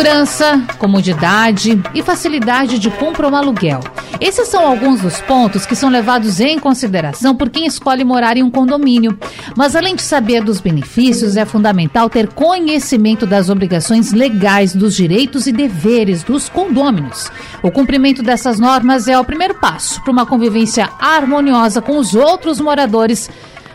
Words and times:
Segurança, 0.00 0.62
comodidade 0.78 1.78
e 1.94 2.02
facilidade 2.02 2.78
de 2.78 2.90
compra 2.90 3.28
ou 3.28 3.36
aluguel. 3.36 3.80
Esses 4.18 4.48
são 4.48 4.66
alguns 4.66 5.02
dos 5.02 5.20
pontos 5.20 5.66
que 5.66 5.76
são 5.76 5.90
levados 5.90 6.40
em 6.40 6.58
consideração 6.58 7.36
por 7.36 7.50
quem 7.50 7.66
escolhe 7.66 8.02
morar 8.02 8.38
em 8.38 8.42
um 8.42 8.50
condomínio. 8.50 9.18
Mas 9.54 9.76
além 9.76 9.94
de 9.94 10.00
saber 10.00 10.42
dos 10.42 10.58
benefícios, 10.58 11.36
é 11.36 11.44
fundamental 11.44 12.08
ter 12.08 12.28
conhecimento 12.28 13.26
das 13.26 13.50
obrigações 13.50 14.10
legais, 14.10 14.74
dos 14.74 14.96
direitos 14.96 15.46
e 15.46 15.52
deveres 15.52 16.22
dos 16.22 16.48
condôminos. 16.48 17.30
O 17.62 17.70
cumprimento 17.70 18.22
dessas 18.22 18.58
normas 18.58 19.06
é 19.06 19.18
o 19.20 19.24
primeiro 19.24 19.56
passo 19.56 20.02
para 20.02 20.12
uma 20.12 20.24
convivência 20.24 20.88
harmoniosa 20.98 21.82
com 21.82 21.98
os 21.98 22.14
outros 22.14 22.58
moradores 22.58 23.28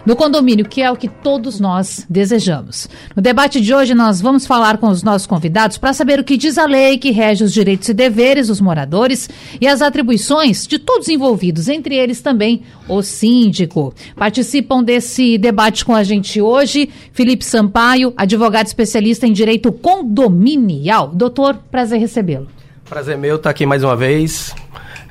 do 0.06 0.16
condomínio, 0.16 0.66
que 0.66 0.82
é 0.82 0.92
o 0.92 0.96
que 0.96 1.08
todos 1.08 1.60
nós 1.60 2.06
desejamos. 2.10 2.88
No 3.16 3.22
debate 3.22 3.60
de 3.60 3.74
hoje, 3.74 3.94
nós 3.94 4.22
vamos 4.22 4.46
falar 4.46 4.78
com 4.78 4.88
os 4.88 5.04
nossos 5.04 5.26
convidados 5.26 5.78
para 5.78 5.94
saber 5.94 6.20
o 6.20 6.24
que 6.24 6.38
diz 6.38 6.58
a 6.58 6.66
lei 6.66 6.98
que 6.98 7.12
rege 7.12 7.44
os 7.44 7.54
direitos 7.54 7.90
e 7.90 7.94
deveres 7.94 8.48
dos 8.48 8.62
moradores 8.62 9.30
e 9.60 9.68
as 9.68 9.82
atribuições 9.82 10.68
de 10.68 10.78
todos 10.78 11.08
envolvidos, 11.08 11.68
entre 11.68 11.96
eles 11.96 12.22
também 12.22 12.64
o 12.88 13.02
síndico. 13.02 13.94
Participam 14.16 14.84
desse 14.84 15.38
debate 15.38 15.84
com 15.84 15.96
a 15.96 16.04
gente 16.04 16.40
hoje 16.40 16.90
Felipe 17.12 17.44
Sampaio, 17.44 18.14
advogado 18.16 18.68
especialista 18.68 19.26
em 19.26 19.34
direito 19.34 19.72
condominial. 19.72 21.08
Doutor, 21.10 21.56
prazer 21.72 22.00
recebê-lo. 22.00 22.48
Prazer 22.88 23.18
meu 23.18 23.38
estar 23.38 23.50
aqui 23.50 23.66
mais 23.66 23.84
uma 23.84 23.96
vez. 23.96 24.54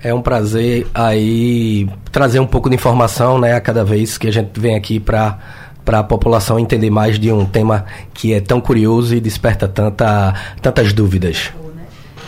É 0.05 0.13
um 0.13 0.21
prazer 0.21 0.87
aí 0.93 1.89
trazer 2.13 2.39
um 2.39 2.47
pouco 2.47 2.69
de 2.69 2.75
informação, 2.75 3.39
né, 3.39 3.55
a 3.55 3.61
cada 3.61 3.83
vez 3.83 4.19
que 4.19 4.29
a 4.29 4.31
gente 4.31 4.61
vem 4.61 4.77
aqui 4.77 5.01
para 5.01 5.39
para 5.83 5.99
a 5.99 6.05
população 6.05 6.59
entender 6.59 6.89
mais 6.89 7.19
de 7.19 7.31
um 7.31 7.45
tema 7.45 7.85
que 8.15 8.33
é 8.33 8.41
tão 8.41 8.59
curioso 8.59 9.15
e 9.15 9.21
desperta 9.21 9.69
tanta, 9.69 10.35
tantas 10.63 10.95
dúvidas. 10.95 11.53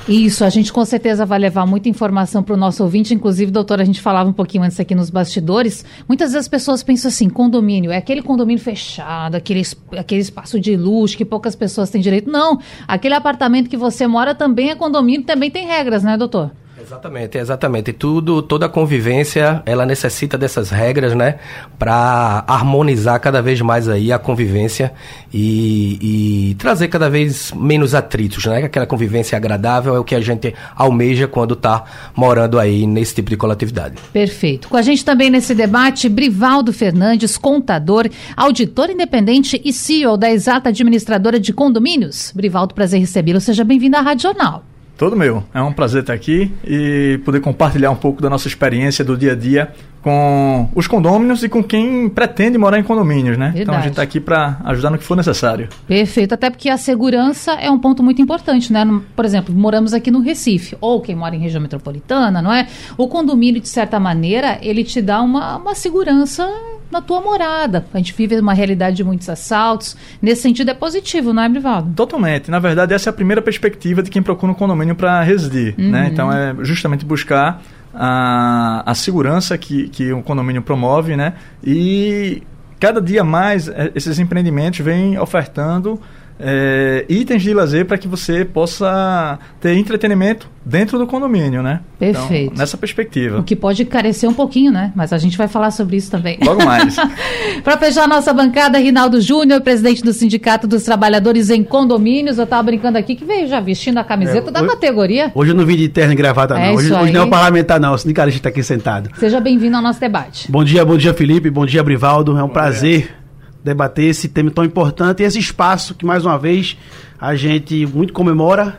Isso, 0.06 0.44
a 0.44 0.50
gente 0.50 0.72
com 0.72 0.84
certeza 0.84 1.24
vai 1.26 1.38
levar 1.38 1.66
muita 1.66 1.88
informação 1.88 2.42
para 2.42 2.54
o 2.54 2.56
nosso 2.56 2.82
ouvinte. 2.82 3.12
Inclusive, 3.14 3.50
doutor, 3.50 3.80
a 3.80 3.84
gente 3.84 4.00
falava 4.00 4.28
um 4.28 4.32
pouquinho 4.32 4.62
antes 4.62 4.78
aqui 4.78 4.94
nos 4.94 5.10
bastidores. 5.10 5.84
Muitas 6.06 6.32
vezes 6.32 6.44
as 6.44 6.48
pessoas 6.48 6.82
pensam 6.82 7.08
assim: 7.08 7.28
condomínio, 7.28 7.90
é 7.90 7.96
aquele 7.96 8.22
condomínio 8.22 8.62
fechado, 8.62 9.34
aquele, 9.36 9.62
aquele 9.98 10.20
espaço 10.20 10.60
de 10.60 10.76
luxo 10.76 11.16
que 11.16 11.24
poucas 11.24 11.56
pessoas 11.56 11.90
têm 11.90 12.00
direito. 12.00 12.30
Não, 12.30 12.60
aquele 12.86 13.14
apartamento 13.14 13.70
que 13.70 13.76
você 13.76 14.06
mora 14.06 14.34
também 14.34 14.70
é 14.70 14.74
condomínio, 14.76 15.24
também 15.24 15.50
tem 15.50 15.66
regras, 15.66 16.04
né, 16.04 16.16
doutor? 16.16 16.52
Exatamente, 16.86 17.36
exatamente. 17.36 17.92
Tudo, 17.92 18.40
toda 18.40 18.66
a 18.66 18.68
convivência, 18.68 19.60
ela 19.66 19.84
necessita 19.84 20.38
dessas 20.38 20.70
regras, 20.70 21.16
né, 21.16 21.40
para 21.76 22.44
harmonizar 22.46 23.18
cada 23.18 23.42
vez 23.42 23.60
mais 23.60 23.88
aí 23.88 24.12
a 24.12 24.18
convivência 24.20 24.92
e, 25.34 26.50
e, 26.50 26.54
trazer 26.54 26.86
cada 26.86 27.10
vez 27.10 27.50
menos 27.56 27.92
atritos, 27.92 28.46
né? 28.46 28.64
Aquela 28.64 28.86
convivência 28.86 29.36
agradável 29.36 29.96
é 29.96 29.98
o 29.98 30.04
que 30.04 30.14
a 30.14 30.20
gente 30.20 30.54
almeja 30.76 31.26
quando 31.26 31.54
está 31.54 31.84
morando 32.14 32.56
aí 32.56 32.86
nesse 32.86 33.16
tipo 33.16 33.30
de 33.30 33.36
coletividade. 33.36 33.96
Perfeito. 34.12 34.68
Com 34.68 34.76
a 34.76 34.82
gente 34.82 35.04
também 35.04 35.28
nesse 35.28 35.56
debate, 35.56 36.08
Brivaldo 36.08 36.72
Fernandes, 36.72 37.36
contador, 37.36 38.08
auditor 38.36 38.90
independente 38.90 39.60
e 39.64 39.72
CEO 39.72 40.16
da 40.16 40.30
Exata 40.30 40.68
Administradora 40.68 41.40
de 41.40 41.52
Condomínios. 41.52 42.32
Brivaldo, 42.32 42.74
prazer 42.74 43.00
recebê-lo. 43.00 43.40
Seja 43.40 43.64
bem-vindo 43.64 43.96
à 43.96 44.00
Rádio 44.00 44.22
Jornal. 44.22 44.75
Todo 44.96 45.14
meu. 45.14 45.44
É 45.52 45.60
um 45.60 45.72
prazer 45.72 46.00
estar 46.00 46.14
aqui 46.14 46.50
e 46.64 47.20
poder 47.24 47.40
compartilhar 47.40 47.90
um 47.90 47.96
pouco 47.96 48.22
da 48.22 48.30
nossa 48.30 48.48
experiência 48.48 49.04
do 49.04 49.16
dia 49.16 49.32
a 49.32 49.34
dia 49.34 49.72
com 50.02 50.70
os 50.74 50.86
condôminos 50.86 51.42
e 51.42 51.48
com 51.48 51.64
quem 51.64 52.08
pretende 52.08 52.56
morar 52.56 52.78
em 52.78 52.82
condomínios, 52.84 53.36
né? 53.36 53.46
Verdade. 53.46 53.62
Então 53.62 53.74
a 53.74 53.80
gente 53.80 53.90
está 53.90 54.02
aqui 54.02 54.20
para 54.20 54.58
ajudar 54.64 54.90
no 54.90 54.98
que 54.98 55.04
for 55.04 55.16
necessário. 55.16 55.68
Perfeito, 55.86 56.32
até 56.32 56.48
porque 56.48 56.70
a 56.70 56.78
segurança 56.78 57.54
é 57.54 57.68
um 57.70 57.78
ponto 57.78 58.04
muito 58.04 58.22
importante, 58.22 58.72
né? 58.72 58.86
Por 59.16 59.24
exemplo, 59.24 59.52
moramos 59.52 59.92
aqui 59.92 60.10
no 60.10 60.20
Recife, 60.20 60.76
ou 60.80 61.00
quem 61.00 61.16
mora 61.16 61.34
em 61.34 61.40
região 61.40 61.60
metropolitana, 61.60 62.40
não 62.40 62.52
é? 62.52 62.68
O 62.96 63.08
condomínio, 63.08 63.60
de 63.60 63.68
certa 63.68 63.98
maneira, 63.98 64.58
ele 64.62 64.84
te 64.84 65.02
dá 65.02 65.20
uma, 65.20 65.56
uma 65.56 65.74
segurança 65.74 66.48
na 66.90 67.00
tua 67.00 67.20
morada. 67.20 67.86
A 67.92 67.98
gente 67.98 68.12
vive 68.12 68.38
uma 68.38 68.54
realidade 68.54 68.96
de 68.96 69.04
muitos 69.04 69.28
assaltos. 69.28 69.96
Nesse 70.20 70.42
sentido 70.42 70.70
é 70.70 70.74
positivo, 70.74 71.32
não 71.32 71.42
é, 71.42 71.48
Brivaldo? 71.48 71.92
Totalmente. 71.94 72.50
Na 72.50 72.58
verdade, 72.58 72.94
essa 72.94 73.08
é 73.08 73.10
a 73.10 73.12
primeira 73.12 73.42
perspectiva 73.42 74.02
de 74.02 74.10
quem 74.10 74.22
procura 74.22 74.52
um 74.52 74.54
condomínio 74.54 74.94
para 74.94 75.22
residir, 75.22 75.74
né? 75.76 75.84
uhum. 75.84 75.90
né? 75.90 76.08
Então 76.12 76.32
é 76.32 76.54
justamente 76.62 77.04
buscar 77.04 77.62
a, 77.94 78.82
a 78.84 78.94
segurança 78.94 79.56
que, 79.56 79.88
que 79.88 80.12
o 80.12 80.22
condomínio 80.22 80.62
promove, 80.62 81.16
né? 81.16 81.34
E 81.64 82.42
cada 82.78 83.00
dia 83.00 83.24
mais 83.24 83.68
é, 83.68 83.90
esses 83.94 84.18
empreendimentos 84.18 84.80
vêm 84.80 85.18
ofertando 85.18 86.00
é, 86.38 87.04
itens 87.08 87.42
de 87.42 87.52
lazer 87.54 87.86
para 87.86 87.96
que 87.96 88.06
você 88.06 88.44
possa 88.44 89.38
ter 89.60 89.74
entretenimento 89.76 90.48
dentro 90.64 90.98
do 90.98 91.06
condomínio, 91.06 91.62
né? 91.62 91.80
Perfeito. 91.98 92.46
Então, 92.46 92.58
nessa 92.58 92.76
perspectiva. 92.76 93.38
O 93.38 93.44
que 93.44 93.54
pode 93.54 93.84
carecer 93.84 94.28
um 94.28 94.34
pouquinho, 94.34 94.72
né? 94.72 94.92
Mas 94.96 95.12
a 95.12 95.18
gente 95.18 95.38
vai 95.38 95.46
falar 95.48 95.70
sobre 95.70 95.96
isso 95.96 96.10
também. 96.10 96.38
Logo 96.44 96.64
mais. 96.64 96.96
para 97.62 97.78
fechar 97.78 98.04
a 98.04 98.08
nossa 98.08 98.34
bancada, 98.34 98.78
Rinaldo 98.78 99.20
Júnior, 99.20 99.60
presidente 99.60 100.02
do 100.02 100.12
Sindicato 100.12 100.66
dos 100.66 100.82
Trabalhadores 100.82 101.50
em 101.50 101.62
Condomínios. 101.62 102.36
Eu 102.36 102.44
estava 102.44 102.64
brincando 102.64 102.98
aqui 102.98 103.14
que 103.14 103.24
veio 103.24 103.46
já 103.46 103.60
vestindo 103.60 103.98
a 103.98 104.04
camiseta 104.04 104.50
é, 104.50 104.52
da 104.52 104.60
hoje, 104.60 104.70
categoria. 104.70 105.30
Hoje 105.34 105.52
eu 105.52 105.54
não 105.54 105.64
vim 105.64 105.76
de 105.76 105.88
terno 105.88 106.12
e 106.12 106.16
gravata, 106.16 106.58
é 106.58 106.66
não. 106.66 106.74
Hoje, 106.74 106.92
hoje, 106.92 107.12
não 107.12 107.22
é 107.22 107.24
o 107.24 107.30
parlamentar, 107.30 107.80
não. 107.80 107.94
O 107.94 107.98
sindicalista 107.98 108.40
está 108.40 108.48
aqui 108.48 108.62
sentado. 108.62 109.08
Seja 109.18 109.40
bem-vindo 109.40 109.76
ao 109.76 109.82
nosso 109.82 110.00
debate. 110.00 110.50
Bom 110.50 110.64
dia, 110.64 110.84
bom 110.84 110.96
dia, 110.96 111.14
Felipe. 111.14 111.48
Bom 111.48 111.64
dia, 111.64 111.82
Brivaldo. 111.82 112.36
É 112.36 112.42
um 112.42 112.48
bom 112.48 112.52
prazer. 112.52 113.02
Dia 113.02 113.25
debater 113.66 114.04
esse 114.04 114.28
tema 114.28 114.50
tão 114.50 114.64
importante 114.64 115.22
e 115.22 115.26
esse 115.26 115.40
espaço 115.40 115.94
que, 115.94 116.06
mais 116.06 116.24
uma 116.24 116.38
vez, 116.38 116.78
a 117.20 117.34
gente 117.34 117.84
muito 117.84 118.12
comemora 118.12 118.78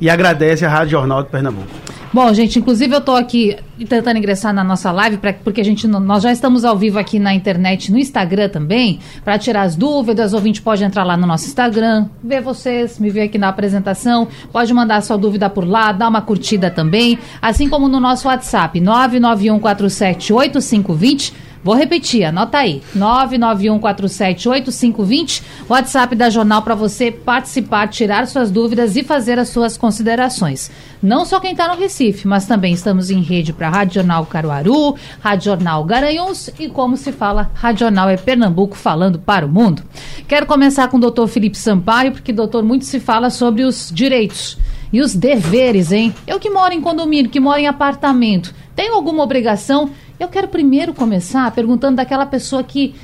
e 0.00 0.08
agradece 0.08 0.64
à 0.64 0.68
Rádio 0.68 0.92
Jornal 0.92 1.24
de 1.24 1.28
Pernambuco. 1.28 1.66
Bom, 2.10 2.32
gente, 2.32 2.58
inclusive 2.58 2.94
eu 2.94 3.00
estou 3.00 3.16
aqui 3.16 3.54
tentando 3.86 4.16
ingressar 4.16 4.54
na 4.54 4.64
nossa 4.64 4.90
live, 4.92 5.18
pra, 5.18 5.30
porque 5.32 5.60
a 5.60 5.64
gente 5.64 5.88
nós 5.88 6.22
já 6.22 6.30
estamos 6.32 6.64
ao 6.64 6.78
vivo 6.78 6.98
aqui 6.98 7.18
na 7.18 7.34
internet, 7.34 7.92
no 7.92 7.98
Instagram 7.98 8.48
também, 8.48 8.98
para 9.24 9.38
tirar 9.38 9.62
as 9.62 9.76
dúvidas. 9.76 10.32
O 10.32 10.36
ouvinte 10.36 10.62
pode 10.62 10.82
entrar 10.84 11.02
lá 11.02 11.16
no 11.16 11.26
nosso 11.26 11.48
Instagram, 11.48 12.06
ver 12.22 12.40
vocês, 12.40 12.96
me 12.98 13.10
ver 13.10 13.22
aqui 13.22 13.36
na 13.36 13.48
apresentação, 13.48 14.28
pode 14.52 14.72
mandar 14.72 15.02
sua 15.02 15.18
dúvida 15.18 15.50
por 15.50 15.68
lá, 15.68 15.90
dar 15.92 16.08
uma 16.08 16.22
curtida 16.22 16.70
também, 16.70 17.18
assim 17.42 17.68
como 17.68 17.88
no 17.88 17.98
nosso 18.00 18.28
WhatsApp, 18.28 18.80
991478520 18.80 21.47
Vou 21.62 21.74
repetir, 21.74 22.24
anota 22.24 22.58
aí. 22.58 22.82
991478520, 22.96 25.42
WhatsApp 25.68 26.14
da 26.14 26.30
Jornal 26.30 26.62
para 26.62 26.74
você 26.74 27.10
participar, 27.10 27.88
tirar 27.88 28.26
suas 28.26 28.50
dúvidas 28.50 28.96
e 28.96 29.02
fazer 29.02 29.38
as 29.38 29.48
suas 29.48 29.76
considerações. 29.76 30.70
Não 31.02 31.24
só 31.24 31.40
quem 31.40 31.52
está 31.52 31.68
no 31.68 31.78
Recife, 31.78 32.26
mas 32.26 32.46
também 32.46 32.72
estamos 32.72 33.10
em 33.10 33.22
rede 33.22 33.52
para 33.52 33.68
Rádio 33.68 33.94
Jornal 33.94 34.26
Caruaru, 34.26 34.96
Rádio 35.20 35.46
Jornal 35.46 35.84
Garanhuns 35.84 36.50
e 36.58 36.68
como 36.68 36.96
se 36.96 37.12
fala, 37.12 37.50
Rádio 37.54 37.80
Jornal 37.80 38.08
é 38.08 38.16
Pernambuco 38.16 38.76
falando 38.76 39.18
para 39.18 39.46
o 39.46 39.48
mundo. 39.48 39.82
Quero 40.26 40.46
começar 40.46 40.88
com 40.88 40.96
o 40.96 41.00
doutor 41.00 41.28
Felipe 41.28 41.56
Sampaio, 41.56 42.12
porque 42.12 42.32
doutor 42.32 42.62
muito 42.62 42.84
se 42.84 42.98
fala 42.98 43.30
sobre 43.30 43.64
os 43.64 43.90
direitos 43.92 44.58
e 44.92 45.00
os 45.00 45.14
deveres, 45.14 45.92
hein? 45.92 46.14
Eu 46.26 46.40
que 46.40 46.50
moro 46.50 46.72
em 46.72 46.80
condomínio, 46.80 47.30
que 47.30 47.40
moro 47.40 47.58
em 47.58 47.66
apartamento, 47.66 48.54
tenho 48.78 48.94
alguma 48.94 49.24
obrigação 49.24 49.90
eu 50.20 50.28
quero 50.28 50.46
primeiro 50.46 50.94
começar 50.94 51.50
perguntando 51.50 51.96
daquela 51.96 52.24
pessoa 52.24 52.62
que 52.62 52.94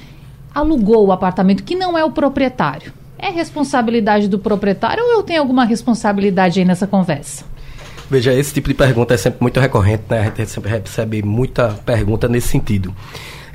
alugou 0.55 1.05
o 1.09 1.11
apartamento, 1.11 1.65
que 1.65 1.75
não 1.75 1.99
é 1.99 2.05
o 2.05 2.12
proprietário. 2.12 2.93
É 3.19 3.29
responsabilidade 3.29 4.29
do 4.29 4.38
proprietário 4.38 5.03
ou 5.03 5.11
eu 5.15 5.23
tenho 5.25 5.41
alguma 5.41 5.65
responsabilidade 5.65 6.61
aí 6.61 6.65
nessa 6.65 6.87
conversa? 6.87 7.44
Veja, 8.09 8.32
esse 8.32 8.55
tipo 8.55 8.69
de 8.69 8.75
pergunta 8.75 9.15
é 9.15 9.17
sempre 9.17 9.38
muito 9.41 9.59
recorrente, 9.59 10.05
né? 10.09 10.21
A 10.21 10.25
gente 10.25 10.47
sempre 10.47 10.71
recebe 10.71 11.25
muita 11.25 11.71
pergunta 11.85 12.29
nesse 12.29 12.47
sentido. 12.47 12.94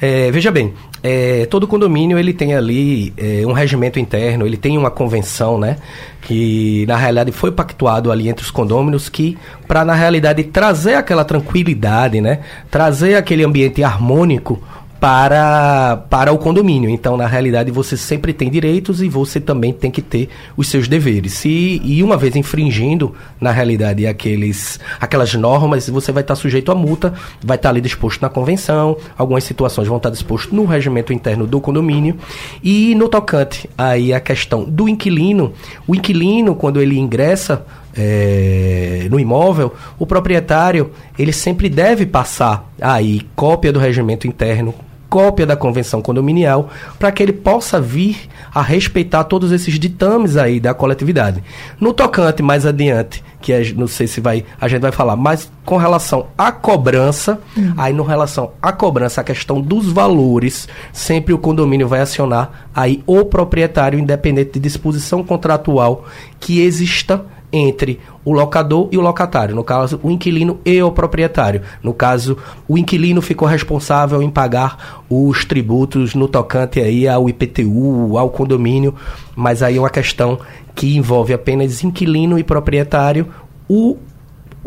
É, 0.02 0.32
veja 0.32 0.50
bem, 0.50 0.74
é, 1.04 1.46
todo 1.48 1.68
condomínio 1.68 2.18
ele 2.18 2.34
tem 2.34 2.54
ali 2.56 3.14
é, 3.18 3.46
um 3.46 3.52
regimento 3.52 4.00
interno, 4.00 4.46
ele 4.46 4.56
tem 4.56 4.78
uma 4.78 4.90
convenção, 4.90 5.58
né? 5.58 5.78
Que 6.22 6.86
na 6.88 6.96
realidade 6.96 7.32
foi 7.32 7.52
pactuado 7.52 8.12
ali 8.12 8.30
entre 8.30 8.44
os 8.44 8.52
condôminos 8.52 9.10
que, 9.10 9.38
para 9.68 9.84
na 9.84 9.94
realidade 9.94 10.44
trazer 10.44 10.96
aquela 10.96 11.26
tranquilidade, 11.26 12.22
né? 12.22 12.40
Trazer 12.72 13.16
aquele 13.16 13.44
ambiente 13.44 13.84
harmônico 13.84 14.62
para, 15.00 16.04
para 16.10 16.34
o 16.34 16.38
condomínio. 16.38 16.90
Então, 16.90 17.16
na 17.16 17.26
realidade, 17.26 17.72
você 17.72 17.96
sempre 17.96 18.34
tem 18.34 18.50
direitos 18.50 19.02
e 19.02 19.08
você 19.08 19.40
também 19.40 19.72
tem 19.72 19.90
que 19.90 20.02
ter 20.02 20.30
os 20.58 20.68
seus 20.68 20.88
deveres. 20.88 21.46
E, 21.46 21.82
e 21.84 22.04
uma 22.04 22.18
vez 22.18 22.36
infringindo, 22.36 23.16
na 23.40 23.52
realidade, 23.52 24.06
aqueles, 24.06 24.80
aquelas 25.00 25.34
normas, 25.34 25.90
você 25.90 26.12
vai 26.12 26.22
estar 26.22 26.36
sujeito 26.36 26.72
a 26.72 26.76
multa, 26.76 27.14
vai 27.42 27.56
estar 27.56 27.70
ali 27.70 27.80
disposto 27.80 28.22
na 28.22 28.30
convenção, 28.30 28.98
algumas 29.18 29.44
situações 29.44 29.88
vão 29.88 29.98
estar 29.98 30.10
dispostas 30.10 30.52
no 30.52 30.66
regimento 30.66 31.14
interno 31.14 31.48
do 31.48 31.62
condomínio. 31.62 32.18
E 32.62 32.94
no 32.96 33.08
tocante 33.08 33.70
aí 33.78 34.14
a 34.14 34.20
questão 34.20 34.66
do 34.66 34.90
inquilino, 34.90 35.54
o 35.88 35.96
inquilino, 35.96 36.56
quando 36.56 36.82
ele 36.82 37.00
ingressa 37.00 37.66
é, 37.96 39.08
no 39.10 39.20
imóvel, 39.20 39.74
o 39.98 40.06
proprietário 40.06 40.92
ele 41.18 41.34
sempre 41.34 41.70
deve 41.70 42.06
passar 42.06 42.70
aí 42.82 43.22
cópia 43.36 43.72
do 43.72 43.80
regimento 43.80 44.28
interno, 44.28 44.74
cópia 45.10 45.46
da 45.46 45.56
convenção 45.56 46.02
condominial, 46.02 46.70
para 47.00 47.12
que 47.12 47.24
ele 47.24 47.34
possa 47.34 47.82
vir 47.82 48.30
a 48.54 48.62
respeitar 48.62 49.24
todos 49.24 49.52
esses 49.52 49.80
ditames 49.80 50.38
aí 50.38 50.60
da 50.60 50.74
coletividade. 50.74 51.44
No 51.80 51.94
tocante 51.94 52.44
mais 52.44 52.66
adiante, 52.66 53.24
que 53.42 53.52
é, 53.52 53.74
não 53.74 53.88
sei 53.88 54.06
se 54.06 54.22
vai 54.22 54.46
a 54.60 54.68
gente 54.68 54.82
vai 54.82 54.92
falar, 54.92 55.16
mas 55.16 55.52
com 55.66 55.78
relação 55.78 56.28
à 56.38 56.52
cobrança, 56.52 57.40
uhum. 57.58 57.74
aí 57.78 57.94
no 57.94 58.04
relação 58.04 58.52
à 58.62 58.72
cobrança, 58.72 59.22
a 59.22 59.24
questão 59.24 59.60
dos 59.62 59.92
valores, 59.92 60.68
sempre 60.94 61.34
o 61.34 61.38
condomínio 61.38 61.88
vai 61.88 62.02
acionar 62.02 62.68
aí 62.76 63.04
o 63.06 63.26
proprietário 63.26 64.00
independente 64.00 64.54
de 64.54 64.60
disposição 64.60 65.24
contratual 65.24 66.06
que 66.40 66.62
exista 66.62 67.26
entre 67.52 68.00
o 68.30 68.32
locador 68.32 68.88
e 68.92 68.98
o 68.98 69.02
locatário, 69.02 69.56
no 69.56 69.64
caso, 69.64 70.00
o 70.04 70.12
inquilino 70.12 70.60
e 70.64 70.80
o 70.84 70.92
proprietário. 70.92 71.64
No 71.82 71.96
caso, 71.96 72.38
o 72.68 72.78
inquilino 72.78 73.24
ficou 73.24 73.48
responsável 73.48 74.22
em 74.22 74.30
pagar 74.30 75.04
os 75.10 75.44
tributos 75.46 76.14
no 76.14 76.28
tocante 76.28 76.80
aí 76.80 77.08
ao 77.08 77.28
IPTU, 77.28 78.20
ao 78.20 78.30
condomínio, 78.30 78.94
mas 79.36 79.64
aí 79.64 79.78
é 79.78 79.80
uma 79.80 79.90
questão 79.90 80.38
que 80.76 80.96
envolve 80.96 81.34
apenas 81.34 81.84
inquilino 81.84 82.38
e 82.38 82.44
proprietário. 82.44 83.26
O 83.68 83.98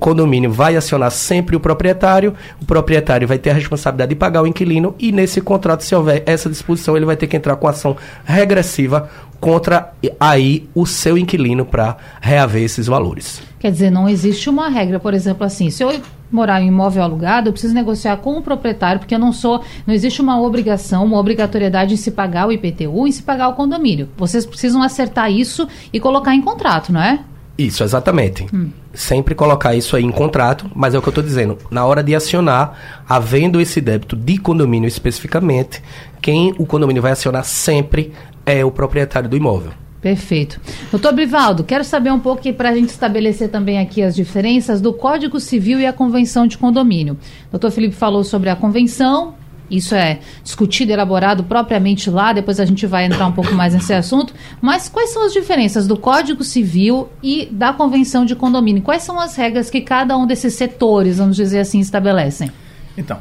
condomínio 0.01 0.51
vai 0.51 0.77
acionar 0.77 1.11
sempre 1.11 1.57
o 1.57 1.61
proprietário, 1.61 2.35
o 2.61 2.65
proprietário 2.65 3.27
vai 3.27 3.39
ter 3.39 3.51
a 3.51 3.55
responsabilidade 3.55 4.11
de 4.11 4.17
pagar 4.17 4.43
o 4.43 4.47
inquilino 4.47 4.95
e 4.99 5.13
nesse 5.13 5.41
contrato, 5.41 5.85
se 5.85 5.95
houver 5.95 6.23
essa 6.27 6.49
disposição, 6.49 6.97
ele 6.97 7.07
vai 7.07 7.17
ter 7.17 7.27
que 7.27 7.37
entrar 7.37 7.57
com 7.57 7.69
ação 7.69 7.97
regressiva 8.25 9.09
contra 9.41 9.93
aí 10.21 10.69
o 10.75 10.87
seu 10.87 11.19
inquilino 11.19 11.65
para 11.65 11.97
reaver 12.21 12.63
esses 12.63 12.87
valores. 12.87 13.43
Quer 13.59 13.73
dizer, 13.73 13.91
não 13.91 14.09
existe 14.09 14.49
uma 14.49 14.69
regra, 14.69 15.01
por 15.01 15.15
exemplo, 15.15 15.45
assim, 15.45 15.69
se 15.69 15.83
eu 15.83 16.01
morar 16.31 16.63
em 16.63 16.69
imóvel 16.69 17.03
alugado, 17.03 17.49
eu 17.49 17.53
preciso 17.53 17.75
negociar 17.75 18.17
com 18.17 18.39
o 18.39 18.43
proprietário, 18.43 18.99
porque 18.99 19.15
eu 19.15 19.19
não 19.19 19.33
sou, 19.33 19.63
não 19.87 19.93
existe 19.93 20.23
uma 20.23 20.41
obrigação, 20.41 21.05
uma 21.05 21.19
obrigatoriedade 21.19 21.95
em 21.95 21.97
se 21.97 22.11
pagar 22.11 22.49
o 22.49 22.53
IPTU, 22.53 23.07
em 23.07 23.13
se 23.13 23.23
pagar 23.23 23.49
o 23.49 23.55
condomínio. 23.55 24.09
Vocês 24.17 24.47
precisam 24.47 24.83
acertar 24.83 25.31
isso 25.31 25.69
e 25.93 26.01
colocar 26.01 26.35
em 26.35 26.41
contrato, 26.41 26.93
não 26.93 27.03
é? 27.03 27.21
Isso, 27.57 27.85
exatamente. 27.85 28.47
Hum. 28.53 28.71
Sempre 28.95 29.35
colocar 29.35 29.75
isso 29.75 29.95
aí 29.95 30.05
em 30.05 30.11
contrato, 30.11 30.71
mas 30.75 30.95
é 30.95 30.99
o 30.99 31.03
que 31.03 31.09
eu 31.09 31.13
estou 31.13 31.25
dizendo. 31.25 31.59
Na 31.71 31.85
hora 31.85 32.03
de 32.03 32.15
acionar, 32.15 33.03
havendo 33.09 33.61
esse 33.61 33.81
débito 33.81 34.17
de 34.17 34.39
condomínio 34.39 34.89
especificamente, 34.89 35.83
quem 36.21 36.55
o 36.59 36.67
condomínio 36.67 37.03
vai 37.03 37.13
acionar 37.13 37.45
sempre 37.45 38.13
é 38.47 38.65
o 38.65 38.71
proprietário 38.71 39.29
do 39.29 39.37
imóvel. 39.37 39.73
Perfeito. 40.01 40.61
Doutor 40.91 41.13
Brivaldo, 41.13 41.63
quero 41.63 41.85
saber 41.85 42.11
um 42.11 42.19
pouco 42.19 42.53
para 42.55 42.71
a 42.71 42.75
gente 42.75 42.89
estabelecer 42.89 43.49
também 43.49 43.79
aqui 43.79 44.03
as 44.03 44.17
diferenças 44.17 44.81
do 44.81 44.93
Código 44.93 45.39
Civil 45.39 45.79
e 45.79 45.87
a 45.87 45.93
Convenção 45.93 46.45
de 46.45 46.59
Condomínio. 46.59 47.17
Doutor 47.53 47.71
Felipe 47.71 47.95
falou 47.95 48.25
sobre 48.25 48.51
a 48.51 48.57
convenção, 48.57 49.35
isso 49.73 49.95
é 49.95 50.21
discutido, 50.45 50.93
elaborado 50.93 51.43
propriamente 51.45 52.11
lá, 52.11 52.33
depois 52.33 52.61
a 52.61 52.65
gente 52.65 52.87
vai 52.87 53.07
entrar 53.07 53.27
um 53.27 53.33
pouco 53.33 53.55
mais 53.55 53.73
nesse 53.73 53.93
assunto. 53.95 54.35
Mas 54.61 54.89
quais 54.89 55.11
são 55.11 55.25
as 55.25 55.33
diferenças 55.33 55.87
do 55.87 55.97
Código 55.97 56.45
Civil 56.45 57.09
e 57.23 57.47
da 57.51 57.73
Convenção 57.73 58.25
de 58.25 58.37
Condomínio? 58.37 58.83
Quais 58.83 59.03
são 59.03 59.19
as 59.19 59.35
regras 59.35 59.71
que 59.71 59.81
cada 59.81 60.17
um 60.17 60.27
desses 60.27 60.55
setores, 60.55 61.19
vamos 61.19 61.37
dizer 61.37 61.61
assim, 61.61 61.81
estabelecem? 61.81 62.51
Então, 62.97 63.19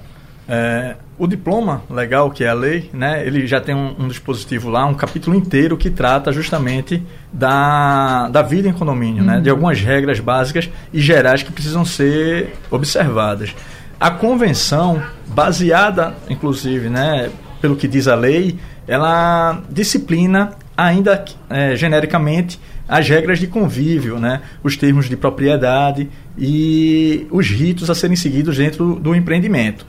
é, 0.48 0.96
o 1.18 1.28
diploma 1.28 1.84
legal, 1.90 2.30
que 2.32 2.44
é 2.44 2.50
a 2.50 2.54
lei, 2.54 2.90
né, 2.92 3.26
ele 3.26 3.48
já 3.48 3.62
tem 3.62 3.74
um, 3.74 3.96
um, 4.00 4.08
dispositivo 4.08 4.70
lá, 4.70 4.86
um 4.86 4.94
capítulo 4.94 5.36
inteiro 5.36 5.78
que 5.78 5.90
trata 5.90 6.32
justamente 6.32 7.02
da, 7.32 8.28
da 8.28 8.42
vida 8.42 8.68
em 8.68 8.74
condomínio, 8.74 9.22
uhum. 9.22 9.30
né, 9.30 9.40
de 9.40 9.50
uhum. 9.50 9.56
algumas 9.56 9.80
regras 9.80 10.20
básicas 10.20 10.70
e 10.92 11.00
gerais 11.00 11.44
que 11.44 11.52
precisam 11.52 11.86
ser 11.86 12.54
observadas. 12.70 13.56
A 14.02 14.10
convenção, 14.10 15.00
baseada, 15.28 16.16
inclusive, 16.28 16.90
né, 16.90 17.30
pelo 17.62 17.76
que 17.76 17.88
diz 17.88 18.08
a 18.08 18.16
lei, 18.16 18.58
ela 18.88 19.62
disciplina 19.70 20.54
ainda 20.76 21.24
é, 21.48 21.76
genericamente 21.76 22.60
as 22.90 23.08
regras 23.08 23.38
de 23.38 23.46
convívio, 23.46 24.18
né, 24.18 24.42
os 24.64 24.76
termos 24.76 25.08
de 25.08 25.16
propriedade 25.16 26.10
e 26.36 27.28
os 27.30 27.48
ritos 27.48 27.92
a 27.92 27.94
serem 27.94 28.16
seguidos 28.16 28.58
dentro 28.58 28.96
do 28.96 29.14
empreendimento. 29.14 29.86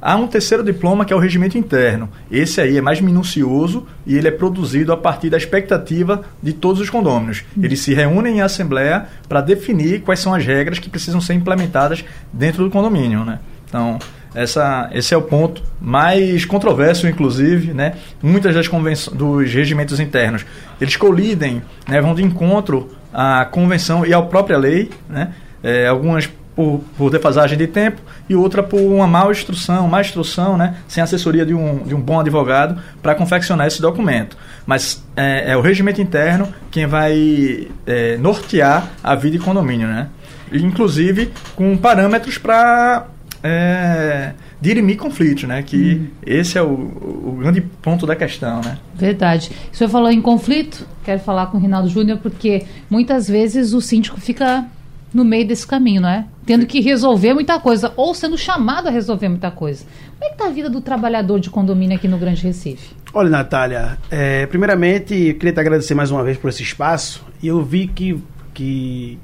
Há 0.00 0.16
um 0.16 0.28
terceiro 0.28 0.62
diploma 0.62 1.04
que 1.04 1.12
é 1.12 1.16
o 1.16 1.18
regimento 1.18 1.58
interno. 1.58 2.08
Esse 2.30 2.60
aí 2.60 2.78
é 2.78 2.80
mais 2.80 3.00
minucioso 3.00 3.86
e 4.06 4.16
ele 4.16 4.28
é 4.28 4.30
produzido 4.30 4.92
a 4.92 4.96
partir 4.96 5.28
da 5.28 5.36
expectativa 5.36 6.22
de 6.40 6.52
todos 6.52 6.80
os 6.80 6.88
condôminos. 6.88 7.44
Eles 7.60 7.80
se 7.80 7.92
reúnem 7.94 8.38
em 8.38 8.40
assembleia 8.40 9.06
para 9.28 9.40
definir 9.40 10.02
quais 10.02 10.20
são 10.20 10.32
as 10.32 10.44
regras 10.44 10.78
que 10.78 10.88
precisam 10.88 11.20
ser 11.20 11.34
implementadas 11.34 12.04
dentro 12.32 12.62
do 12.62 12.70
condomínio. 12.70 13.24
Né? 13.24 13.40
Então, 13.68 13.98
essa, 14.34 14.88
esse 14.92 15.12
é 15.12 15.16
o 15.16 15.22
ponto 15.22 15.62
mais 15.80 16.44
controverso, 16.44 17.08
inclusive, 17.08 17.72
né? 17.72 17.94
Muitas 18.22 18.54
das 18.54 18.68
convenções 18.68 19.16
dos 19.16 19.52
regimentos 19.52 19.98
internos, 19.98 20.44
eles 20.80 20.96
colidem, 20.96 21.62
né? 21.88 22.00
vão 22.00 22.14
de 22.14 22.22
encontro 22.22 22.90
à 23.12 23.44
convenção 23.46 24.04
e 24.06 24.12
à 24.12 24.20
própria 24.22 24.58
lei, 24.58 24.90
né? 25.08 25.32
É, 25.60 25.88
algumas 25.88 26.30
por, 26.58 26.80
por 26.96 27.08
defasagem 27.08 27.56
de 27.56 27.68
tempo 27.68 28.02
e 28.28 28.34
outra 28.34 28.64
por 28.64 28.80
uma 28.80 29.06
má 29.06 29.30
instrução, 29.30 29.86
má 29.86 30.00
instrução, 30.00 30.56
né, 30.56 30.74
sem 30.88 31.00
assessoria 31.00 31.46
de 31.46 31.54
um, 31.54 31.84
de 31.84 31.94
um 31.94 32.00
bom 32.00 32.18
advogado 32.18 32.82
para 33.00 33.14
confeccionar 33.14 33.68
esse 33.68 33.80
documento. 33.80 34.36
Mas 34.66 35.04
é, 35.16 35.52
é, 35.52 35.56
o 35.56 35.60
regimento 35.60 36.02
interno 36.02 36.52
quem 36.68 36.84
vai 36.84 37.68
é, 37.86 38.16
nortear 38.16 38.90
a 39.04 39.14
vida 39.14 39.38
de 39.38 39.44
condomínio, 39.44 39.86
né? 39.86 40.08
Inclusive 40.52 41.30
com 41.54 41.76
parâmetros 41.76 42.38
para 42.38 43.06
é, 43.40 44.32
dirimir 44.60 44.96
conflitos, 44.96 45.44
né? 45.44 45.62
Que 45.62 45.94
hum. 45.94 46.06
esse 46.26 46.58
é 46.58 46.62
o, 46.62 46.72
o, 46.72 47.36
grande 47.38 47.60
ponto 47.60 48.04
da 48.04 48.16
questão, 48.16 48.60
né? 48.62 48.78
Verdade. 48.96 49.52
O 49.72 49.76
senhor 49.76 49.90
falou 49.90 50.10
em 50.10 50.20
conflito, 50.20 50.84
quero 51.04 51.20
falar 51.20 51.46
com 51.46 51.56
o 51.56 51.60
Rinaldo 51.60 51.88
Júnior, 51.88 52.18
porque 52.20 52.66
muitas 52.90 53.28
vezes 53.28 53.72
o 53.72 53.80
síndico 53.80 54.20
fica 54.20 54.66
no 55.12 55.24
meio 55.24 55.46
desse 55.46 55.66
caminho, 55.66 56.02
não 56.02 56.08
é? 56.08 56.26
Tendo 56.44 56.66
que 56.66 56.80
resolver 56.80 57.34
muita 57.34 57.58
coisa, 57.58 57.92
ou 57.96 58.14
sendo 58.14 58.36
chamado 58.36 58.88
a 58.88 58.90
resolver 58.90 59.28
muita 59.28 59.50
coisa. 59.50 59.84
Como 60.18 60.24
é 60.24 60.28
que 60.28 60.34
está 60.34 60.46
a 60.46 60.50
vida 60.50 60.68
do 60.68 60.80
trabalhador 60.80 61.40
de 61.40 61.50
condomínio 61.50 61.96
aqui 61.96 62.08
no 62.08 62.18
Grande 62.18 62.42
Recife? 62.42 62.94
Olha, 63.12 63.30
Natália, 63.30 63.98
é, 64.10 64.46
primeiramente, 64.46 65.14
eu 65.14 65.34
queria 65.34 65.52
te 65.52 65.60
agradecer 65.60 65.94
mais 65.94 66.10
uma 66.10 66.22
vez 66.22 66.36
por 66.36 66.48
esse 66.48 66.62
espaço, 66.62 67.24
e 67.42 67.46
eu 67.48 67.62
vi 67.62 67.86
que, 67.86 68.22
que 68.52 69.18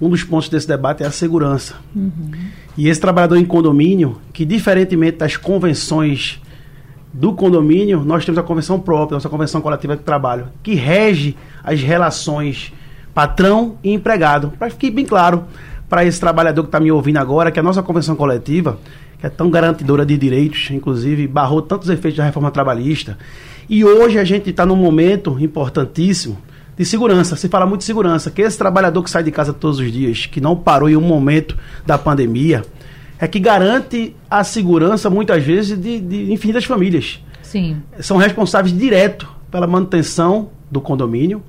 um 0.00 0.08
dos 0.08 0.24
pontos 0.24 0.48
desse 0.48 0.66
debate 0.68 1.02
é 1.02 1.06
a 1.06 1.10
segurança. 1.10 1.74
Uhum. 1.94 2.30
E 2.76 2.88
esse 2.88 3.00
trabalhador 3.00 3.36
em 3.36 3.44
condomínio, 3.44 4.20
que 4.32 4.44
diferentemente 4.44 5.18
das 5.18 5.36
convenções 5.36 6.40
do 7.12 7.32
condomínio, 7.32 8.04
nós 8.04 8.24
temos 8.24 8.38
a 8.38 8.42
convenção 8.42 8.78
própria, 8.78 9.16
nossa 9.16 9.28
convenção 9.28 9.60
coletiva 9.60 9.96
de 9.96 10.02
trabalho, 10.02 10.48
que 10.62 10.74
rege 10.74 11.36
as 11.64 11.80
relações 11.82 12.72
patrão 13.16 13.78
e 13.82 13.94
empregado. 13.94 14.52
Para 14.58 14.68
ficar 14.68 14.90
bem 14.90 15.06
claro 15.06 15.44
para 15.88 16.04
esse 16.04 16.20
trabalhador 16.20 16.64
que 16.64 16.68
está 16.68 16.78
me 16.78 16.92
ouvindo 16.92 17.16
agora, 17.16 17.50
que 17.50 17.58
a 17.58 17.62
nossa 17.62 17.82
convenção 17.82 18.14
coletiva, 18.14 18.78
que 19.18 19.26
é 19.26 19.30
tão 19.30 19.48
garantidora 19.48 20.04
de 20.04 20.18
direitos, 20.18 20.68
inclusive 20.70 21.26
barrou 21.26 21.62
tantos 21.62 21.88
efeitos 21.88 22.18
da 22.18 22.24
reforma 22.24 22.50
trabalhista, 22.50 23.16
e 23.70 23.82
hoje 23.82 24.18
a 24.18 24.24
gente 24.24 24.50
está 24.50 24.66
num 24.66 24.76
momento 24.76 25.38
importantíssimo 25.40 26.36
de 26.76 26.84
segurança. 26.84 27.36
Se 27.36 27.48
fala 27.48 27.64
muito 27.64 27.80
de 27.80 27.86
segurança, 27.86 28.30
que 28.30 28.42
esse 28.42 28.58
trabalhador 28.58 29.02
que 29.02 29.08
sai 29.08 29.22
de 29.22 29.30
casa 29.30 29.50
todos 29.50 29.78
os 29.78 29.90
dias, 29.90 30.26
que 30.26 30.38
não 30.38 30.54
parou 30.54 30.90
em 30.90 30.96
um 30.96 31.00
momento 31.00 31.56
da 31.86 31.96
pandemia, 31.96 32.66
é 33.18 33.26
que 33.26 33.40
garante 33.40 34.14
a 34.30 34.44
segurança, 34.44 35.08
muitas 35.08 35.42
vezes, 35.42 35.80
de, 35.80 36.00
de 36.00 36.30
infinitas 36.30 36.66
famílias. 36.66 37.18
Sim. 37.42 37.78
São 37.98 38.18
responsáveis 38.18 38.76
direto 38.76 39.26
pela 39.50 39.66
manutenção 39.66 40.50
do 40.70 40.82
condomínio, 40.82 41.42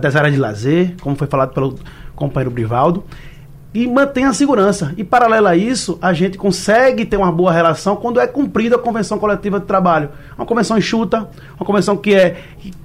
das 0.00 0.16
áreas 0.16 0.34
de 0.34 0.40
lazer, 0.40 0.94
como 1.00 1.16
foi 1.16 1.26
falado 1.26 1.52
pelo 1.52 1.78
companheiro 2.14 2.50
Brivaldo, 2.50 3.04
e 3.74 3.88
mantém 3.88 4.24
a 4.24 4.32
segurança. 4.32 4.94
E 4.96 5.02
paralelo 5.02 5.48
a 5.48 5.56
isso, 5.56 5.98
a 6.00 6.12
gente 6.12 6.38
consegue 6.38 7.04
ter 7.04 7.16
uma 7.16 7.32
boa 7.32 7.52
relação 7.52 7.96
quando 7.96 8.20
é 8.20 8.26
cumprida 8.26 8.76
a 8.76 8.78
convenção 8.78 9.18
coletiva 9.18 9.58
de 9.58 9.66
trabalho. 9.66 10.10
Uma 10.38 10.46
convenção 10.46 10.78
enxuta, 10.78 11.28
uma 11.56 11.66
convenção 11.66 11.96
que 11.96 12.14
é 12.14 12.36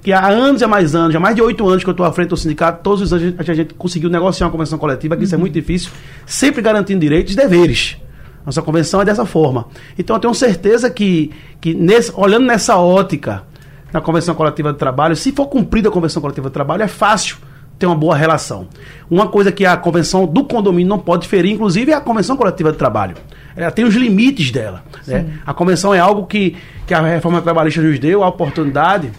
que 0.02 0.12
há 0.12 0.26
anos 0.26 0.60
e 0.60 0.64
há 0.64 0.68
mais 0.68 0.94
anos, 0.96 1.14
há 1.14 1.20
mais 1.20 1.36
de 1.36 1.42
oito 1.42 1.66
anos 1.68 1.84
que 1.84 1.88
eu 1.88 1.92
estou 1.92 2.04
à 2.04 2.12
frente 2.12 2.30
do 2.30 2.36
sindicato, 2.36 2.82
todos 2.82 3.02
os 3.02 3.12
anos 3.12 3.34
a 3.38 3.54
gente 3.54 3.72
conseguiu 3.74 4.10
negociar 4.10 4.46
uma 4.48 4.50
convenção 4.50 4.78
coletiva, 4.78 5.16
que 5.16 5.22
isso 5.22 5.34
é 5.34 5.38
muito 5.38 5.52
difícil, 5.52 5.92
sempre 6.26 6.60
garantindo 6.60 6.98
direitos 6.98 7.34
e 7.34 7.36
deveres. 7.36 7.96
Nossa 8.44 8.60
convenção 8.60 9.00
é 9.00 9.04
dessa 9.04 9.24
forma. 9.24 9.68
Então 9.96 10.16
eu 10.16 10.20
tenho 10.20 10.34
certeza 10.34 10.90
que, 10.90 11.30
que 11.60 11.72
nesse, 11.72 12.12
olhando 12.16 12.46
nessa 12.46 12.76
ótica, 12.76 13.44
na 13.92 14.00
convenção 14.00 14.34
coletiva 14.34 14.72
de 14.72 14.78
trabalho, 14.78 15.16
se 15.16 15.32
for 15.32 15.46
cumprida 15.46 15.88
a 15.88 15.92
convenção 15.92 16.20
coletiva 16.20 16.48
de 16.48 16.54
trabalho, 16.54 16.82
é 16.82 16.88
fácil 16.88 17.38
ter 17.78 17.86
uma 17.86 17.96
boa 17.96 18.14
relação. 18.14 18.68
Uma 19.10 19.28
coisa 19.28 19.50
que 19.50 19.64
a 19.64 19.76
convenção 19.76 20.26
do 20.26 20.44
condomínio 20.44 20.88
não 20.88 20.98
pode 20.98 21.26
ferir, 21.26 21.52
inclusive, 21.52 21.92
é 21.92 21.94
a 21.94 22.00
convenção 22.00 22.36
coletiva 22.36 22.70
de 22.70 22.78
trabalho. 22.78 23.16
Ela 23.56 23.70
tem 23.70 23.84
os 23.84 23.94
limites 23.94 24.50
dela. 24.50 24.84
Né? 25.06 25.38
A 25.46 25.54
convenção 25.54 25.94
é 25.94 25.98
algo 25.98 26.26
que, 26.26 26.56
que 26.86 26.92
a 26.92 27.00
reforma 27.00 27.40
trabalhista 27.40 27.80
nos 27.80 27.98
deu 27.98 28.22
a 28.22 28.28
oportunidade 28.28 29.10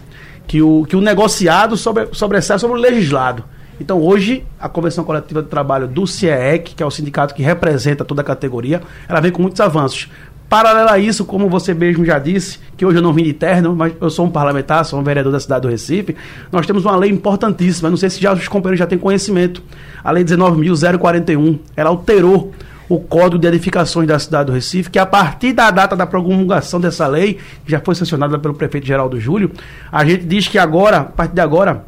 que 0.46 0.62
o, 0.62 0.84
que 0.84 0.94
o 0.94 1.00
negociado 1.00 1.76
sobre, 1.76 2.08
sobressai 2.12 2.58
sobre 2.58 2.78
o 2.78 2.80
legislado. 2.80 3.44
Então, 3.80 4.00
hoje, 4.00 4.44
a 4.60 4.68
Convenção 4.68 5.02
Coletiva 5.02 5.42
de 5.42 5.48
Trabalho 5.48 5.88
do 5.88 6.06
CIEEC, 6.06 6.74
que 6.76 6.82
é 6.82 6.86
o 6.86 6.90
sindicato 6.90 7.34
que 7.34 7.42
representa 7.42 8.04
toda 8.04 8.20
a 8.20 8.24
categoria, 8.24 8.80
ela 9.08 9.20
vem 9.20 9.32
com 9.32 9.42
muitos 9.42 9.60
avanços. 9.60 10.08
Paralelo 10.52 10.90
a 10.90 10.98
isso, 10.98 11.24
como 11.24 11.48
você 11.48 11.72
mesmo 11.72 12.04
já 12.04 12.18
disse, 12.18 12.58
que 12.76 12.84
hoje 12.84 12.98
eu 12.98 13.02
não 13.02 13.14
vim 13.14 13.24
de 13.24 13.32
terno, 13.32 13.74
mas 13.74 13.94
eu 13.98 14.10
sou 14.10 14.26
um 14.26 14.30
parlamentar, 14.30 14.84
sou 14.84 15.00
um 15.00 15.02
vereador 15.02 15.32
da 15.32 15.40
cidade 15.40 15.62
do 15.62 15.68
Recife, 15.68 16.14
nós 16.52 16.66
temos 16.66 16.84
uma 16.84 16.94
lei 16.94 17.10
importantíssima, 17.10 17.88
não 17.88 17.96
sei 17.96 18.10
se 18.10 18.20
já 18.20 18.34
os 18.34 18.48
companheiros 18.48 18.78
já 18.78 18.86
têm 18.86 18.98
conhecimento, 18.98 19.62
a 20.04 20.10
Lei 20.10 20.22
19.041, 20.22 21.58
ela 21.74 21.88
alterou 21.88 22.52
o 22.86 23.00
Código 23.00 23.38
de 23.38 23.48
Edificações 23.48 24.06
da 24.06 24.18
cidade 24.18 24.48
do 24.48 24.52
Recife, 24.52 24.90
que 24.90 24.98
a 24.98 25.06
partir 25.06 25.54
da 25.54 25.70
data 25.70 25.96
da 25.96 26.04
promulgação 26.04 26.78
dessa 26.78 27.06
lei, 27.06 27.38
que 27.64 27.70
já 27.70 27.80
foi 27.80 27.94
sancionada 27.94 28.38
pelo 28.38 28.52
prefeito 28.52 28.86
Geraldo 28.86 29.18
Júlio, 29.18 29.52
a 29.90 30.04
gente 30.04 30.26
diz 30.26 30.48
que 30.48 30.58
agora, 30.58 30.98
a 30.98 31.04
partir 31.04 31.34
de 31.34 31.40
agora, 31.40 31.82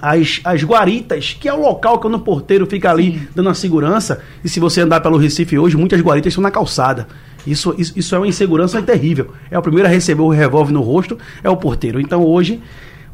as, 0.00 0.40
as 0.42 0.64
guaritas, 0.64 1.36
que 1.38 1.46
é 1.46 1.52
o 1.52 1.60
local 1.60 1.98
que 1.98 2.06
o 2.06 2.18
porteiro 2.18 2.64
fica 2.64 2.90
ali 2.90 3.12
Sim. 3.12 3.28
dando 3.34 3.50
a 3.50 3.54
segurança, 3.54 4.22
e 4.42 4.48
se 4.48 4.58
você 4.58 4.80
andar 4.80 5.02
pelo 5.02 5.18
Recife 5.18 5.58
hoje, 5.58 5.76
muitas 5.76 6.00
guaritas 6.00 6.30
estão 6.30 6.42
na 6.42 6.50
calçada. 6.50 7.06
Isso, 7.46 7.74
isso, 7.78 7.92
isso 7.96 8.14
é 8.14 8.18
uma 8.18 8.28
insegurança 8.28 8.80
terrível. 8.82 9.32
É 9.50 9.58
o 9.58 9.62
primeiro 9.62 9.88
a 9.88 9.90
receber 9.90 10.22
o 10.22 10.28
revólver 10.28 10.72
no 10.72 10.80
rosto, 10.80 11.18
é 11.42 11.48
o 11.50 11.56
porteiro. 11.56 12.00
Então 12.00 12.24
hoje, 12.24 12.60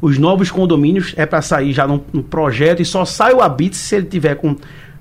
os 0.01 0.17
novos 0.17 0.51
condomínios 0.51 1.13
é 1.17 1.25
para 1.25 1.41
sair 1.41 1.73
já 1.73 1.87
no, 1.87 1.99
projeto 1.99 2.81
e 2.81 2.85
só 2.85 3.05
sai 3.05 3.33
o 3.33 3.41
habite 3.41 3.75
se 3.75 3.95
ele 3.95 4.05
tiver 4.05 4.35
com, 4.35 4.55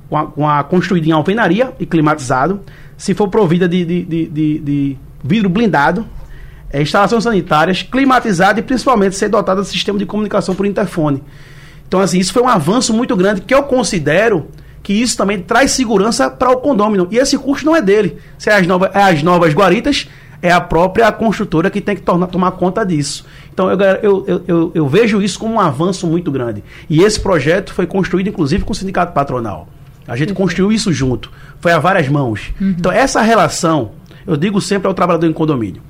com, 0.09 0.16
a, 0.16 0.26
com 0.26 0.49
a 0.49 0.64
construída 0.64 1.09
em 1.09 1.12
alvenaria 1.12 1.73
e 1.78 1.87
climatizado, 1.87 2.61
se 2.97 3.14
for 3.14 3.28
provida 3.28 3.68
de, 3.68 3.85
de, 3.85 4.04
de, 4.04 4.26
de, 4.26 4.59
de 4.59 4.97
vidro 5.23 5.49
blindado, 5.49 6.06
é, 6.71 6.80
instalações 6.80 7.25
sanitárias, 7.25 7.83
climatizada 7.83 8.61
e 8.61 8.62
principalmente 8.62 9.16
ser 9.16 9.28
dotada 9.28 9.62
de 9.62 9.68
sistema 9.68 9.99
de 9.99 10.06
comunicação 10.06 10.54
por 10.54 10.66
interfone. 10.66 11.23
Então, 11.87 12.00
assim, 12.00 12.18
isso 12.18 12.33
foi 12.33 12.42
um 12.42 12.49
avanço 12.49 12.92
muito 12.92 13.14
grande 13.14 13.40
que 13.40 13.54
eu 13.54 13.62
considero 13.62 14.49
que 14.87 14.93
isso 14.93 15.16
também 15.16 15.40
traz 15.40 15.73
segurança 15.73 16.31
para 16.31 16.49
o 16.49 16.59
condômino. 16.59 17.09
E 17.11 17.16
esse 17.16 17.37
custo 17.37 17.66
não 17.66 17.75
é 17.75 17.83
dele. 17.83 18.19
Se 18.38 18.50
é 18.50 18.55
as, 18.55 18.69
novas, 18.69 18.95
é 18.95 19.02
as 19.02 19.21
novas 19.21 19.52
guaritas, 19.52 20.09
é 20.40 20.52
a 20.52 20.61
própria 20.61 21.11
construtora 21.11 21.69
que 21.69 21.81
tem 21.81 21.97
que 21.97 22.02
tornar, 22.02 22.28
tomar 22.28 22.52
conta 22.52 22.87
disso. 22.87 23.26
Então 23.52 23.69
eu, 23.69 23.81
eu, 23.81 24.45
eu, 24.47 24.73
eu, 24.73 24.88
vejo 24.88 25.21
isso 25.21 25.40
como 25.40 25.55
um 25.55 25.59
avanço 25.59 26.07
muito 26.07 26.31
grande. 26.31 26.62
E 26.88 27.02
esse 27.02 27.19
projeto 27.19 27.75
foi 27.75 27.85
construído, 27.85 28.28
inclusive, 28.28 28.62
com 28.62 28.71
o 28.71 28.76
sindicato 28.76 29.12
patronal. 29.12 29.66
A 30.07 30.14
gente 30.14 30.28
uhum. 30.28 30.37
construiu 30.37 30.71
isso 30.71 30.93
junto. 30.93 31.33
Foi 31.59 31.73
a 31.73 31.81
várias 31.81 32.09
mãos. 32.09 32.52
Uhum. 32.61 32.76
Então, 32.78 32.93
essa 32.93 33.21
relação, 33.23 33.90
eu 34.25 34.37
digo 34.37 34.61
sempre 34.61 34.87
ao 34.87 34.95
trabalhador 34.95 35.26
em 35.26 35.33
condomínio, 35.33 35.83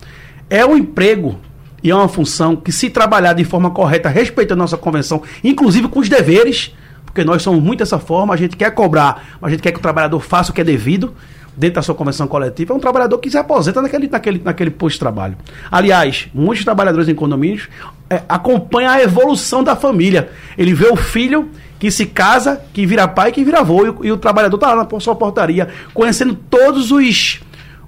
é 0.49 0.65
um 0.65 0.75
emprego 0.75 1.39
e 1.83 1.91
é 1.91 1.95
uma 1.95 2.09
função 2.09 2.57
que, 2.57 2.73
se 2.73 2.89
trabalhar 2.89 3.35
de 3.35 3.45
forma 3.45 3.71
correta, 3.71 4.09
respeitando 4.09 4.63
a 4.63 4.65
nossa 4.65 4.79
convenção, 4.79 5.23
inclusive 5.45 5.87
com 5.87 6.01
os 6.01 6.09
deveres, 6.09 6.75
porque 7.17 7.25
nós 7.25 7.41
somos 7.41 7.63
muito 7.63 7.79
dessa 7.79 7.99
forma, 7.99 8.35
a 8.35 8.37
gente 8.37 8.59
quer 8.59 8.71
cobrar, 8.73 9.39
a 9.41 9.49
gente 9.49 9.63
quer 9.63 9.73
que 9.73 9.79
o 9.79 9.81
trabalhador 9.81 10.21
faça 10.21 10.51
o 10.51 10.55
que 10.55 10.61
é 10.61 10.65
devido 10.65 11.15
dentro 11.57 11.77
da 11.77 11.83
sua 11.83 11.95
convenção 11.95 12.27
coletiva, 12.27 12.75
é 12.75 12.77
um 12.77 12.79
trabalhador 12.79 13.17
que 13.17 13.31
se 13.31 13.39
aposenta 13.39 13.81
naquele, 13.81 14.07
naquele, 14.07 14.43
naquele 14.45 14.71
posto 14.71 14.97
de 14.97 15.01
trabalho. 15.01 15.35
Aliás, 15.71 16.29
muitos 16.35 16.63
trabalhadores 16.63 17.09
em 17.09 17.15
condomínios 17.15 17.71
é, 18.11 18.21
acompanham 18.29 18.93
a 18.93 19.01
evolução 19.01 19.65
da 19.65 19.75
família. 19.75 20.29
Ele 20.59 20.75
vê 20.75 20.89
o 20.89 20.97
filho 20.97 21.49
que 21.79 21.91
se 21.91 22.05
casa, 22.05 22.61
que 22.75 22.85
vira 22.85 23.09
pai, 23.09 23.33
que 23.33 23.43
vira 23.43 23.61
avô, 23.61 23.87
e, 23.87 23.89
o, 23.89 24.05
e 24.05 24.13
o 24.13 24.19
trabalhador 24.19 24.59
está 24.59 24.75
lá 24.75 24.87
na 24.93 25.01
sua 25.01 25.15
portaria, 25.17 25.69
conhecendo 25.95 26.35
todos 26.35 26.91
os 26.91 27.41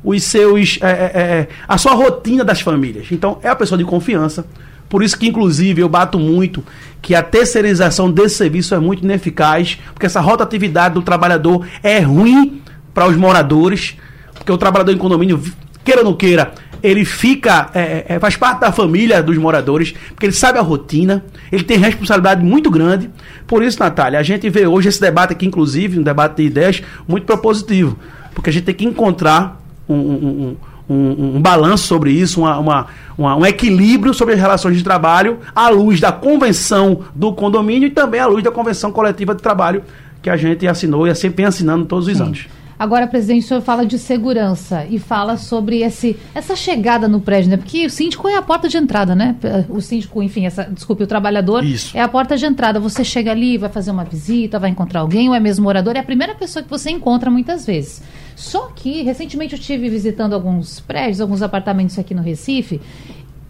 os 0.03 0.23
seus 0.23 0.79
é, 0.81 0.87
é, 0.87 0.91
é, 0.91 1.49
a 1.67 1.77
sua 1.77 1.93
rotina 1.93 2.45
das 2.45 2.63
famílias. 2.63 3.09
Então 3.11 3.39
é 3.43 3.49
a 3.49 3.57
pessoa 3.57 3.77
de 3.77 3.85
confiança. 3.85 4.47
Por 4.89 5.03
isso 5.03 5.19
que, 5.19 5.29
inclusive, 5.29 5.83
eu 5.83 5.89
bato 5.89 6.19
muito 6.19 6.65
que 7.03 7.15
a 7.15 7.23
terceirização 7.23 8.11
desse 8.11 8.37
serviço 8.37 8.75
é 8.75 8.79
muito 8.79 9.05
ineficaz, 9.05 9.79
porque 9.93 10.07
essa 10.07 10.21
rotatividade 10.21 10.95
do 10.95 11.03
trabalhador 11.03 11.67
é 11.83 12.01
ruim 12.01 12.61
para 12.95 13.07
os 13.07 13.17
moradores, 13.17 13.97
porque 14.35 14.51
o 14.51 14.59
trabalhador 14.59 14.93
em 14.93 14.99
condomínio, 14.99 15.41
queira 15.85 16.01
ou 16.01 16.07
não 16.07 16.15
queira, 16.15 16.53
ele 16.83 17.05
fica, 17.05 17.71
é, 17.75 17.81
é, 17.81 18.07
é, 18.09 18.19
faz 18.19 18.37
parte 18.37 18.61
da 18.61 18.73
família 18.73 19.23
dos 19.23 19.37
moradores, 19.37 19.95
porque 20.11 20.27
ele 20.27 20.33
sabe 20.33 20.59
a 20.59 20.63
rotina, 20.63 21.25
ele 21.51 21.65
tem 21.65 21.77
responsabilidade 21.79 22.45
muito 22.45 22.71
grande. 22.71 23.11
Por 23.47 23.63
isso, 23.63 23.79
Natália, 23.81 24.19
a 24.19 24.23
gente 24.23 24.49
vê 24.49 24.67
hoje 24.67 24.89
esse 24.89 25.01
debate 25.01 25.33
aqui, 25.33 25.47
inclusive, 25.47 25.99
um 25.99 26.03
debate 26.03 26.37
de 26.37 26.45
ideias 26.45 26.83
muito 27.07 27.25
propositivo, 27.25 27.99
porque 28.35 28.51
a 28.51 28.53
gente 28.53 28.65
tem 28.65 28.75
que 28.75 28.85
encontrar 28.85 29.61
um, 29.89 29.97
um, 29.97 30.57
um, 30.89 31.37
um 31.37 31.43
balanço 31.43 31.87
sobre 31.87 32.11
isso, 32.11 32.41
uma, 32.41 32.59
uma, 32.59 32.87
uma, 33.17 33.37
um 33.37 33.47
equilíbrio 33.47 34.15
sobre 34.15 34.35
as 34.35 34.41
relações 34.41 34.77
de 34.77 34.83
trabalho 34.83 35.39
à 35.55 35.69
luz 35.69 36.01
da 36.01 36.11
convenção 36.11 37.01
do 37.15 37.33
condomínio 37.33 37.87
e 37.87 37.91
também 37.91 38.21
à 38.21 38.27
luz 38.27 38.43
da 38.43 38.51
convenção 38.51 38.91
coletiva 38.91 39.35
de 39.35 39.43
trabalho 39.43 39.83
que 40.23 40.31
a 40.31 40.37
gente 40.37 40.67
assinou 40.67 41.07
e 41.07 41.15
sempre 41.15 41.45
assinando 41.45 41.85
todos 41.85 42.09
os 42.09 42.17
Sim. 42.17 42.23
anos. 42.23 42.47
Agora, 42.79 43.09
presidente, 43.09 43.45
o 43.45 43.49
senhor 43.49 43.61
fala 43.61 43.85
de 43.85 43.99
segurança 43.99 44.87
e 44.89 45.01
fala 45.01 45.37
sobre 45.37 45.83
esse, 45.83 46.17
essa 46.33 46.55
chegada 46.55 47.09
no 47.09 47.21
prédio, 47.21 47.51
né? 47.51 47.57
Porque 47.57 47.85
o 47.85 47.91
síndico 47.91 48.29
é 48.29 48.37
a 48.37 48.43
porta 48.43 48.69
de 48.69 48.77
entrada, 48.77 49.17
né? 49.17 49.35
O 49.69 49.81
síndico, 49.81 50.23
enfim, 50.23 50.47
essa, 50.47 50.63
desculpe, 50.63 51.03
o 51.03 51.07
trabalhador 51.07 51.65
Isso. 51.65 51.97
é 51.97 52.01
a 52.01 52.07
porta 52.07 52.37
de 52.37 52.47
entrada. 52.47 52.79
Você 52.79 53.03
chega 53.03 53.33
ali, 53.33 53.59
vai 53.59 53.69
fazer 53.69 53.91
uma 53.91 54.05
visita, 54.05 54.61
vai 54.61 54.71
encontrar 54.71 55.01
alguém, 55.01 55.29
ou 55.29 55.35
é 55.35 55.41
mesmo 55.41 55.65
morador, 55.65 55.97
é 55.97 55.99
a 55.99 56.05
primeira 56.05 56.37
pessoa 56.37 56.63
que 56.63 56.71
você 56.71 56.89
encontra 56.89 57.29
muitas 57.29 57.67
vezes. 57.67 58.01
Só 58.37 58.71
que, 58.75 59.03
recentemente, 59.03 59.55
eu 59.55 59.59
estive 59.59 59.89
visitando 59.89 60.33
alguns 60.35 60.79
prédios, 60.79 61.21
alguns 61.21 61.43
apartamentos 61.43 61.99
aqui 61.99 62.15
no 62.15 62.23
Recife, 62.23 62.81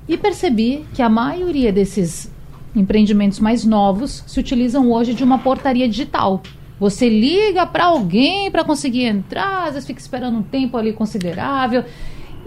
e 0.08 0.16
percebi 0.16 0.87
que 0.94 1.02
a 1.02 1.08
maioria 1.11 1.70
desses 1.70 2.30
empreendimentos 2.75 3.40
mais 3.40 3.62
novos 3.62 4.25
se 4.26 4.40
utilizam 4.40 4.90
hoje 4.90 5.12
de 5.12 5.23
uma 5.23 5.38
portaria 5.38 5.87
digital. 5.87 6.42
Você 6.78 7.08
liga 7.08 7.66
para 7.66 7.87
alguém 7.87 8.50
para 8.50 8.64
conseguir 8.64 9.04
entrar, 9.04 9.66
às 9.66 9.75
vezes 9.75 9.87
fica 9.87 10.00
esperando 10.00 10.38
um 10.38 10.42
tempo 10.42 10.76
ali 10.76 10.92
considerável. 10.92 11.85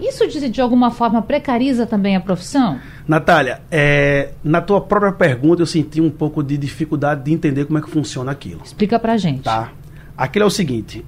Isso 0.00 0.26
de, 0.26 0.48
de 0.48 0.60
alguma 0.60 0.90
forma 0.90 1.22
precariza 1.22 1.86
também 1.86 2.16
a 2.16 2.20
profissão? 2.20 2.80
Natália, 3.06 3.60
é, 3.70 4.30
na 4.42 4.60
tua 4.60 4.80
própria 4.80 5.12
pergunta 5.12 5.62
eu 5.62 5.66
senti 5.66 6.00
um 6.00 6.10
pouco 6.10 6.42
de 6.42 6.56
dificuldade 6.56 7.24
de 7.24 7.32
entender 7.32 7.66
como 7.66 7.78
é 7.78 7.82
que 7.82 7.90
funciona 7.90 8.32
aquilo. 8.32 8.62
Explica 8.64 8.98
pra 8.98 9.16
gente. 9.16 9.42
Tá. 9.42 9.70
Aquilo 10.16 10.44
é 10.44 10.46
o 10.46 10.50
seguinte: 10.50 11.04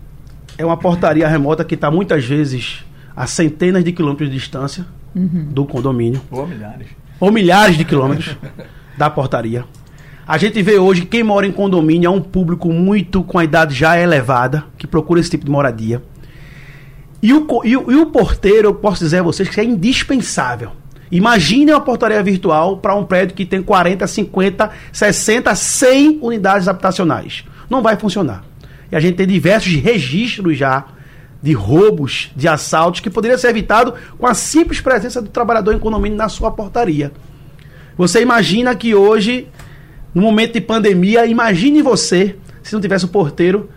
é 0.56 0.64
uma 0.64 0.76
portaria 0.76 1.26
remota 1.26 1.64
que 1.64 1.74
está 1.74 1.90
muitas 1.90 2.24
vezes 2.24 2.84
a 3.16 3.26
centenas 3.26 3.82
de 3.82 3.92
quilômetros 3.92 4.28
de 4.28 4.36
distância 4.36 4.86
uhum. 5.14 5.48
do 5.50 5.64
condomínio. 5.64 6.20
Ou 6.30 6.46
milhares. 6.46 6.88
Ou 7.18 7.32
milhares 7.32 7.76
de 7.76 7.84
quilômetros 7.84 8.36
da 8.96 9.08
portaria. 9.10 9.64
A 10.26 10.38
gente 10.38 10.62
vê 10.62 10.78
hoje 10.78 11.04
quem 11.04 11.22
mora 11.22 11.46
em 11.46 11.52
condomínio 11.52 12.06
é 12.06 12.10
um 12.10 12.20
público 12.20 12.72
muito 12.72 13.22
com 13.22 13.38
a 13.38 13.44
idade 13.44 13.74
já 13.74 13.98
elevada, 13.98 14.64
que 14.78 14.86
procura 14.86 15.20
esse 15.20 15.28
tipo 15.28 15.44
de 15.44 15.50
moradia. 15.50 16.02
E 17.22 17.32
o, 17.34 17.46
e 17.62 17.76
o, 17.76 17.92
e 17.92 17.96
o 17.96 18.06
porteiro, 18.06 18.68
eu 18.68 18.74
posso 18.74 19.04
dizer 19.04 19.18
a 19.18 19.22
vocês 19.22 19.50
que 19.50 19.60
é 19.60 19.64
indispensável. 19.64 20.72
Imagine 21.12 21.72
uma 21.72 21.80
portaria 21.80 22.22
virtual 22.22 22.78
para 22.78 22.94
um 22.94 23.04
prédio 23.04 23.36
que 23.36 23.44
tem 23.44 23.62
40, 23.62 24.06
50, 24.06 24.70
60, 24.90 25.54
100 25.54 26.18
unidades 26.22 26.68
habitacionais. 26.68 27.44
Não 27.68 27.82
vai 27.82 27.96
funcionar. 27.96 28.44
E 28.90 28.96
a 28.96 29.00
gente 29.00 29.16
tem 29.16 29.26
diversos 29.26 29.74
registros 29.74 30.56
já 30.56 30.86
de 31.42 31.52
roubos, 31.52 32.30
de 32.34 32.48
assaltos, 32.48 33.00
que 33.00 33.10
poderia 33.10 33.36
ser 33.36 33.48
evitado 33.48 33.92
com 34.18 34.26
a 34.26 34.32
simples 34.32 34.80
presença 34.80 35.20
do 35.20 35.28
trabalhador 35.28 35.74
em 35.74 35.78
condomínio 35.78 36.16
na 36.16 36.30
sua 36.30 36.50
portaria. 36.50 37.12
Você 37.96 38.22
imagina 38.22 38.74
que 38.74 38.94
hoje 38.94 39.48
no 40.14 40.22
momento 40.22 40.52
de 40.52 40.60
pandemia, 40.60 41.26
imagine 41.26 41.82
você, 41.82 42.36
se 42.62 42.72
não 42.72 42.80
tivesse 42.80 43.04
o 43.04 43.08
porteiro, 43.08 43.68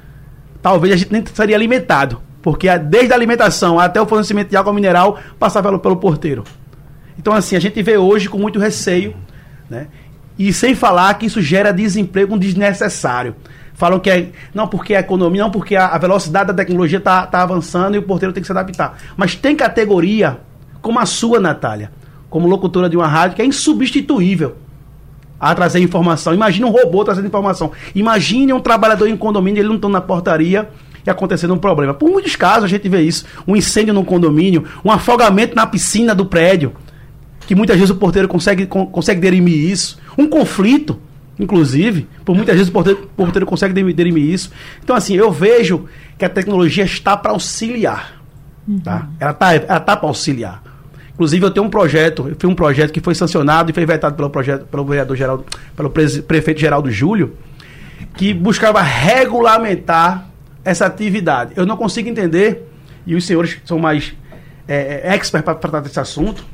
talvez 0.62 0.94
a 0.94 0.98
gente 0.98 1.12
nem 1.12 1.24
estaria 1.24 1.56
alimentado. 1.56 2.22
Porque 2.41 2.70
desde 2.77 3.12
a 3.12 3.15
alimentação 3.15 3.79
até 3.79 4.00
o 4.00 4.06
fornecimento 4.06 4.50
de 4.50 4.56
água 4.56 4.72
mineral 4.72 5.20
passava 5.39 5.70
pelo, 5.70 5.79
pelo 5.79 5.98
porteiro. 5.98 6.44
Então, 7.17 7.34
assim, 7.34 7.56
a 7.56 7.60
gente 7.60 7.82
vê 7.82 7.98
hoje 7.98 8.29
com 8.29 8.38
muito 8.38 8.60
receio, 8.60 9.15
né? 9.70 9.88
E 10.38 10.53
sem 10.53 10.75
falar 10.75 11.15
que 11.15 11.25
isso 11.25 11.41
gera 11.41 11.74
desemprego 11.74 12.38
desnecessário. 12.38 13.36
Falam 13.74 14.00
que 14.00 14.10
é. 14.10 14.29
Não 14.53 14.67
porque 14.67 14.94
a 14.94 15.00
economia, 15.00 15.41
não 15.41 15.50
porque 15.50 15.75
a, 15.75 15.88
a 15.88 15.98
velocidade 15.98 16.48
da 16.48 16.53
tecnologia 16.53 17.00
está 17.00 17.25
tá 17.25 17.41
avançando 17.41 17.96
e 17.96 17.98
o 17.98 18.03
porteiro 18.03 18.32
tem 18.32 18.41
que 18.41 18.48
se 18.48 18.51
adaptar. 18.51 18.98
Mas 19.17 19.36
tem 19.36 19.56
categoria, 19.56 20.39
como 20.79 21.00
a 21.00 21.06
sua, 21.08 21.39
Natália, 21.39 21.91
como 22.29 22.48
locutora 22.48 22.88
de 22.88 22.96
uma 22.96 23.08
rádio, 23.08 23.36
que 23.36 23.41
é 23.41 23.46
insubstituível 23.46 24.56
a 25.39 25.53
trazer 25.53 25.79
informação. 25.79 26.34
Imagine 26.34 26.65
um 26.65 26.70
robô 26.70 27.03
trazendo 27.03 27.27
informação. 27.27 27.72
Imagine 27.94 28.53
um 28.53 28.60
trabalhador 28.60 29.08
em 29.08 29.17
condomínio, 29.17 29.62
ele 29.62 29.70
não 29.70 29.75
está 29.75 29.89
na 29.89 30.01
portaria 30.01 30.70
e 31.06 31.10
acontecendo 31.10 31.53
um 31.53 31.58
problema. 31.58 31.94
Por 31.94 32.10
muitos 32.10 32.36
casos 32.36 32.65
a 32.65 32.67
gente 32.67 32.88
vê 32.89 33.01
isso: 33.01 33.25
um 33.48 33.56
incêndio 33.56 33.94
num 33.94 34.03
condomínio, 34.03 34.65
um 34.84 34.91
afogamento 34.91 35.56
na 35.56 35.65
piscina 35.65 36.13
do 36.13 36.25
prédio, 36.25 36.74
que 37.48 37.56
muitas 37.56 37.77
vezes 37.77 37.89
o 37.89 37.96
porteiro 37.96 38.27
consegue, 38.27 38.65
consegue 38.65 39.22
derimir 39.22 39.56
isso, 39.56 39.98
um 40.17 40.27
conflito, 40.27 41.00
inclusive, 41.39 42.08
por 42.25 42.36
muitas 42.36 42.56
vezes 42.56 42.70
o 42.70 42.74
porteiro, 42.74 43.03
o 43.03 43.08
porteiro 43.08 43.46
consegue 43.46 43.74
derimir 43.94 44.24
isso. 44.24 44.51
Então, 44.84 44.96
assim, 44.96 45.15
eu 45.15 45.32
vejo 45.32 45.86
que 46.17 46.25
a 46.25 46.29
tecnologia 46.29 46.84
está 46.84 47.15
para 47.15 47.32
auxiliar. 47.32 48.22
Uhum. 48.67 48.79
Tá? 48.79 49.08
Ela 49.20 49.32
está 49.32 49.56
ela 49.56 49.79
tá 49.79 49.96
para 49.96 50.10
auxiliar. 50.10 50.62
Inclusive, 51.17 51.47
eu 51.47 51.50
tenho 51.50 51.65
um 51.65 51.69
projeto, 51.69 52.27
eu 52.29 52.36
fiz 52.36 52.47
um 52.47 52.53
projeto 52.53 52.93
que 52.93 53.01
foi 53.01 53.15
sancionado 53.15 53.71
e 53.71 53.74
foi 53.74 53.83
vetado 53.88 54.15
pelo, 54.15 54.29
projeto, 54.29 54.67
pelo 54.67 54.86
vereador 54.86 55.17
Geraldo, 55.17 55.45
pelo 55.75 55.89
prefeito 55.89 56.59
Geraldo 56.59 56.91
Júlio, 56.91 57.36
que 58.15 58.36
buscava 58.36 58.83
regulamentar 58.83 60.29
essa 60.63 60.86
atividade. 60.86 61.53
Eu 61.55 61.65
não 61.65 61.75
consigo 61.75 62.07
entender, 62.07 62.69
e 63.03 63.15
os 63.15 63.25
senhores 63.25 63.57
são 63.65 63.79
mais 63.79 64.13
é, 64.67 65.01
é 65.05 65.15
experts 65.15 65.43
para 65.43 65.55
tratar 65.55 65.79
desse 65.79 66.00
assunto, 66.00 66.45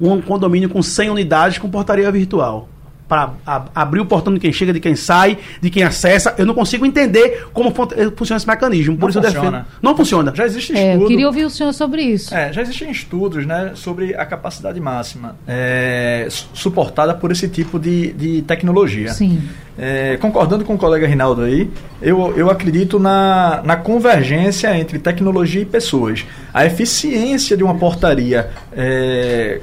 um 0.00 0.18
condomínio 0.22 0.70
com 0.70 0.82
100 0.82 1.10
unidades 1.10 1.58
com 1.58 1.68
portaria 1.68 2.10
virtual 2.10 2.70
para 3.08 3.32
abrir 3.74 4.00
o 4.00 4.06
portão 4.06 4.34
de 4.34 4.38
quem 4.38 4.52
chega, 4.52 4.72
de 4.72 4.80
quem 4.80 4.94
sai, 4.94 5.38
de 5.60 5.70
quem 5.70 5.82
acessa. 5.82 6.34
Eu 6.36 6.44
não 6.44 6.54
consigo 6.54 6.84
entender 6.84 7.46
como 7.52 7.70
eh, 7.70 8.10
funciona 8.14 8.36
esse 8.36 8.46
mecanismo. 8.46 8.96
Por 8.96 9.02
não 9.02 9.08
isso 9.08 9.22
funciona. 9.22 9.46
eu 9.46 9.52
defendo. 9.52 9.66
Não 9.82 9.96
funciona. 9.96 10.32
Já 10.34 10.44
existe 10.44 10.76
é, 10.76 10.92
estudo. 10.92 11.04
Eu 11.04 11.08
queria 11.08 11.26
ouvir 11.26 11.44
o 11.44 11.50
senhor 11.50 11.72
sobre 11.72 12.02
isso. 12.02 12.34
É, 12.34 12.52
já 12.52 12.60
existem 12.60 12.90
estudos 12.90 13.46
né, 13.46 13.72
sobre 13.74 14.14
a 14.14 14.26
capacidade 14.26 14.78
máxima 14.78 15.36
é, 15.46 16.28
suportada 16.30 17.14
por 17.14 17.32
esse 17.32 17.48
tipo 17.48 17.78
de, 17.78 18.12
de 18.12 18.42
tecnologia. 18.42 19.08
Sim. 19.12 19.40
É, 19.78 20.16
concordando 20.16 20.64
com 20.64 20.74
o 20.74 20.78
colega 20.78 21.06
Rinaldo 21.06 21.42
aí, 21.42 21.70
eu, 22.02 22.36
eu 22.36 22.50
acredito 22.50 22.98
na, 22.98 23.62
na 23.64 23.76
convergência 23.76 24.76
entre 24.76 24.98
tecnologia 24.98 25.62
e 25.62 25.64
pessoas. 25.64 26.26
A 26.52 26.66
eficiência 26.66 27.56
de 27.56 27.62
uma 27.62 27.76
portaria 27.76 28.50
é, 28.72 29.60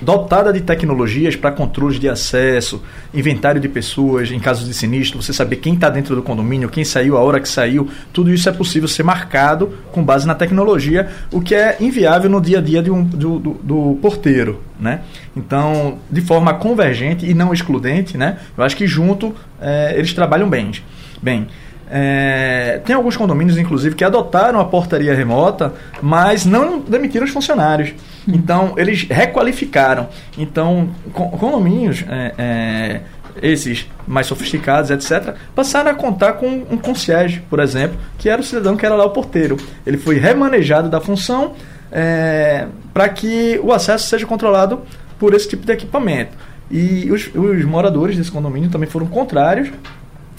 dotada 0.00 0.52
de 0.52 0.60
tecnologias 0.60 1.36
para 1.36 1.50
controles 1.50 1.98
de 1.98 2.08
acesso, 2.08 2.82
inventário 3.12 3.60
de 3.60 3.68
pessoas 3.68 4.30
em 4.30 4.38
casos 4.38 4.66
de 4.66 4.74
sinistro, 4.74 5.20
você 5.20 5.32
saber 5.32 5.56
quem 5.56 5.74
está 5.74 5.88
dentro 5.90 6.14
do 6.14 6.22
condomínio, 6.22 6.68
quem 6.68 6.84
saiu, 6.84 7.16
a 7.16 7.20
hora 7.20 7.40
que 7.40 7.48
saiu, 7.48 7.88
tudo 8.12 8.32
isso 8.32 8.48
é 8.48 8.52
possível 8.52 8.88
ser 8.88 9.02
marcado 9.02 9.72
com 9.92 10.02
base 10.02 10.26
na 10.26 10.34
tecnologia, 10.34 11.08
o 11.32 11.40
que 11.40 11.54
é 11.54 11.76
inviável 11.80 12.30
no 12.30 12.40
dia 12.40 12.58
a 12.58 12.60
dia 12.60 12.82
um, 12.92 13.02
do, 13.02 13.38
do, 13.38 13.54
do, 13.62 13.98
porteiro. 14.00 14.62
Né? 14.78 15.00
Então, 15.36 15.98
de 16.10 16.20
forma 16.20 16.54
convergente 16.54 17.26
e 17.26 17.34
não 17.34 17.52
excludente, 17.52 18.16
né? 18.16 18.38
eu 18.56 18.62
acho 18.62 18.76
que 18.76 18.86
junto 18.86 19.34
é, 19.60 19.94
eles 19.96 20.12
trabalham 20.12 20.48
bem. 20.48 20.70
Bem, 21.20 21.48
é, 21.90 22.80
tem 22.84 22.94
alguns 22.94 23.16
condomínios, 23.16 23.56
inclusive, 23.56 23.94
que 23.94 24.04
adotaram 24.04 24.60
a 24.60 24.64
portaria 24.64 25.14
remota, 25.14 25.72
mas 26.02 26.44
não 26.44 26.80
demitiram 26.80 27.24
os 27.24 27.32
funcionários. 27.32 27.92
Então, 28.28 28.74
eles 28.76 29.04
requalificaram. 29.04 30.08
Então, 30.36 30.90
condomínios, 31.12 32.04
é, 32.06 32.34
é, 32.38 33.00
esses 33.40 33.86
mais 34.06 34.26
sofisticados, 34.26 34.90
etc., 34.90 35.34
passaram 35.54 35.90
a 35.90 35.94
contar 35.94 36.34
com 36.34 36.46
um 36.70 36.76
concierge, 36.76 37.42
por 37.48 37.58
exemplo, 37.58 37.98
que 38.18 38.28
era 38.28 38.40
o 38.40 38.44
cidadão 38.44 38.76
que 38.76 38.84
era 38.84 38.94
lá 38.94 39.04
o 39.04 39.10
porteiro. 39.10 39.56
Ele 39.86 39.96
foi 39.96 40.18
remanejado 40.18 40.88
da 40.90 41.00
função 41.00 41.54
é, 41.90 42.66
para 42.92 43.08
que 43.08 43.58
o 43.62 43.72
acesso 43.72 44.06
seja 44.08 44.26
controlado 44.26 44.82
por 45.18 45.34
esse 45.34 45.48
tipo 45.48 45.64
de 45.64 45.72
equipamento. 45.72 46.36
E 46.70 47.10
os, 47.10 47.30
os 47.34 47.64
moradores 47.64 48.16
desse 48.16 48.30
condomínio 48.30 48.68
também 48.68 48.88
foram 48.88 49.06
contrários 49.06 49.70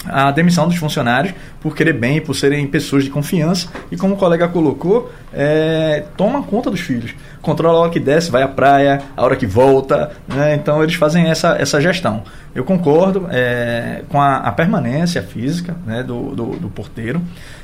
a 0.06 0.32
demissão 0.32 0.68
dos 0.68 0.78
funcionários 0.78 1.34
por 1.60 1.76
querer 1.76 1.94
bem, 1.94 2.22
por 2.22 2.34
serem 2.34 2.66
pessoas 2.68 3.04
de 3.04 3.10
confiança 3.10 3.68
e 3.92 3.98
como 3.98 4.14
o 4.14 4.18
colega 4.18 4.48
colocou, 4.48 5.12
é, 5.34 6.06
toma 6.16 6.42
conta 6.44 6.72
dos 6.72 6.80
filhos, 6.80 7.14
controla 7.42 7.80
a 7.80 7.82
hora 7.82 7.92
que 7.92 8.00
desce, 8.00 8.32
vai 8.32 8.42
à 8.42 8.48
praia, 8.48 9.02
a 9.16 9.24
hora 9.24 9.36
que 9.36 9.46
volta, 9.46 10.12
né? 10.28 10.56
então 10.56 10.82
eles 10.82 10.96
fazem 10.96 11.28
essa, 11.28 11.58
essa 11.60 11.82
gestão. 11.82 12.24
Eu 12.56 12.64
concordo 12.64 13.28
é, 13.30 14.04
com 14.10 14.20
a, 14.20 14.38
a, 14.38 14.52
permanência 14.52 15.22
física 15.22 15.76
né, 15.86 16.02
do, 16.02 16.36
do, 16.36 16.46
do 16.58 16.70
porteiro, 16.70 17.22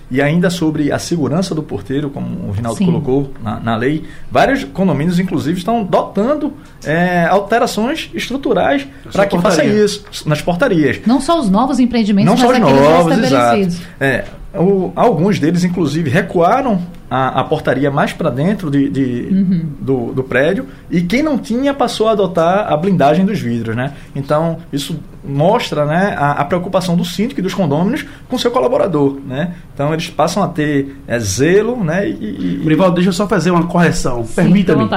e 0.10 0.22
ainda 0.22 0.50
sobre 0.50 0.92
a 0.92 1.00
segurança 1.00 1.56
do 1.56 1.64
porteiro, 1.64 2.10
como 2.10 2.48
o 2.48 2.52
Rinaldo 2.52 2.78
Sim. 2.78 2.86
colocou 2.86 3.32
na, 3.44 3.60
na, 3.60 3.76
lei, 3.76 4.04
vários 4.30 4.64
condomínios, 4.64 5.20
inclusive, 5.20 5.58
estão 5.58 5.84
dotando 5.84 6.54
é, 6.84 7.26
alterações 7.26 8.10
estruturais 8.14 8.88
para 9.12 9.26
que 9.26 9.40
faça 9.40 9.64
isso 9.64 10.06
nas 10.26 10.42
portarias. 10.42 11.00
Não 11.06 11.20
só 11.20 11.40
os 11.40 11.50
novos 11.50 11.80
empreendimentos, 11.80 12.40
Não 12.40 12.50
mas 12.50 12.58
só 12.58 12.68
os 12.68 12.82
novos, 12.82 13.18
exato. 13.18 13.78
É, 14.00 14.26
o, 14.54 14.92
alguns 14.96 15.40
deles, 15.40 15.64
inclusive, 15.64 16.10
recuaram 16.10 16.82
a, 17.10 17.42
a 17.42 17.44
portaria 17.44 17.92
mais 17.92 18.14
para 18.14 18.30
dentro 18.30 18.72
de, 18.72 18.90
de 18.90 19.28
uhum. 19.32 19.66
do, 19.80 20.14
do 20.14 20.24
prédio 20.24 20.68
e 20.90 21.02
quem 21.02 21.22
não 21.22 21.38
tinha 21.38 21.74
passou 21.74 22.08
a 22.08 22.12
adotar 22.12 22.72
a 22.72 22.78
blindagem 22.78 23.26
dos 23.26 23.40
vidros. 23.40 23.76
Né? 23.76 23.94
Então, 24.16 24.58
isso 24.72 25.00
mostra 25.28 25.86
né, 25.86 26.16
a, 26.18 26.32
a 26.32 26.46
preocupação 26.46 26.96
do 26.96 27.06
síndico 27.06 27.40
e 27.40 27.44
dos 27.44 27.54
condôminos 27.54 28.06
com 28.28 28.38
seu 28.38 28.52
colaborador. 28.52 29.18
Né? 29.26 29.54
Então, 29.74 29.94
eles 29.94 30.10
passam 30.10 30.44
a 30.44 30.48
ter 30.48 30.96
é, 31.08 31.20
zelo. 31.20 31.84
Né, 31.84 32.10
e, 32.10 32.62
e... 32.64 32.76
Deixa 32.94 33.10
eu 33.10 33.14
só 33.14 33.28
fazer 33.28 33.52
uma 33.52 33.68
correção. 33.68 34.26
Permita-me. 34.36 34.90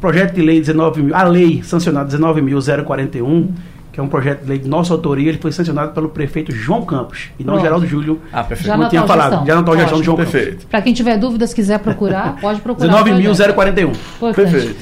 Projeto 0.00 0.34
de 0.34 0.40
lei 0.40 0.60
19 0.60 1.02
mil, 1.02 1.14
a 1.14 1.22
lei 1.24 1.62
sancionada 1.62 2.16
19.041 2.16 3.48
que 3.92 3.98
é 3.98 4.02
um 4.02 4.08
projeto 4.08 4.42
de 4.42 4.48
lei 4.48 4.58
de 4.58 4.68
nossa 4.68 4.92
autoria, 4.92 5.28
ele 5.28 5.38
foi 5.38 5.50
sancionado 5.50 5.92
pelo 5.92 6.08
prefeito 6.08 6.52
João 6.52 6.84
Campos, 6.84 7.30
e 7.38 7.42
não 7.42 7.54
Pronto. 7.54 7.64
Geraldo 7.64 7.86
Júlio. 7.86 8.20
Ah, 8.32 8.44
perfeito. 8.44 8.68
Já 8.68 8.76
não 8.76 8.88
tinha 8.88 9.06
falado, 9.06 9.30
gestão. 9.30 9.46
já 9.46 9.62
não 9.62 9.76
gestão 9.76 9.98
de 9.98 10.04
João 10.04 10.16
perfeito. 10.16 10.50
Campos. 10.50 10.64
Para 10.66 10.82
quem 10.82 10.92
tiver 10.92 11.18
dúvidas, 11.18 11.52
quiser 11.52 11.78
procurar, 11.80 12.36
pode 12.40 12.60
procurar. 12.60 13.02
19.041. 13.04 14.34
Perfeito. 14.34 14.76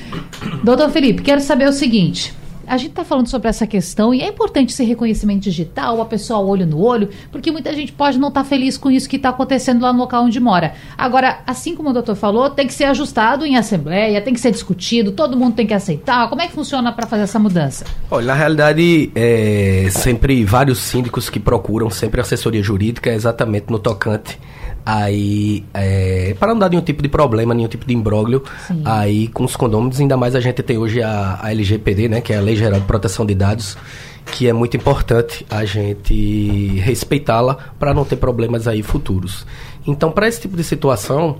Doutor 0.62 0.90
Felipe, 0.90 1.22
quero 1.22 1.40
saber 1.40 1.68
o 1.68 1.72
seguinte 1.72 2.37
a 2.68 2.76
gente 2.76 2.90
está 2.90 3.04
falando 3.04 3.28
sobre 3.28 3.48
essa 3.48 3.66
questão 3.66 4.12
e 4.12 4.20
é 4.20 4.28
importante 4.28 4.72
esse 4.72 4.84
reconhecimento 4.84 5.42
digital, 5.42 6.00
a 6.00 6.04
pessoa 6.04 6.40
olho 6.40 6.66
no 6.66 6.80
olho, 6.80 7.08
porque 7.32 7.50
muita 7.50 7.74
gente 7.74 7.92
pode 7.92 8.18
não 8.18 8.28
estar 8.28 8.42
tá 8.42 8.48
feliz 8.48 8.76
com 8.76 8.90
isso 8.90 9.08
que 9.08 9.16
está 9.16 9.30
acontecendo 9.30 9.82
lá 9.82 9.92
no 9.92 9.98
local 9.98 10.24
onde 10.24 10.38
mora. 10.38 10.74
Agora, 10.96 11.40
assim 11.46 11.74
como 11.74 11.90
o 11.90 11.92
doutor 11.92 12.14
falou, 12.14 12.50
tem 12.50 12.66
que 12.66 12.74
ser 12.74 12.84
ajustado 12.84 13.46
em 13.46 13.56
assembleia, 13.56 14.20
tem 14.20 14.34
que 14.34 14.40
ser 14.40 14.50
discutido, 14.50 15.12
todo 15.12 15.36
mundo 15.36 15.54
tem 15.54 15.66
que 15.66 15.74
aceitar. 15.74 16.28
Como 16.28 16.42
é 16.42 16.46
que 16.46 16.52
funciona 16.52 16.92
para 16.92 17.06
fazer 17.06 17.22
essa 17.22 17.38
mudança? 17.38 17.84
Olha, 18.10 18.26
na 18.26 18.34
realidade, 18.34 19.10
é 19.14 19.88
sempre 19.90 20.44
vários 20.44 20.78
síndicos 20.78 21.30
que 21.30 21.40
procuram 21.40 21.90
sempre 21.90 22.20
assessoria 22.20 22.62
jurídica 22.62 23.10
exatamente 23.10 23.70
no 23.70 23.78
tocante 23.78 24.38
Aí, 24.84 25.64
é, 25.74 26.34
para 26.38 26.48
não 26.52 26.58
dar 26.58 26.70
nenhum 26.70 26.82
tipo 26.82 27.02
de 27.02 27.08
problema, 27.08 27.54
nenhum 27.54 27.68
tipo 27.68 27.86
de 27.86 27.94
imbróglio, 27.94 28.42
Sim. 28.66 28.82
aí 28.84 29.28
com 29.28 29.44
os 29.44 29.54
condôminos, 29.54 30.00
ainda 30.00 30.16
mais 30.16 30.34
a 30.34 30.40
gente 30.40 30.62
tem 30.62 30.78
hoje 30.78 31.02
a, 31.02 31.38
a 31.42 31.50
LGPD, 31.50 32.08
né, 32.08 32.20
que 32.20 32.32
é 32.32 32.38
a 32.38 32.40
Lei 32.40 32.56
Geral 32.56 32.80
de 32.80 32.86
Proteção 32.86 33.26
de 33.26 33.34
Dados, 33.34 33.76
que 34.32 34.48
é 34.48 34.52
muito 34.52 34.76
importante 34.76 35.44
a 35.50 35.64
gente 35.64 36.80
respeitá-la 36.80 37.54
para 37.78 37.92
não 37.92 38.04
ter 38.04 38.16
problemas 38.16 38.66
aí 38.66 38.82
futuros. 38.82 39.46
Então, 39.86 40.10
para 40.10 40.28
esse 40.28 40.40
tipo 40.40 40.56
de 40.56 40.64
situação, 40.64 41.38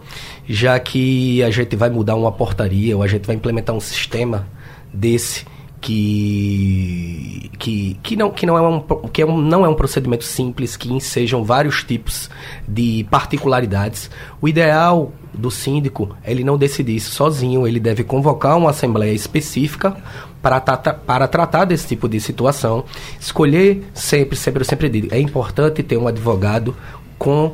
já 0.49 0.79
que 0.81 1.43
a 1.43 1.51
gente 1.51 1.77
vai 1.77 1.91
mudar 1.91 2.17
uma 2.17 2.33
portaria 2.33 2.97
ou 2.97 3.03
a 3.03 3.07
gente 3.07 3.27
vai 3.27 3.37
implementar 3.37 3.75
um 3.75 3.81
sistema 3.81 4.47
desse 4.93 5.45
que, 5.81 7.51
que, 7.59 7.97
que, 8.03 8.17
não, 8.17 8.31
que, 8.31 8.45
não, 8.45 8.57
é 8.57 8.61
um, 8.61 8.81
que 9.09 9.23
é 9.23 9.27
um, 9.27 9.39
não 9.39 9.65
é 9.65 9.69
um 9.69 9.75
procedimento 9.75 10.25
simples, 10.25 10.77
que 10.77 10.93
ensejam 10.93 11.45
vários 11.45 11.85
tipos 11.85 12.29
de 12.67 13.07
particularidades. 13.11 14.11
O 14.41 14.49
ideal 14.49 15.13
do 15.33 15.51
síndico 15.51 16.17
é 16.25 16.33
ele 16.33 16.43
não 16.43 16.59
decidir 16.59 16.97
isso 16.97 17.13
sozinho, 17.13 17.67
ele 17.67 17.79
deve 17.79 18.03
convocar 18.03 18.57
uma 18.57 18.71
assembleia 18.71 19.13
específica 19.13 19.97
para, 20.43 20.59
tata, 20.61 20.93
para 20.93 21.29
tratar 21.29 21.65
desse 21.65 21.87
tipo 21.87 22.09
de 22.09 22.21
situação. 22.21 22.85
Escolher 23.21 23.89
sempre, 23.95 24.37
sempre, 24.37 24.63
eu 24.63 24.67
sempre 24.67 24.89
digo, 24.89 25.09
é 25.13 25.21
importante 25.21 25.83
ter 25.83 25.97
um 25.97 26.09
advogado 26.09 26.75
com 27.19 27.53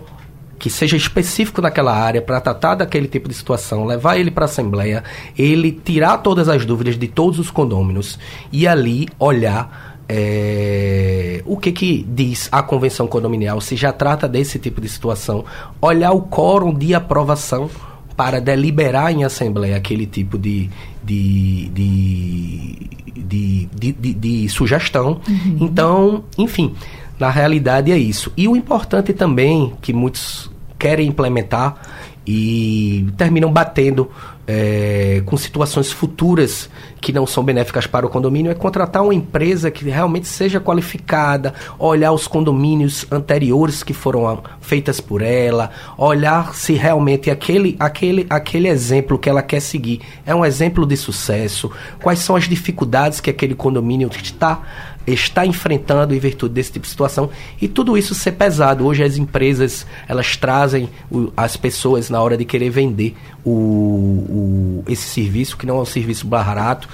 que 0.58 0.70
seja 0.70 0.96
específico 0.96 1.60
naquela 1.60 1.94
área 1.94 2.22
para 2.22 2.40
tratar 2.40 2.76
daquele 2.76 3.08
tipo 3.08 3.28
de 3.28 3.34
situação, 3.34 3.84
levar 3.84 4.18
ele 4.18 4.30
para 4.30 4.44
a 4.44 4.46
assembleia, 4.46 5.02
ele 5.36 5.72
tirar 5.72 6.18
todas 6.18 6.48
as 6.48 6.64
dúvidas 6.64 6.98
de 6.98 7.08
todos 7.08 7.38
os 7.38 7.50
condôminos 7.50 8.18
e 8.52 8.66
ali 8.66 9.08
olhar 9.18 9.94
é, 10.08 11.42
o 11.46 11.56
que, 11.56 11.72
que 11.72 12.06
diz 12.08 12.48
a 12.52 12.62
convenção 12.62 13.06
condominial, 13.06 13.60
se 13.60 13.76
já 13.76 13.92
trata 13.92 14.28
desse 14.28 14.58
tipo 14.58 14.80
de 14.80 14.88
situação, 14.88 15.44
olhar 15.80 16.12
o 16.12 16.22
quórum 16.22 16.74
de 16.74 16.94
aprovação 16.94 17.70
para 18.16 18.40
deliberar 18.40 19.12
em 19.12 19.24
assembleia 19.24 19.76
aquele 19.76 20.06
tipo 20.06 20.38
de, 20.38 20.70
de, 21.02 21.68
de, 21.70 22.88
de, 23.16 23.68
de, 23.74 23.92
de, 23.92 24.14
de 24.14 24.48
sugestão. 24.48 25.20
Uhum. 25.28 25.58
Então, 25.60 26.24
enfim, 26.38 26.74
na 27.18 27.30
realidade 27.30 27.92
é 27.92 27.98
isso. 27.98 28.32
E 28.36 28.48
o 28.48 28.56
importante 28.56 29.12
também, 29.12 29.74
que 29.80 29.92
muitos 29.92 30.50
querem 30.78 31.08
implementar 31.08 31.76
e 32.26 33.06
terminam 33.16 33.52
batendo 33.52 34.10
é, 34.46 35.22
com 35.24 35.36
situações 35.36 35.90
futuras 35.90 36.68
que 37.00 37.12
não 37.12 37.26
são 37.26 37.42
benéficas 37.42 37.86
para 37.86 38.06
o 38.06 38.08
condomínio 38.08 38.50
é 38.50 38.54
contratar 38.54 39.02
uma 39.02 39.14
empresa 39.14 39.70
que 39.70 39.84
realmente 39.84 40.26
seja 40.26 40.60
qualificada, 40.60 41.54
olhar 41.78 42.12
os 42.12 42.26
condomínios 42.26 43.06
anteriores 43.10 43.82
que 43.82 43.92
foram 43.92 44.42
feitas 44.60 45.00
por 45.00 45.22
ela, 45.22 45.70
olhar 45.96 46.54
se 46.54 46.74
realmente 46.74 47.30
aquele, 47.30 47.76
aquele, 47.78 48.26
aquele 48.28 48.68
exemplo 48.68 49.18
que 49.18 49.28
ela 49.28 49.42
quer 49.42 49.60
seguir 49.60 50.00
é 50.26 50.34
um 50.34 50.44
exemplo 50.44 50.86
de 50.86 50.96
sucesso, 50.96 51.70
quais 52.02 52.18
são 52.18 52.36
as 52.36 52.48
dificuldades 52.48 53.20
que 53.20 53.30
aquele 53.30 53.54
condomínio 53.54 54.10
está 54.22 54.62
está 55.06 55.44
enfrentando 55.44 56.14
em 56.14 56.18
virtude 56.18 56.54
desse 56.54 56.72
tipo 56.72 56.84
de 56.84 56.90
situação 56.90 57.30
e 57.60 57.68
tudo 57.68 57.96
isso 57.96 58.14
ser 58.14 58.32
pesado. 58.32 58.86
Hoje 58.86 59.02
as 59.02 59.16
empresas 59.16 59.86
elas 60.08 60.36
trazem 60.36 60.88
o, 61.10 61.32
as 61.36 61.56
pessoas 61.56 62.08
na 62.08 62.20
hora 62.20 62.36
de 62.36 62.44
querer 62.44 62.70
vender 62.70 63.14
o, 63.44 63.50
o, 63.50 64.84
esse 64.88 65.08
serviço, 65.08 65.56
que 65.56 65.66
não 65.66 65.78
é 65.78 65.80
um 65.82 65.84
serviço 65.84 66.26
barato, 66.26 66.88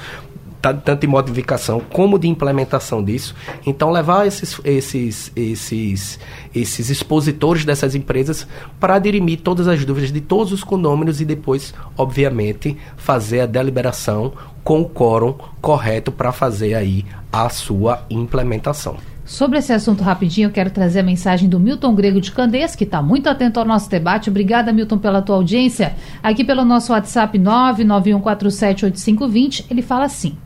tanto 0.60 1.00
de 1.00 1.06
modificação 1.06 1.80
como 1.80 2.18
de 2.18 2.28
implementação 2.28 3.02
disso. 3.02 3.34
Então 3.66 3.90
levar 3.90 4.26
esses, 4.26 4.60
esses, 4.64 5.32
esses, 5.34 6.18
esses 6.54 6.90
expositores 6.90 7.64
dessas 7.64 7.94
empresas 7.94 8.46
para 8.78 8.98
dirimir 8.98 9.40
todas 9.40 9.68
as 9.68 9.84
dúvidas 9.84 10.12
de 10.12 10.20
todos 10.20 10.52
os 10.52 10.62
condôminos 10.62 11.20
e 11.20 11.24
depois, 11.24 11.74
obviamente, 11.96 12.76
fazer 12.96 13.40
a 13.40 13.46
deliberação 13.46 14.32
com 14.62 14.82
o 14.82 14.88
quórum 14.88 15.34
correto 15.60 16.12
para 16.12 16.32
fazer 16.32 16.74
aí 16.74 17.04
a 17.32 17.48
sua 17.48 18.04
implementação. 18.10 18.96
Sobre 19.30 19.58
esse 19.58 19.72
assunto 19.72 20.02
rapidinho, 20.02 20.48
eu 20.48 20.52
quero 20.52 20.70
trazer 20.70 21.00
a 21.00 21.04
mensagem 21.04 21.48
do 21.48 21.60
Milton 21.60 21.94
Grego 21.94 22.20
de 22.20 22.32
Candeias, 22.32 22.74
que 22.74 22.82
está 22.82 23.00
muito 23.00 23.28
atento 23.28 23.60
ao 23.60 23.64
nosso 23.64 23.88
debate. 23.88 24.28
Obrigada, 24.28 24.72
Milton, 24.72 24.98
pela 24.98 25.22
tua 25.22 25.36
audiência. 25.36 25.94
Aqui 26.20 26.42
pelo 26.42 26.64
nosso 26.64 26.92
WhatsApp 26.92 27.38
991478520, 27.38 29.66
ele 29.70 29.82
fala 29.82 30.06
assim: 30.06 30.36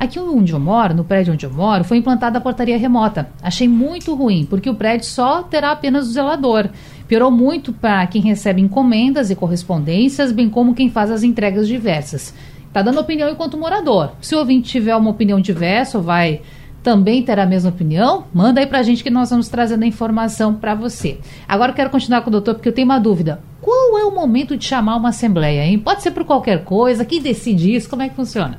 Aqui 0.00 0.18
onde 0.18 0.54
eu 0.54 0.58
moro, 0.58 0.94
no 0.94 1.04
prédio 1.04 1.34
onde 1.34 1.44
eu 1.44 1.52
moro, 1.52 1.84
foi 1.84 1.98
implantada 1.98 2.38
a 2.38 2.40
portaria 2.40 2.78
remota. 2.78 3.28
Achei 3.42 3.68
muito 3.68 4.14
ruim, 4.14 4.46
porque 4.48 4.70
o 4.70 4.74
prédio 4.74 5.06
só 5.06 5.42
terá 5.42 5.72
apenas 5.72 6.08
o 6.08 6.12
zelador. 6.12 6.70
Piorou 7.06 7.30
muito 7.30 7.70
para 7.70 8.06
quem 8.06 8.22
recebe 8.22 8.62
encomendas 8.62 9.30
e 9.30 9.36
correspondências, 9.36 10.32
bem 10.32 10.48
como 10.48 10.74
quem 10.74 10.88
faz 10.88 11.10
as 11.10 11.22
entregas 11.22 11.68
diversas. 11.68 12.34
Está 12.66 12.80
dando 12.80 12.98
opinião 12.98 13.28
enquanto 13.28 13.58
morador. 13.58 14.12
Se 14.22 14.34
o 14.34 14.38
ouvinte 14.38 14.70
tiver 14.70 14.96
uma 14.96 15.10
opinião 15.10 15.38
diversa 15.38 15.98
vai 15.98 16.40
também 16.82 17.22
ter 17.22 17.38
a 17.38 17.44
mesma 17.44 17.68
opinião, 17.68 18.24
manda 18.32 18.58
aí 18.58 18.66
para 18.66 18.78
a 18.78 18.82
gente 18.82 19.04
que 19.04 19.10
nós 19.10 19.28
vamos 19.28 19.50
trazendo 19.50 19.82
a 19.82 19.86
informação 19.86 20.54
para 20.54 20.74
você. 20.74 21.18
Agora 21.46 21.72
eu 21.72 21.76
quero 21.76 21.90
continuar 21.90 22.22
com 22.22 22.28
o 22.28 22.32
doutor 22.32 22.54
porque 22.54 22.70
eu 22.70 22.72
tenho 22.72 22.86
uma 22.86 22.98
dúvida. 22.98 23.42
Qual 23.60 23.98
é 23.98 24.04
o 24.06 24.14
momento 24.14 24.56
de 24.56 24.64
chamar 24.64 24.96
uma 24.96 25.10
assembleia, 25.10 25.66
hein? 25.66 25.78
Pode 25.78 26.02
ser 26.02 26.12
por 26.12 26.24
qualquer 26.24 26.64
coisa, 26.64 27.04
quem 27.04 27.20
decide 27.20 27.74
isso, 27.74 27.90
como 27.90 28.00
é 28.00 28.08
que 28.08 28.16
funciona? 28.16 28.58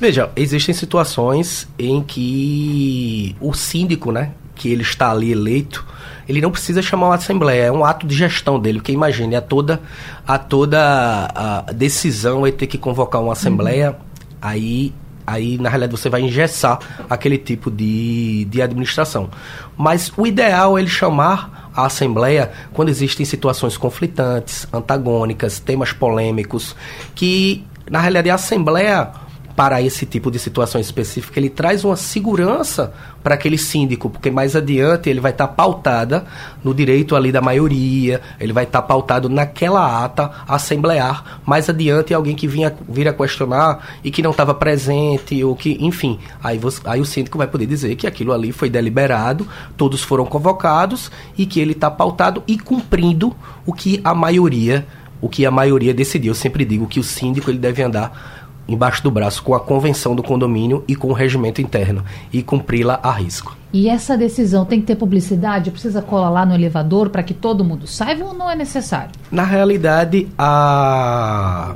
Veja, 0.00 0.30
existem 0.36 0.74
situações 0.74 1.68
em 1.78 2.02
que 2.02 3.36
o 3.40 3.54
síndico, 3.54 4.10
né, 4.10 4.32
que 4.54 4.68
ele 4.68 4.82
está 4.82 5.10
ali 5.10 5.32
eleito, 5.32 5.84
ele 6.28 6.40
não 6.40 6.50
precisa 6.50 6.80
chamar 6.82 7.06
uma 7.06 7.14
assembleia, 7.14 7.64
é 7.64 7.72
um 7.72 7.84
ato 7.84 8.06
de 8.06 8.14
gestão 8.14 8.58
dele, 8.58 8.78
porque 8.78 8.92
imagine, 8.92 9.36
a 9.36 9.40
toda, 9.40 9.80
a 10.26 10.38
toda 10.38 10.78
a 11.34 11.72
decisão 11.72 12.46
é 12.46 12.50
ter 12.50 12.66
que 12.66 12.78
convocar 12.78 13.22
uma 13.22 13.32
assembleia, 13.32 13.90
uhum. 13.90 13.96
aí, 14.40 14.94
aí 15.26 15.58
na 15.58 15.68
realidade 15.68 16.00
você 16.00 16.08
vai 16.08 16.22
engessar 16.22 16.78
aquele 17.08 17.38
tipo 17.38 17.70
de, 17.70 18.46
de 18.46 18.62
administração. 18.62 19.30
Mas 19.76 20.12
o 20.16 20.26
ideal 20.26 20.78
é 20.78 20.80
ele 20.80 20.90
chamar 20.90 21.70
a 21.74 21.86
Assembleia 21.86 22.52
quando 22.72 22.88
existem 22.88 23.26
situações 23.26 23.76
conflitantes, 23.76 24.66
antagônicas, 24.72 25.58
temas 25.58 25.92
polêmicos, 25.92 26.74
que 27.14 27.64
na 27.90 28.00
realidade 28.00 28.30
a 28.30 28.34
Assembleia 28.34 29.10
para 29.56 29.80
esse 29.80 30.04
tipo 30.04 30.30
de 30.30 30.38
situação 30.38 30.80
específica, 30.80 31.38
ele 31.38 31.48
traz 31.48 31.84
uma 31.84 31.96
segurança 31.96 32.92
para 33.22 33.34
aquele 33.34 33.56
síndico, 33.56 34.10
porque 34.10 34.30
mais 34.30 34.56
adiante 34.56 35.08
ele 35.08 35.20
vai 35.20 35.30
estar 35.30 35.46
tá 35.46 35.52
pautada 35.52 36.26
no 36.62 36.74
direito 36.74 37.14
ali 37.14 37.30
da 37.30 37.40
maioria, 37.40 38.20
ele 38.38 38.52
vai 38.52 38.64
estar 38.64 38.82
tá 38.82 38.86
pautado 38.86 39.28
naquela 39.28 40.04
ata 40.04 40.30
assemblear. 40.46 41.40
Mais 41.46 41.70
adiante 41.70 42.12
alguém 42.12 42.34
que 42.34 42.48
vinha 42.48 42.74
vir 42.88 43.08
a 43.08 43.12
questionar 43.12 43.98
e 44.02 44.10
que 44.10 44.22
não 44.22 44.32
estava 44.32 44.54
presente 44.54 45.42
ou 45.42 45.54
que, 45.54 45.78
enfim, 45.80 46.18
aí, 46.42 46.58
você, 46.58 46.80
aí 46.84 47.00
o 47.00 47.04
síndico 47.04 47.38
vai 47.38 47.46
poder 47.46 47.66
dizer 47.66 47.94
que 47.94 48.06
aquilo 48.06 48.32
ali 48.32 48.52
foi 48.52 48.68
deliberado, 48.68 49.46
todos 49.76 50.02
foram 50.02 50.26
convocados 50.26 51.10
e 51.38 51.46
que 51.46 51.60
ele 51.60 51.72
está 51.72 51.90
pautado 51.90 52.42
e 52.46 52.58
cumprindo 52.58 53.34
o 53.64 53.72
que 53.72 54.00
a 54.04 54.14
maioria, 54.14 54.86
o 55.20 55.28
que 55.28 55.46
a 55.46 55.50
maioria 55.50 55.94
decidiu. 55.94 56.32
Eu 56.32 56.34
sempre 56.34 56.64
digo 56.64 56.86
que 56.86 57.00
o 57.00 57.04
síndico 57.04 57.50
ele 57.50 57.58
deve 57.58 57.82
andar 57.82 58.43
embaixo 58.66 59.02
do 59.02 59.10
braço 59.10 59.42
com 59.42 59.54
a 59.54 59.60
convenção 59.60 60.14
do 60.14 60.22
condomínio 60.22 60.84
e 60.88 60.96
com 60.96 61.08
o 61.08 61.12
regimento 61.12 61.60
interno 61.60 62.04
e 62.32 62.42
cumpri-la 62.42 62.98
a 63.02 63.10
risco. 63.12 63.56
E 63.72 63.88
essa 63.88 64.16
decisão 64.16 64.64
tem 64.64 64.80
que 64.80 64.86
ter 64.86 64.96
publicidade? 64.96 65.70
Precisa 65.70 66.00
colar 66.00 66.30
lá 66.30 66.46
no 66.46 66.54
elevador 66.54 67.10
para 67.10 67.22
que 67.22 67.34
todo 67.34 67.64
mundo 67.64 67.86
saiba 67.86 68.24
ou 68.24 68.34
não 68.34 68.50
é 68.50 68.54
necessário? 68.54 69.10
Na 69.30 69.44
realidade, 69.44 70.28
a 70.38 71.74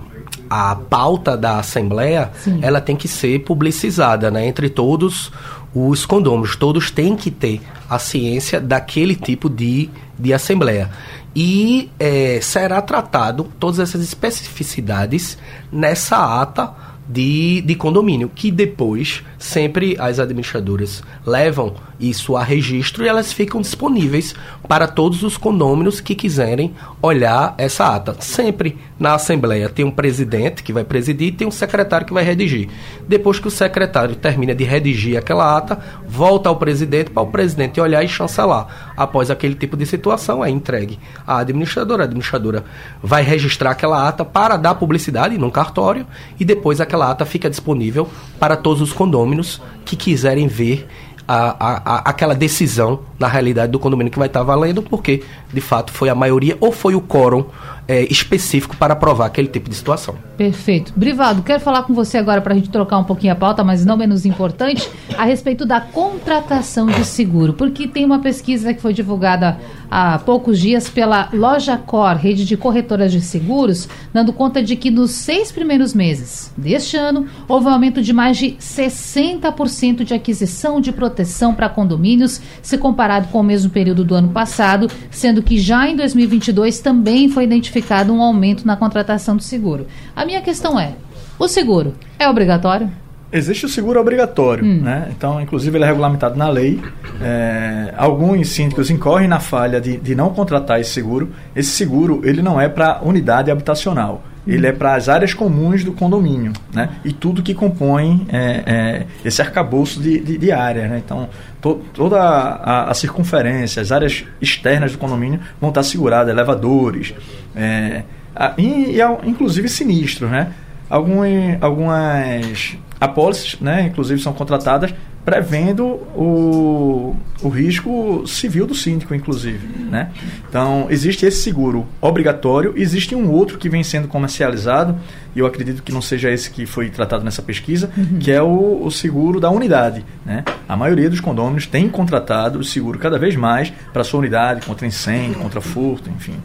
a 0.51 0.75
pauta 0.75 1.37
da 1.37 1.59
Assembleia 1.59 2.31
Sim. 2.39 2.61
ela 2.63 2.81
tem 2.81 2.97
que 2.97 3.07
ser 3.07 3.41
publicizada 3.41 4.31
né, 4.31 4.47
entre 4.47 4.71
todos 4.71 5.31
os 5.75 6.07
condôminos. 6.07 6.57
Todos 6.57 6.91
têm 6.91 7.15
que 7.15 7.31
ter 7.31 7.61
a 7.89 7.99
ciência 7.99 8.61
daquele 8.61 9.15
tipo 9.15 9.49
de, 9.49 9.91
de 10.19 10.33
Assembleia 10.33 10.91
e 11.35 11.91
é, 11.99 12.41
será 12.41 12.81
tratado 12.83 13.47
todas 13.59 13.79
essas 13.79 14.03
especificidades 14.03 15.39
nessa 15.71 16.41
ata 16.41 16.75
de, 17.09 17.63
de 17.63 17.75
condomínio, 17.75 18.31
que 18.33 18.51
depois 18.51 19.25
sempre 19.39 19.97
as 19.99 20.19
administradoras 20.19 21.03
levam 21.25 21.75
isso 21.99 22.37
a 22.37 22.45
registro 22.45 23.05
e 23.05 23.09
elas 23.09 23.33
ficam 23.33 23.63
disponíveis 23.63 24.35
para 24.69 24.87
todos 24.87 25.23
os 25.23 25.37
condôminos 25.39 26.01
que 26.01 26.15
quiserem 26.15 26.75
olhar 27.01 27.55
essa 27.57 27.95
ata. 27.95 28.17
Sempre 28.21 28.77
na 28.99 29.15
Assembleia 29.15 29.69
tem 29.69 29.85
um 29.85 29.91
presidente 29.91 30.63
que 30.63 30.73
vai 30.73 30.85
presidir 30.85 31.29
e 31.29 31.33
tem 31.33 31.47
um 31.47 31.53
secretário 31.53 32.07
que 32.07 32.13
vai 32.13 32.25
redigir. 32.25 32.69
Depois 33.07 33.39
que 33.39 33.47
o 33.47 33.51
secretário 33.51 34.17
termina 34.17 34.55
de 34.55 34.65
redigir 34.65 35.17
aquela 35.17 35.57
ata, 35.57 35.79
volta 36.07 36.49
ao 36.49 36.57
presidente 36.57 37.11
para 37.11 37.23
o 37.23 37.27
presidente 37.27 37.81
olhar 37.81 38.03
e 38.03 38.09
chancelar. 38.09 38.93
Após 38.97 39.31
aquele 39.31 39.55
tipo 39.55 39.77
de 39.77 39.87
situação, 39.87 40.45
é 40.45 40.51
entregue 40.51 40.99
à 41.27 41.39
administradora. 41.39 42.03
A 42.03 42.07
administradora 42.07 42.65
vai 43.03 43.23
registrar 43.23 43.71
aquela 43.71 44.09
ata 44.09 44.25
para 44.25 44.57
dar 44.57 44.75
publicidade 44.75 45.39
num 45.39 45.51
cartório 45.51 46.07
e 46.39 46.45
depois 46.45 46.81
aquela 46.81 47.11
ata 47.11 47.25
fica 47.25 47.49
disponível 47.49 48.09
para 48.39 48.57
todos 48.57 48.83
os 48.83 48.93
condôminos 48.93 49.61
que 49.85 49.97
quiserem 49.97 50.49
ver 50.49 50.89
a, 51.29 51.57
a, 51.61 52.11
aquela 52.11 52.35
decisão 52.35 53.01
na 53.19 53.29
realidade 53.29 53.71
do 53.71 53.79
condomínio 53.79 54.11
que 54.11 54.19
vai 54.19 54.29
estar 54.29 54.43
valendo, 54.43 54.83
porque 54.83 55.23
de 55.53 55.61
fato 55.61 55.93
foi 55.93 56.09
a 56.09 56.15
maioria 56.15 56.57
ou 56.59 56.73
foi 56.73 56.95
o 56.95 57.03
quórum 57.03 57.45
é, 57.89 58.05
específico 58.13 58.77
para 58.77 58.95
provar 58.95 59.27
aquele 59.27 59.49
tipo 59.49 59.71
de 59.71 59.75
situação. 59.75 60.15
Perfeito. 60.37 60.93
Brivado, 60.95 61.43
quero 61.43 61.59
falar 61.59 61.85
com 61.85 61.95
você 61.95 62.19
agora 62.19 62.43
para 62.43 62.53
a 62.53 62.57
gente 62.57 62.69
trocar 62.69 62.99
um 62.99 63.05
pouquinho 63.05 63.33
a 63.33 63.37
pauta, 63.37 63.65
mas 63.65 63.85
não 63.85 63.97
menos 63.97 64.27
importante, 64.27 64.89
a 65.17 65.25
respeito 65.25 65.65
da 65.65 65.81
contratação 65.81 66.87
de 66.87 67.03
seguro, 67.05 67.55
porque 67.55 67.89
tem 67.89 68.05
uma 68.05 68.19
pesquisa 68.19 68.75
que 68.75 68.83
foi 68.83 68.93
divulgada 68.93 69.59
há 69.91 70.19
poucos 70.19 70.61
dias 70.61 70.91
pela 70.91 71.31
Loja 71.33 71.79
Cor, 71.79 72.15
rede 72.15 72.45
de 72.45 72.59
corretoras 72.59 73.11
de 73.11 73.23
seguros, 73.23 73.89
dando 74.13 74.35
conta 74.35 74.63
de 74.63 74.77
que 74.77 74.91
nos 74.91 75.13
seis 75.13 75.51
primeiros 75.51 75.95
meses 75.95 76.53
deste 76.59 76.97
ano 76.97 77.27
houve 77.49 77.67
um 77.67 77.71
aumento 77.71 78.03
de 78.03 78.13
mais 78.13 78.37
de 78.37 78.51
60% 78.61 80.05
de 80.05 80.13
aquisição 80.13 80.79
de 80.79 80.93
proteção 80.93 81.55
para 81.55 81.71
condomínios, 81.71 82.41
se 82.61 82.77
comparado 82.77 83.29
com 83.29 83.41
o 83.41 83.43
mesmo 83.43 83.71
período 83.71 84.05
do 84.05 84.15
ano 84.15 84.29
passado, 84.29 84.91
sendo 85.11 85.43
que 85.43 85.59
já 85.59 85.89
em 85.89 85.97
2022 85.97 86.81
também 86.81 87.31
foi 87.31 87.45
identificado 87.45 87.78
justificado 87.79 88.13
um 88.13 88.23
aumento 88.23 88.67
na 88.67 88.77
contratação 88.77 89.37
do 89.37 89.43
seguro. 89.43 89.87
A 90.15 90.25
minha 90.25 90.43
questão 90.43 90.79
é: 90.79 90.95
o 91.39 91.49
seguro 91.49 91.95
é 92.19 92.29
obrigatório? 92.29 92.91
Existe 93.31 93.67
o 93.67 93.69
seguro 93.69 94.01
obrigatório, 94.01 94.65
hum. 94.65 94.81
né? 94.81 95.09
Então, 95.11 95.39
inclusive, 95.41 95.77
ele 95.77 95.85
é 95.85 95.87
regulamentado 95.87 96.37
na 96.37 96.49
lei. 96.49 96.81
É, 97.21 97.93
alguns 97.97 98.49
síndicos 98.49 98.91
incorrem 98.91 99.29
na 99.29 99.39
falha 99.39 99.81
de, 99.81 99.99
de 99.99 100.15
não 100.15 100.31
contratar 100.31 100.81
esse 100.81 100.91
seguro. 100.91 101.31
Esse 101.55 101.71
seguro, 101.71 102.23
ele 102.25 102.41
não 102.41 102.59
é 102.59 102.69
para 102.69 103.01
unidade 103.03 103.51
habitacional. 103.51 104.23
Ele 104.49 104.67
é 104.67 104.73
para 104.73 104.95
as 104.95 105.09
áreas 105.09 105.35
comuns 105.35 105.85
do 105.85 105.93
condomínio, 105.93 106.53
né? 106.73 106.89
E 107.05 107.13
tudo 107.13 107.43
que 107.43 107.53
compõe 107.53 108.27
é, 108.31 108.63
é, 108.67 109.07
esse 109.25 109.43
arcabouço 109.43 110.01
de, 110.01 110.19
de, 110.19 110.39
de 110.39 110.51
área, 110.51 110.89
né? 110.89 111.03
Então, 111.05 111.29
to, 111.61 111.83
toda 111.93 112.19
a, 112.19 112.91
a, 112.91 112.95
circunferência, 112.95 113.83
as 113.83 113.93
áreas 113.93 114.25
externas 114.41 114.93
do 114.93 114.99
condomínio 114.99 115.39
vão 115.61 115.69
estar 115.69 115.83
seguradas, 115.83 116.33
elevadores, 116.33 117.15
é, 117.55 118.05
a, 118.35 118.55
e, 118.57 118.97
e, 118.97 119.29
inclusive 119.29 119.69
sinistros, 119.69 120.31
né? 120.31 120.51
Algum, 120.89 121.21
algumas 121.61 122.79
apólices, 122.99 123.61
né, 123.61 123.83
inclusive, 123.83 124.21
são 124.21 124.33
contratadas 124.33 124.95
prevendo 125.29 125.85
o, 126.17 127.15
o 127.43 127.51
risco 127.51 128.27
civil 128.27 128.67
do 128.67 128.75
síndico, 128.75 129.15
inclusive. 129.15 129.67
Né? 129.91 130.11
Então, 130.49 130.87
existe 130.89 131.27
esse 131.27 131.43
seguro 131.43 131.87
obrigatório, 132.01 132.73
existe 132.75 133.15
um 133.15 133.31
outro 133.31 133.59
que 133.59 133.69
vem 133.69 133.83
sendo 133.83 134.09
comercializado, 134.09 134.97
e 135.37 135.41
eu 135.41 135.45
acredito 135.45 135.83
que 135.83 135.93
não 135.93 136.01
seja 136.01 136.31
esse 136.31 136.51
que 136.51 136.65
foi 136.65 136.89
tratado 136.89 137.23
nessa 137.27 137.43
pesquisa, 137.43 137.91
uhum. 137.95 138.19
que 138.19 138.33
é 138.33 138.41
o, 138.41 138.81
o, 138.83 138.91
seguro 138.91 139.39
da 139.39 139.51
unidade. 139.51 140.03
Né? 140.25 140.45
A 140.67 140.75
maioria 140.75 141.11
dos 141.11 141.21
condôminos 141.21 141.67
tem 141.67 141.91
contratado 141.91 142.59
o 142.59 142.65
seguro 142.65 142.99
cada 142.99 143.19
vez 143.19 143.37
mais 143.37 143.71
para 143.93 144.03
sua 144.05 144.21
unidade, 144.21 144.65
contra 144.65 144.87
incêndio, 144.87 145.41
contra 145.41 145.61
furto, 145.61 146.09
enfim 146.09 146.37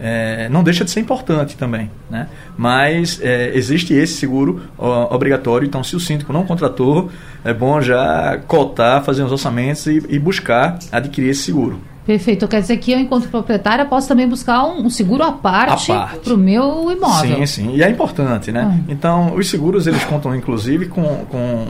é, 0.00 0.48
não 0.48 0.64
deixa 0.64 0.84
de 0.84 0.90
ser 0.90 1.00
importante 1.00 1.56
também. 1.56 1.90
Né? 2.08 2.26
Mas 2.56 3.20
é, 3.22 3.54
existe 3.54 3.92
esse 3.92 4.14
seguro 4.14 4.62
ó, 4.78 5.14
obrigatório, 5.14 5.66
então 5.66 5.84
se 5.84 5.94
o 5.94 6.00
síndico 6.00 6.32
não 6.32 6.44
contratou, 6.44 7.10
é 7.44 7.52
bom 7.52 7.80
já 7.80 8.40
cotar, 8.46 9.04
fazer 9.04 9.22
uns 9.22 9.32
orçamentos 9.32 9.86
e, 9.86 10.02
e 10.08 10.18
buscar 10.18 10.78
adquirir 10.90 11.30
esse 11.30 11.42
seguro. 11.42 11.80
Perfeito. 12.06 12.48
Quer 12.48 12.60
dizer 12.60 12.78
que 12.78 12.90
eu, 12.90 12.98
enquanto 12.98 13.28
proprietária, 13.28 13.84
posso 13.84 14.08
também 14.08 14.26
buscar 14.26 14.64
um, 14.64 14.86
um 14.86 14.90
seguro 14.90 15.22
à 15.22 15.32
parte, 15.32 15.92
para 16.24 16.34
o 16.34 16.36
meu 16.36 16.90
imóvel. 16.90 17.36
Sim, 17.36 17.46
sim. 17.46 17.76
E 17.76 17.82
é 17.82 17.88
importante, 17.88 18.50
né? 18.50 18.68
Ah. 18.68 18.84
Então, 18.88 19.34
os 19.34 19.48
seguros, 19.48 19.86
eles 19.86 20.02
contam, 20.04 20.34
inclusive, 20.34 20.86
com, 20.86 21.04
com 21.26 21.66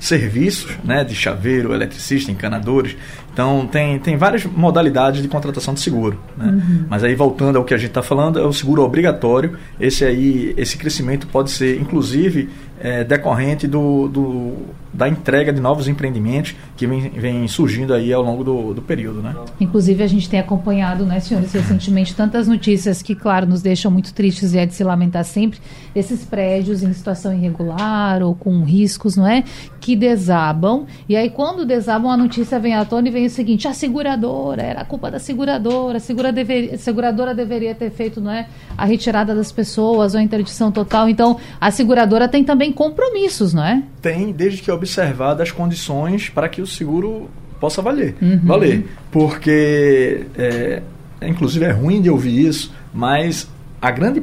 serviços 0.00 0.76
né, 0.84 1.04
de 1.04 1.14
chaveiro, 1.14 1.72
eletricista, 1.72 2.30
encanadores. 2.30 2.96
Então, 3.34 3.66
tem, 3.66 3.98
tem 3.98 4.16
várias 4.16 4.44
modalidades 4.44 5.20
de 5.20 5.26
contratação 5.26 5.74
de 5.74 5.80
seguro. 5.80 6.20
Né? 6.36 6.46
Uhum. 6.46 6.84
Mas 6.88 7.02
aí, 7.02 7.16
voltando 7.16 7.56
ao 7.58 7.64
que 7.64 7.74
a 7.74 7.76
gente 7.76 7.88
está 7.88 8.00
falando, 8.00 8.38
é 8.38 8.44
o 8.44 8.52
seguro 8.52 8.82
obrigatório. 8.82 9.58
Esse 9.80 10.04
aí, 10.04 10.54
esse 10.56 10.78
crescimento 10.78 11.26
pode 11.26 11.50
ser, 11.50 11.80
inclusive, 11.80 12.48
é, 12.80 13.04
decorrente 13.04 13.66
do, 13.66 14.08
do, 14.08 14.52
da 14.92 15.08
entrega 15.08 15.52
de 15.52 15.60
novos 15.60 15.88
empreendimentos 15.88 16.54
que 16.76 16.86
vem, 16.86 17.08
vem 17.10 17.48
surgindo 17.48 17.92
aí 17.92 18.12
ao 18.12 18.22
longo 18.22 18.44
do, 18.44 18.74
do 18.74 18.82
período. 18.82 19.20
Né? 19.20 19.34
Inclusive, 19.60 20.02
a 20.02 20.06
gente 20.06 20.28
tem 20.28 20.38
acompanhado, 20.38 21.04
né, 21.04 21.18
senhores, 21.20 21.52
recentemente, 21.52 22.14
tantas 22.14 22.46
notícias 22.46 23.02
que, 23.02 23.14
claro, 23.14 23.46
nos 23.46 23.62
deixam 23.62 23.90
muito 23.90 24.14
tristes 24.14 24.54
e 24.54 24.58
é 24.58 24.66
de 24.66 24.74
se 24.74 24.84
lamentar 24.84 25.24
sempre, 25.24 25.60
esses 25.94 26.24
prédios 26.24 26.82
em 26.82 26.92
situação 26.92 27.32
irregular 27.32 28.22
ou 28.22 28.34
com 28.34 28.62
riscos, 28.62 29.16
não 29.16 29.26
é? 29.26 29.44
Que 29.80 29.96
desabam. 29.96 30.86
E 31.08 31.16
aí, 31.16 31.30
quando 31.30 31.64
desabam, 31.64 32.10
a 32.10 32.16
notícia 32.16 32.58
vem 32.58 32.74
à 32.74 32.84
tona 32.84 33.08
e 33.08 33.10
vem 33.10 33.26
o 33.26 33.30
seguinte: 33.30 33.68
a 33.68 33.72
seguradora, 33.72 34.62
era 34.62 34.80
a 34.80 34.84
culpa 34.84 35.10
da 35.10 35.18
seguradora, 35.18 35.98
a 35.98 36.00
segura 36.00 36.32
dever, 36.32 36.74
a 36.74 36.78
seguradora 36.78 37.34
deveria 37.34 37.74
ter 37.74 37.90
feito 37.90 38.20
não 38.20 38.30
é, 38.30 38.46
a 38.76 38.84
retirada 38.84 39.34
das 39.34 39.52
pessoas 39.52 40.14
ou 40.14 40.20
a 40.20 40.22
interdição 40.22 40.72
total. 40.72 41.08
Então, 41.08 41.38
a 41.60 41.70
seguradora 41.70 42.28
tem 42.28 42.42
também 42.44 42.63
compromissos, 42.72 43.54
não 43.54 43.64
é? 43.64 43.82
Tem, 44.00 44.32
desde 44.32 44.62
que 44.62 44.70
observar 44.70 45.40
as 45.40 45.50
condições 45.50 46.28
para 46.28 46.48
que 46.48 46.62
o 46.62 46.66
seguro 46.66 47.28
possa 47.60 47.80
valer. 47.80 48.14
Uhum. 48.20 48.40
Valer. 48.44 48.86
Porque, 49.10 50.26
é, 50.36 50.82
inclusive, 51.22 51.64
é 51.64 51.70
ruim 51.70 52.02
de 52.02 52.10
ouvir 52.10 52.46
isso, 52.46 52.72
mas 52.92 53.48
a 53.80 53.90
grande 53.90 54.22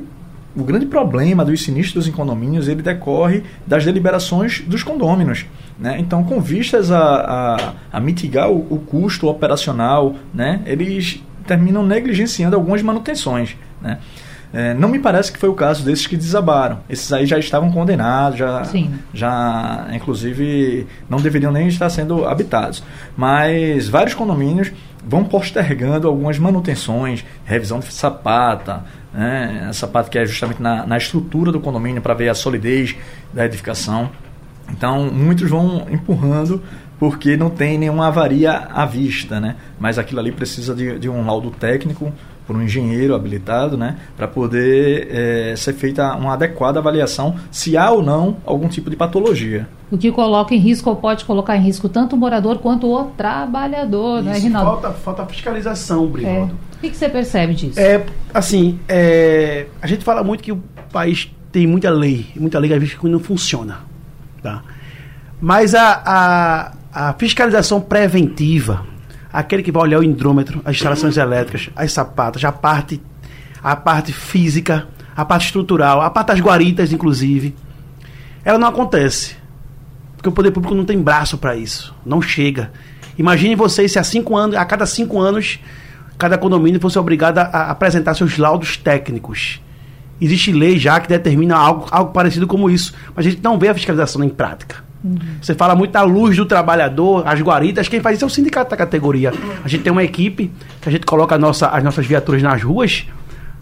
o 0.56 0.64
grande 0.64 0.86
problema 0.86 1.46
dos 1.46 1.64
sinistros 1.64 2.08
em 2.08 2.12
condomínios 2.12 2.68
ele 2.68 2.82
decorre 2.82 3.44
das 3.66 3.86
deliberações 3.86 4.62
dos 4.68 4.84
condôminos. 4.84 5.46
Né? 5.80 5.98
Então, 6.00 6.24
com 6.24 6.42
vistas 6.42 6.92
a, 6.92 7.00
a, 7.00 7.74
a 7.94 8.00
mitigar 8.00 8.52
o, 8.52 8.58
o, 8.70 8.80
custo 8.80 9.28
operacional, 9.28 10.16
né? 10.34 10.62
eles 10.66 11.24
terminam 11.48 11.86
negligenciando 11.86 12.56
algumas 12.56 12.82
manutenções. 12.82 13.56
Né? 13.82 13.98
É, 14.54 14.74
não 14.74 14.90
me 14.90 15.00
parece 15.00 15.32
que 15.32 15.40
foi 15.40 15.48
o 15.48 15.54
caso 15.54 15.84
desses 15.84 16.06
que 16.06 16.18
desabaram. 16.18 16.80
Esses 16.90 17.12
aí 17.14 17.26
já 17.26 17.40
estavam 17.40 17.72
condenados, 17.72 18.38
já, 18.38 18.64
já 19.14 19.88
inclusive 19.94 20.86
não 21.10 21.20
deveriam 21.20 21.52
nem 21.52 21.68
estar 21.68 21.90
sendo 21.90 22.26
habitados. 22.26 22.84
Mas 23.16 23.88
vários 23.88 24.14
condomínios 24.14 24.72
vão 25.06 25.24
postergando 25.24 26.08
algumas 26.08 26.38
manutenções, 26.38 27.24
revisão 27.46 27.80
de 27.80 27.92
sapata, 27.94 28.84
né? 29.14 29.68
a 29.70 29.74
sapata 29.74 30.10
que 30.10 30.20
é 30.20 30.26
justamente 30.26 30.62
na, 30.62 30.86
na 30.86 30.98
estrutura 30.98 31.52
do 31.52 31.60
condomínio 31.60 32.02
para 32.02 32.14
ver 32.14 32.30
a 32.30 32.36
solidez 32.36 32.96
da 33.34 33.46
edificação. 33.46 34.12
Então, 34.70 35.10
muitos 35.12 35.50
vão 35.50 35.88
empurrando 35.90 36.62
porque 37.00 37.36
não 37.36 37.50
tem 37.50 37.80
nenhuma 37.80 38.08
avaria 38.08 38.52
à 38.52 38.86
vista, 38.86 39.40
né? 39.40 39.56
Mas 39.80 39.98
aquilo 39.98 40.20
ali 40.20 40.32
precisa 40.32 40.76
de, 40.76 41.00
de 41.00 41.10
um 41.10 41.26
laudo 41.26 41.50
técnico 41.50 42.14
por 42.46 42.56
um 42.56 42.62
engenheiro 42.62 43.16
habilitado, 43.16 43.78
né? 43.78 43.98
Para 44.18 44.28
poder 44.28 45.08
é, 45.12 45.56
ser 45.56 45.74
feita 45.74 46.16
uma 46.16 46.34
adequada 46.34 46.80
avaliação 46.80 47.36
se 47.52 47.78
há 47.78 47.90
ou 47.92 48.02
não 48.02 48.38
algum 48.46 48.68
tipo 48.68 48.90
de 48.90 48.96
patologia. 48.96 49.68
O 49.92 49.98
que 49.98 50.12
coloca 50.12 50.54
em 50.54 50.58
risco 50.58 50.90
ou 50.90 50.96
pode 50.96 51.26
colocar 51.26 51.56
em 51.58 51.62
risco 51.62 51.88
tanto 51.88 52.16
o 52.16 52.20
morador 52.20 52.60
quanto 52.60 52.88
o 52.88 53.06
trabalhador, 53.06 54.22
né, 54.22 54.32
Isso, 54.32 54.42
né, 54.42 54.48
Rinaldo? 54.48 54.82
Falta, 54.82 54.92
falta 54.92 55.26
fiscalização, 55.26 56.08
Brivaldo. 56.08 56.54
É. 56.54 56.78
O 56.78 56.82
que, 56.82 56.90
que 56.90 56.98
você 56.98 57.10
percebe 57.10 57.54
disso? 57.54 57.80
É, 57.80 58.04
assim, 58.34 58.80
é, 58.90 59.68
a 59.82 59.88
gente 59.88 60.04
fala 60.04 60.24
muito 60.24 60.44
que 60.44 60.52
o 60.52 60.62
país 60.92 61.32
tem 61.52 61.68
muita 61.68 61.90
lei, 61.90 62.28
muita 62.36 62.58
lei 62.58 62.70
que 62.70 62.74
às 62.74 62.80
vezes 62.80 62.98
não 63.04 63.20
funciona. 63.20 63.80
Tá? 64.42 64.64
Mas 65.40 65.76
a, 65.76 66.02
a, 66.94 67.10
a 67.10 67.14
fiscalização 67.14 67.80
preventiva, 67.82 68.86
aquele 69.32 69.64
que 69.64 69.72
vai 69.72 69.84
olhar 69.84 70.00
o 70.00 70.04
hidrômetro, 70.04 70.62
as 70.66 70.76
instalações 70.76 71.18
elétricas, 71.18 71.70
as 71.76 71.92
sapatas, 71.92 72.44
a 72.44 72.52
parte, 72.52 73.02
a 73.64 73.76
parte 73.76 74.12
física, 74.12 74.88
a 75.16 75.24
parte 75.24 75.46
estrutural, 75.46 76.02
a 76.02 76.10
parte 76.10 76.28
das 76.28 76.40
guaritas, 76.40 76.92
inclusive, 76.92 77.56
ela 78.44 78.58
não 78.58 78.68
acontece. 78.68 79.36
Porque 80.16 80.30
o 80.30 80.32
poder 80.32 80.52
público 80.52 80.76
não 80.76 80.86
tem 80.86 81.02
braço 81.02 81.38
para 81.38 81.56
isso. 81.56 81.96
Não 82.06 82.22
chega. 82.22 82.72
Imagine 83.18 83.56
vocês 83.56 83.92
se 83.92 84.00
a, 84.00 84.04
cinco 84.04 84.36
anos, 84.36 84.56
a 84.56 84.66
cada 84.66 84.86
cinco 84.86 85.20
anos 85.20 85.60
cada 86.18 86.38
condomínio 86.38 86.80
fosse 86.80 87.00
obrigado 87.00 87.40
a, 87.40 87.44
a 87.44 87.72
apresentar 87.72 88.14
seus 88.14 88.38
laudos 88.38 88.78
técnicos. 88.78 89.60
Existe 90.20 90.52
lei 90.52 90.78
já 90.78 91.00
que 91.00 91.08
determina 91.08 91.56
algo, 91.56 91.88
algo 91.90 92.12
parecido 92.12 92.46
como 92.46 92.70
isso, 92.70 92.94
mas 93.16 93.26
a 93.26 93.30
gente 93.32 93.42
não 93.42 93.58
vê 93.58 93.70
a 93.70 93.74
fiscalização 93.74 94.24
em 94.24 94.30
prática. 94.30 94.84
Uhum. 95.04 95.18
Você 95.42 95.56
fala 95.56 95.76
muito 95.76 95.92
da 95.92 96.04
luz 96.04 96.38
do 96.38 96.46
trabalhador, 96.46 97.28
as 97.28 97.40
guaritas, 97.42 97.88
quem 97.88 98.00
faz 98.00 98.18
isso 98.18 98.26
é 98.26 98.28
o 98.28 98.30
sindicato 98.30 98.70
da 98.70 98.78
categoria. 98.78 99.34
A 99.64 99.68
gente 99.68 99.84
tem 99.84 99.92
uma 99.92 100.04
equipe 100.04 100.52
que 100.80 100.88
a 100.88 100.92
gente 100.92 101.06
coloca 101.06 101.38
nossa, 101.38 101.68
as 101.68 101.84
nossas 101.84 102.06
viaturas 102.06 102.42
nas 102.42 102.62
ruas 102.62 103.08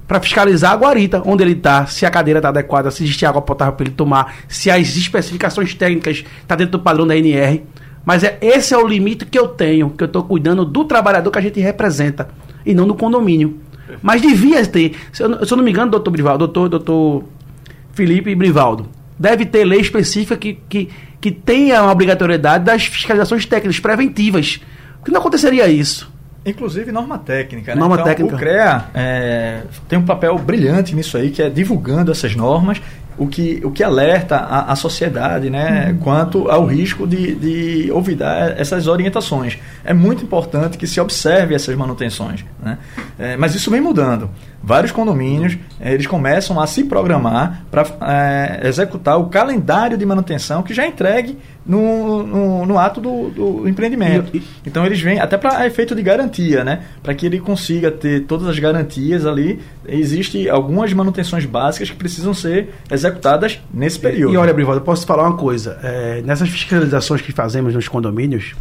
para 0.08 0.19
fiscalizar 0.19 0.71
a 0.71 0.75
guarita, 0.75 1.21
onde 1.23 1.43
ele 1.43 1.54
está, 1.54 1.86
se 1.86 2.06
a 2.06 2.10
cadeira 2.10 2.39
está 2.39 2.49
adequada, 2.49 2.89
se 2.89 3.04
existe 3.04 3.25
água 3.25 3.41
potável 3.41 3.75
para 3.75 3.86
ele 3.86 3.95
tomar, 3.95 4.38
se 4.47 4.69
as 4.71 4.97
especificações 4.97 5.75
técnicas 5.75 6.17
estão 6.17 6.34
tá 6.47 6.56
dentro 6.56 6.73
do 6.73 6.80
padrão 6.80 7.06
da 7.06 7.15
NR. 7.15 7.63
Mas 8.04 8.23
é, 8.23 8.38
esse 8.41 8.73
é 8.73 8.78
o 8.78 8.88
limite 8.88 9.25
que 9.25 9.38
eu 9.38 9.47
tenho, 9.47 9.91
que 9.91 10.04
eu 10.04 10.08
estou 10.08 10.23
cuidando 10.23 10.65
do 10.65 10.84
trabalhador 10.84 11.30
que 11.30 11.38
a 11.38 11.41
gente 11.41 11.60
representa, 11.60 12.28
e 12.65 12.73
não 12.73 12.88
do 12.88 12.95
condomínio. 12.95 13.60
Mas 14.02 14.21
devia 14.21 14.65
ter. 14.65 14.95
Se 15.12 15.23
eu, 15.23 15.45
se 15.45 15.54
eu 15.54 15.58
não 15.58 15.63
me 15.63 15.71
engano, 15.71 15.91
doutor 15.91 16.10
Brivaldo, 16.12 16.47
doutor, 16.47 16.69
doutor 16.69 17.23
Felipe 17.93 18.34
Brivaldo, 18.34 18.88
deve 19.17 19.45
ter 19.45 19.63
lei 19.63 19.80
específica 19.80 20.38
que, 20.38 20.60
que, 20.67 20.89
que 21.21 21.32
tenha 21.32 21.82
uma 21.82 21.91
obrigatoriedade 21.91 22.63
das 22.63 22.86
fiscalizações 22.86 23.45
técnicas 23.45 23.79
preventivas. 23.79 24.60
Porque 24.97 25.12
não 25.12 25.19
aconteceria 25.19 25.67
isso. 25.67 26.12
Inclusive 26.45 26.91
norma 26.91 27.17
técnica, 27.17 27.75
né? 27.75 27.79
Norma 27.79 27.95
então, 27.95 28.05
técnica. 28.05 28.36
O 28.36 28.39
CREA 28.39 28.86
é, 28.93 29.62
tem 29.88 29.99
um 29.99 30.05
papel 30.05 30.38
brilhante 30.38 30.95
nisso 30.95 31.17
aí, 31.17 31.29
que 31.29 31.41
é 31.41 31.49
divulgando 31.49 32.12
essas 32.12 32.36
normas 32.36 32.82
o 33.19 33.27
que, 33.27 33.60
o 33.65 33.69
que 33.69 33.84
alerta 33.84 34.38
a, 34.38 34.71
a 34.71 34.75
sociedade 34.75 35.49
né, 35.49 35.89
uhum. 35.91 35.97
quanto 35.99 36.49
ao 36.49 36.65
risco 36.65 37.05
de, 37.05 37.36
de 37.36 37.91
olvidar 37.91 38.58
essas 38.58 38.88
orientações. 38.88 39.60
É 39.84 39.93
muito 39.93 40.23
importante 40.23 40.77
que 40.77 40.88
se 40.88 41.01
observe 41.01 41.53
essas 41.53 41.75
manutenções. 41.75 42.45
Né? 42.63 42.77
É, 43.19 43.36
mas 43.36 43.53
isso 43.53 43.69
vem 43.69 43.82
mudando. 43.82 44.29
Vários 44.62 44.91
condomínios 44.91 45.58
é, 45.80 45.93
eles 45.93 46.06
começam 46.06 46.60
a 46.60 46.67
se 46.67 46.84
programar 46.84 47.63
para 47.72 47.86
é, 48.02 48.67
executar 48.67 49.17
o 49.17 49.28
calendário 49.28 49.98
de 49.98 50.06
manutenção 50.06 50.62
que 50.62 50.74
já 50.74 50.84
é 50.84 50.88
entregue 50.88 51.38
no, 51.65 52.24
no, 52.24 52.65
no 52.65 52.78
ato 52.78 53.00
do, 53.00 53.30
do 53.30 53.69
empreendimento. 53.69 54.32
Então 54.65 54.86
eles 54.86 55.00
vêm 55.00 55.19
até 55.19 55.38
para 55.38 55.65
efeito 55.65 55.95
de 55.95 56.02
garantia, 56.02 56.63
né? 56.63 56.82
Para 57.02 57.13
que 57.13 57.26
ele 57.26 57.39
consiga 57.39 57.91
ter 57.91 58.26
todas 58.26 58.48
as 58.48 58.58
garantias 58.58 59.26
ali, 59.26 59.60
existe 59.88 60.50
algumas 60.50 60.91
manutenções 60.93 61.45
básicas 61.45 61.89
que 61.89 61.95
precisam 61.95 62.34
ser 62.34 62.69
executadas 62.91 63.60
nesse 63.74 64.00
período. 64.00 64.32
E, 64.32 64.36
e 64.36 64.38
olha, 64.38 64.54
Brivaldo, 64.54 64.82
eu 64.82 64.86
posso 64.86 65.06
falar 65.06 65.24
uma 65.24 65.38
coisa. 65.38 65.78
É, 65.84 66.22
nessas 66.26 66.50
fiscalizações 66.50 67.22
que 67.22 67.32
fazemos 67.32 67.74
nos 67.74 67.88
condomínios, 67.88 68.56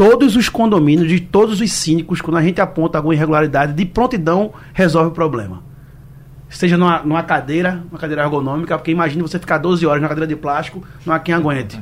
todos 0.00 0.34
os 0.34 0.48
condomínios 0.48 1.08
de 1.08 1.20
todos 1.20 1.60
os 1.60 1.70
síndicos, 1.70 2.22
quando 2.22 2.38
a 2.38 2.42
gente 2.42 2.58
aponta 2.58 2.96
alguma 2.96 3.12
irregularidade, 3.12 3.74
de 3.74 3.84
prontidão 3.84 4.50
resolve 4.72 5.10
o 5.10 5.12
problema. 5.12 5.62
Seja 6.48 6.78
numa, 6.78 7.02
numa 7.02 7.22
cadeira, 7.22 7.84
uma 7.90 7.98
cadeira 7.98 8.22
ergonômica, 8.22 8.78
porque 8.78 8.90
imagine 8.90 9.20
você 9.20 9.38
ficar 9.38 9.58
12 9.58 9.84
horas 9.84 10.00
na 10.00 10.08
cadeira 10.08 10.26
de 10.26 10.34
plástico, 10.34 10.82
não 11.04 11.12
há 11.12 11.18
quem 11.18 11.34
aguente 11.34 11.78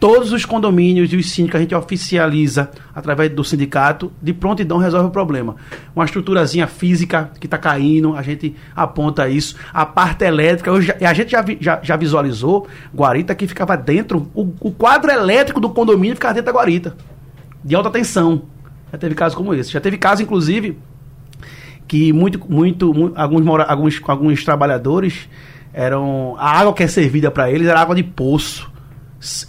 Todos 0.00 0.32
os 0.32 0.44
condomínios 0.44 1.12
e 1.12 1.16
os 1.16 1.30
síndicos 1.30 1.58
a 1.58 1.62
gente 1.62 1.74
oficializa 1.76 2.70
através 2.92 3.30
do 3.30 3.44
sindicato, 3.44 4.12
de 4.20 4.34
prontidão 4.34 4.76
resolve 4.76 5.06
o 5.06 5.10
problema. 5.10 5.54
Uma 5.94 6.04
estruturazinha 6.04 6.66
física 6.66 7.30
que 7.40 7.46
está 7.46 7.56
caindo, 7.56 8.16
a 8.16 8.20
gente 8.20 8.54
aponta 8.74 9.28
isso. 9.28 9.56
A 9.72 9.86
parte 9.86 10.24
elétrica, 10.24 10.82
já, 10.82 10.96
a 11.00 11.14
gente 11.14 11.30
já, 11.30 11.44
já, 11.60 11.80
já, 11.82 11.96
visualizou 11.96 12.66
guarita 12.92 13.34
que 13.34 13.46
ficava 13.46 13.76
dentro, 13.76 14.28
o, 14.34 14.52
o, 14.60 14.72
quadro 14.72 15.10
elétrico 15.10 15.60
do 15.60 15.70
condomínio 15.70 16.16
ficava 16.16 16.34
dentro 16.34 16.52
da 16.52 16.58
guarita, 16.58 16.96
de 17.64 17.74
alta 17.74 17.90
tensão. 17.90 18.42
Já 18.92 18.98
teve 18.98 19.14
casos 19.14 19.36
como 19.36 19.54
esse. 19.54 19.72
Já 19.72 19.80
teve 19.80 19.96
caso, 19.98 20.22
inclusive, 20.22 20.78
que 21.88 22.12
muito, 22.12 22.40
muito, 22.48 22.92
muito 22.92 23.18
alguns, 23.18 23.46
alguns, 23.68 24.00
alguns 24.06 24.44
trabalhadores 24.44 25.28
eram. 25.72 26.36
A 26.38 26.60
água 26.60 26.74
que 26.74 26.82
é 26.82 26.86
servida 26.86 27.30
para 27.30 27.50
eles 27.50 27.66
era 27.66 27.80
água 27.80 27.94
de 27.94 28.02
poço 28.02 28.72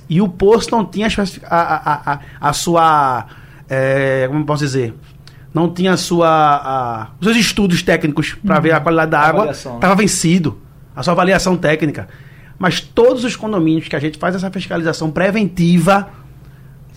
e 0.09 0.21
o 0.21 0.29
posto 0.29 0.75
não 0.75 0.85
tinha 0.85 1.07
a, 1.07 1.57
a, 1.57 2.13
a, 2.13 2.19
a 2.39 2.53
sua. 2.53 3.25
É, 3.69 4.27
como 4.27 4.45
posso 4.45 4.63
dizer? 4.63 4.93
Não 5.53 5.71
tinha 5.73 5.93
a 5.93 5.97
sua, 5.97 6.27
a, 6.27 7.07
os 7.19 7.25
seus 7.25 7.37
estudos 7.37 7.81
técnicos 7.81 8.33
para 8.33 8.57
uhum. 8.57 8.61
ver 8.61 8.71
a 8.73 8.79
qualidade 8.79 9.11
da 9.11 9.19
água. 9.19 9.51
Estava 9.51 9.89
né? 9.89 9.95
vencido. 9.95 10.59
A 10.95 11.03
sua 11.03 11.13
avaliação 11.13 11.57
técnica. 11.57 12.07
Mas 12.57 12.79
todos 12.79 13.25
os 13.25 13.35
condomínios 13.35 13.87
que 13.87 13.95
a 13.95 13.99
gente 13.99 14.17
faz 14.17 14.33
essa 14.35 14.49
fiscalização 14.49 15.11
preventiva 15.11 16.09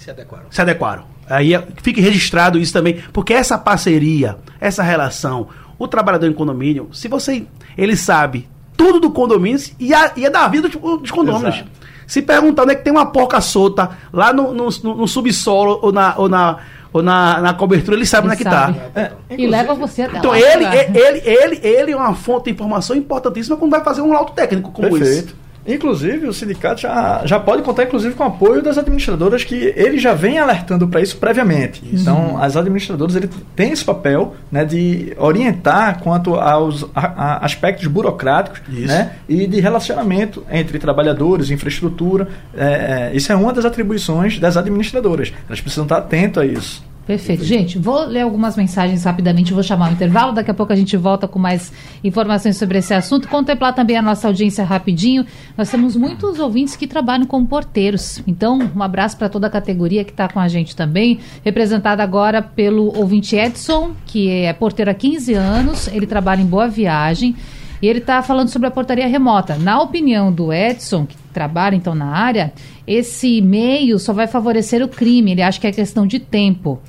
se 0.09 0.11
adequaram. 0.11 0.45
Se 0.51 0.61
adequaram. 0.63 1.05
Aí 1.29 1.55
é, 1.55 1.67
fique 1.83 2.01
registrado 2.01 2.59
isso 2.59 2.73
também, 2.73 3.03
porque 3.13 3.35
essa 3.35 3.59
parceria, 3.59 4.37
essa 4.61 4.83
relação, 4.83 5.49
o 5.79 5.87
trabalhador 5.87 6.27
em 6.27 6.33
condomínio, 6.33 6.89
se 6.93 7.09
você 7.09 7.47
ele 7.77 7.97
sabe 7.97 8.49
tudo 8.77 9.01
do 9.01 9.11
condomínio 9.11 9.61
e 9.79 9.93
é, 9.93 10.13
e 10.17 10.25
é 10.25 10.31
da 10.31 10.49
vida 10.49 10.69
dos, 10.69 10.81
dos 10.81 11.11
condomínios. 11.11 11.57
Exato. 11.57 11.71
Se 12.07 12.23
perguntar 12.23 12.63
onde 12.63 12.73
é 12.73 12.75
que 12.75 12.83
tem 12.83 12.93
uma 12.93 13.05
porca 13.05 13.39
solta, 13.39 13.91
lá 14.11 14.33
no, 14.33 14.55
no, 14.55 14.69
no, 14.83 14.95
no 14.95 15.07
subsolo 15.07 15.79
ou 15.83 15.93
na, 15.93 16.15
ou 16.17 16.27
na, 16.27 16.59
ou 16.91 17.03
na, 17.03 17.39
na 17.43 17.53
cobertura, 17.53 17.99
ele 17.99 18.07
sabe 18.07 18.29
ele 18.29 18.33
onde 18.33 18.43
é 18.43 18.45
que 18.45 18.49
está. 18.49 18.75
É, 18.95 19.13
e 19.37 19.47
leva 19.47 19.75
você 19.75 20.03
até 20.03 20.17
então, 20.17 20.31
lá. 20.31 20.39
Então, 20.39 20.51
ele, 20.51 20.99
ele, 20.99 21.23
ele, 21.23 21.61
ele 21.63 21.93
é 21.93 21.97
uma 21.97 22.15
fonte 22.15 22.45
de 22.45 22.53
informação 22.53 22.97
importantíssima 22.97 23.59
quando 23.59 23.73
vai 23.73 23.85
fazer 23.85 24.01
um 24.01 24.11
laudo 24.11 24.33
técnico 24.33 24.73
como 24.73 24.89
Perfeito. 24.89 25.29
esse. 25.29 25.48
Inclusive, 25.69 26.27
o 26.27 26.33
sindicato 26.33 26.81
já, 26.81 27.23
já 27.27 27.39
pode 27.39 27.63
contar, 27.63 27.85
inclusive, 27.85 28.15
com 28.15 28.25
o 28.25 28.27
apoio 28.27 28.63
das 28.63 28.79
administradoras 28.79 29.45
que 29.45 29.73
ele 29.77 29.99
já 29.99 30.15
vem 30.15 30.39
alertando 30.39 30.89
para 30.89 31.03
isso 31.03 31.19
previamente. 31.19 31.83
Isso. 31.85 32.03
Então, 32.03 32.43
as 32.43 32.57
administradoras 32.57 33.15
ele 33.15 33.29
têm 33.55 33.71
esse 33.71 33.85
papel 33.85 34.35
né, 34.51 34.65
de 34.65 35.13
orientar 35.19 36.01
quanto 36.01 36.37
aos 36.37 36.85
a, 36.95 37.07
a 37.07 37.45
aspectos 37.45 37.87
burocráticos 37.87 38.63
né, 38.67 39.13
e 39.29 39.47
de 39.47 39.61
relacionamento 39.61 40.43
entre 40.51 40.79
trabalhadores, 40.79 41.51
infraestrutura. 41.51 42.29
É, 42.57 43.11
é, 43.11 43.11
isso 43.15 43.31
é 43.31 43.37
uma 43.37 43.53
das 43.53 43.67
atribuições 43.67 44.39
das 44.39 44.57
administradoras. 44.57 45.33
Elas 45.47 45.61
precisam 45.61 45.85
estar 45.85 45.99
atentas 45.99 46.43
a 46.43 46.47
isso. 46.47 46.88
Perfeito. 47.09 47.43
Gente, 47.43 47.79
vou 47.79 48.05
ler 48.05 48.21
algumas 48.21 48.55
mensagens 48.55 49.03
rapidamente, 49.03 49.55
vou 49.55 49.63
chamar 49.63 49.89
o 49.89 49.95
intervalo, 49.95 50.31
daqui 50.31 50.51
a 50.51 50.55
pouco 50.55 50.75
a 50.75 50.77
gente 50.77 50.95
volta 50.95 51.27
com 51.27 51.39
mais 51.39 51.73
informações 52.05 52.59
sobre 52.59 52.77
esse 52.77 52.93
assunto. 52.93 53.27
Contemplar 53.29 53.75
também 53.75 53.97
a 53.97 54.03
nossa 54.03 54.29
audiência 54.29 54.63
rapidinho. 54.63 55.25
Nós 55.57 55.71
temos 55.71 55.97
muitos 55.97 56.39
ouvintes 56.39 56.77
que 56.77 56.87
trabalham 56.87 57.25
como 57.25 57.47
porteiros. 57.47 58.23
Então, 58.27 58.59
um 58.77 58.83
abraço 58.83 59.17
para 59.17 59.31
toda 59.31 59.47
a 59.47 59.51
categoria 59.51 60.05
que 60.05 60.11
está 60.11 60.29
com 60.29 60.39
a 60.39 60.49
gente 60.49 60.77
também, 60.77 61.19
representada 61.43 62.03
agora 62.03 62.43
pelo 62.43 62.95
ouvinte 62.95 63.35
Edson, 63.35 63.93
que 64.05 64.29
é 64.29 64.53
porteiro 64.53 64.91
há 64.91 64.95
15 64.95 65.33
anos, 65.33 65.89
ele 65.89 66.07
trabalha 66.07 66.43
em 66.43 66.47
Boa 66.47 66.69
Viagem. 66.69 67.35
E 67.81 67.87
ele 67.87 68.01
está 68.01 68.21
falando 68.23 68.49
sobre 68.49 68.69
a 68.69 68.71
portaria 68.71 69.07
remota. 69.07 69.57
Na 69.57 69.81
opinião 69.81 70.33
do 70.33 70.53
Edson, 70.53 71.07
que 71.07 71.17
trabalha 71.33 71.77
então 71.77 71.95
na 71.95 72.07
área, 72.07 72.53
esse 72.89 73.43
meio 73.43 73.99
só 73.99 74.15
vai 74.15 74.27
favorecer 74.27 74.83
o 74.83 74.89
crime. 74.89 75.33
Ele 75.33 75.43
acha 75.43 75.61
que 75.61 75.67
é 75.67 75.73
questão 75.73 76.07
de 76.07 76.19
tempo. 76.19 76.81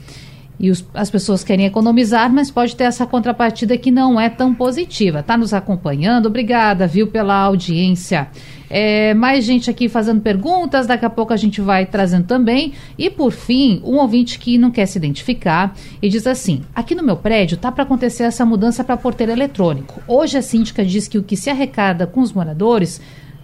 E 0.57 0.71
os, 0.71 0.85
as 0.93 1.09
pessoas 1.09 1.43
querem 1.43 1.65
economizar, 1.65 2.31
mas 2.31 2.49
pode 2.49 2.75
ter 2.75 2.85
essa 2.85 3.05
contrapartida 3.05 3.77
que 3.77 3.91
não 3.91 4.19
é 4.19 4.29
tão 4.29 4.53
positiva. 4.53 5.19
Está 5.19 5.37
nos 5.37 5.53
acompanhando? 5.53 6.27
Obrigada, 6.27 6.87
viu, 6.87 7.07
pela 7.07 7.35
audiência. 7.35 8.29
É, 8.69 9.13
mais 9.13 9.45
gente 9.45 9.69
aqui 9.69 9.89
fazendo 9.89 10.21
perguntas, 10.21 10.85
daqui 10.85 11.03
a 11.03 11.09
pouco 11.09 11.33
a 11.33 11.37
gente 11.37 11.59
vai 11.59 11.85
trazendo 11.85 12.25
também. 12.25 12.73
E 12.97 13.09
por 13.09 13.31
fim, 13.31 13.81
um 13.83 13.97
ouvinte 13.97 14.37
que 14.37 14.57
não 14.57 14.69
quer 14.69 14.85
se 14.85 14.97
identificar 14.97 15.75
e 16.01 16.07
diz 16.07 16.27
assim: 16.27 16.61
aqui 16.75 16.93
no 16.93 17.03
meu 17.03 17.17
prédio 17.17 17.57
tá 17.57 17.71
para 17.71 17.83
acontecer 17.83 18.23
essa 18.23 18.45
mudança 18.45 18.83
para 18.83 18.95
porteiro 18.95 19.31
eletrônico. 19.31 20.01
Hoje 20.07 20.37
a 20.37 20.41
síndica 20.41 20.85
diz 20.85 21.07
que 21.07 21.17
o 21.17 21.23
que 21.23 21.35
se 21.35 21.49
arrecada 21.49 22.05
com 22.05 22.21
os 22.21 22.31
moradores 22.31 23.01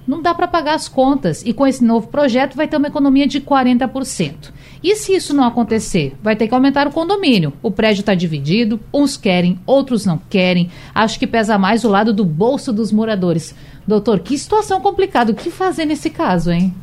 não 0.08 0.22
dá 0.22 0.34
para 0.34 0.48
pagar 0.48 0.76
as 0.76 0.88
contas 0.88 1.44
e 1.46 1.54
com 1.54 1.66
esse 1.66 1.84
novo 1.84 2.08
projeto 2.08 2.56
vai 2.56 2.68
ter 2.68 2.78
uma 2.78 2.88
economia 2.88 3.28
de 3.28 3.42
40%. 3.42 4.52
E 4.84 4.96
se 4.96 5.16
isso 5.16 5.34
não 5.34 5.44
acontecer, 5.44 6.16
vai 6.22 6.36
ter 6.36 6.48
que 6.48 6.54
aumentar 6.54 6.88
o 6.88 6.92
condomínio. 6.92 7.54
O 7.64 7.72
prédio 7.72 8.02
está 8.02 8.14
dividido, 8.14 8.80
uns 8.94 9.18
querem, 9.18 9.60
outros 9.66 10.06
não 10.06 10.20
querem. 10.30 10.70
Acho 10.94 11.18
que 11.18 11.26
pesa 11.26 11.58
mais 11.58 11.84
o 11.84 11.90
lado 11.90 12.14
do 12.14 12.24
bolso 12.24 12.72
dos 12.72 12.92
moradores. 12.92 13.56
Doutor, 13.88 14.20
que 14.20 14.38
situação 14.38 14.80
complicada. 14.80 15.32
O 15.32 15.36
que 15.36 15.50
fazer 15.50 15.86
nesse 15.86 16.10
caso, 16.10 16.52
hein? 16.52 16.74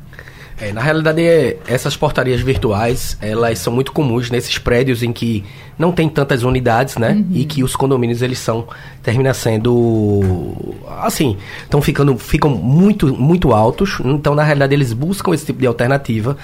É, 0.61 0.73
na 0.73 0.81
realidade, 0.81 1.23
essas 1.67 1.97
portarias 1.97 2.41
virtuais, 2.41 3.17
elas 3.21 3.59
são 3.59 3.73
muito 3.73 3.93
comuns 3.93 4.31
nesses 4.31 4.59
prédios 4.59 5.03
em 5.03 5.13
que 5.13 5.45
não 5.79 5.91
tem 5.91 6.09
tantas 6.09 6.43
unidades, 6.43 6.97
né? 6.97 7.13
Uhum. 7.13 7.27
E 7.33 7.45
que 7.45 7.65
os 7.65 7.75
condomínios, 7.75 8.23
eles 8.23 8.39
são, 8.39 8.69
termina 9.03 9.35
sendo, 9.35 10.65
assim, 11.01 11.37
estão 11.63 11.83
ficando, 11.83 12.17
ficam 12.17 12.51
muito, 12.51 13.09
muito 13.17 13.53
altos. 13.53 13.99
Então, 14.05 14.35
na 14.35 14.45
realidade, 14.45 14.75
eles 14.75 14.93
buscam 14.93 15.33
esse 15.35 15.47
tipo 15.47 15.59
de 15.59 15.67
alternativa 15.67 16.37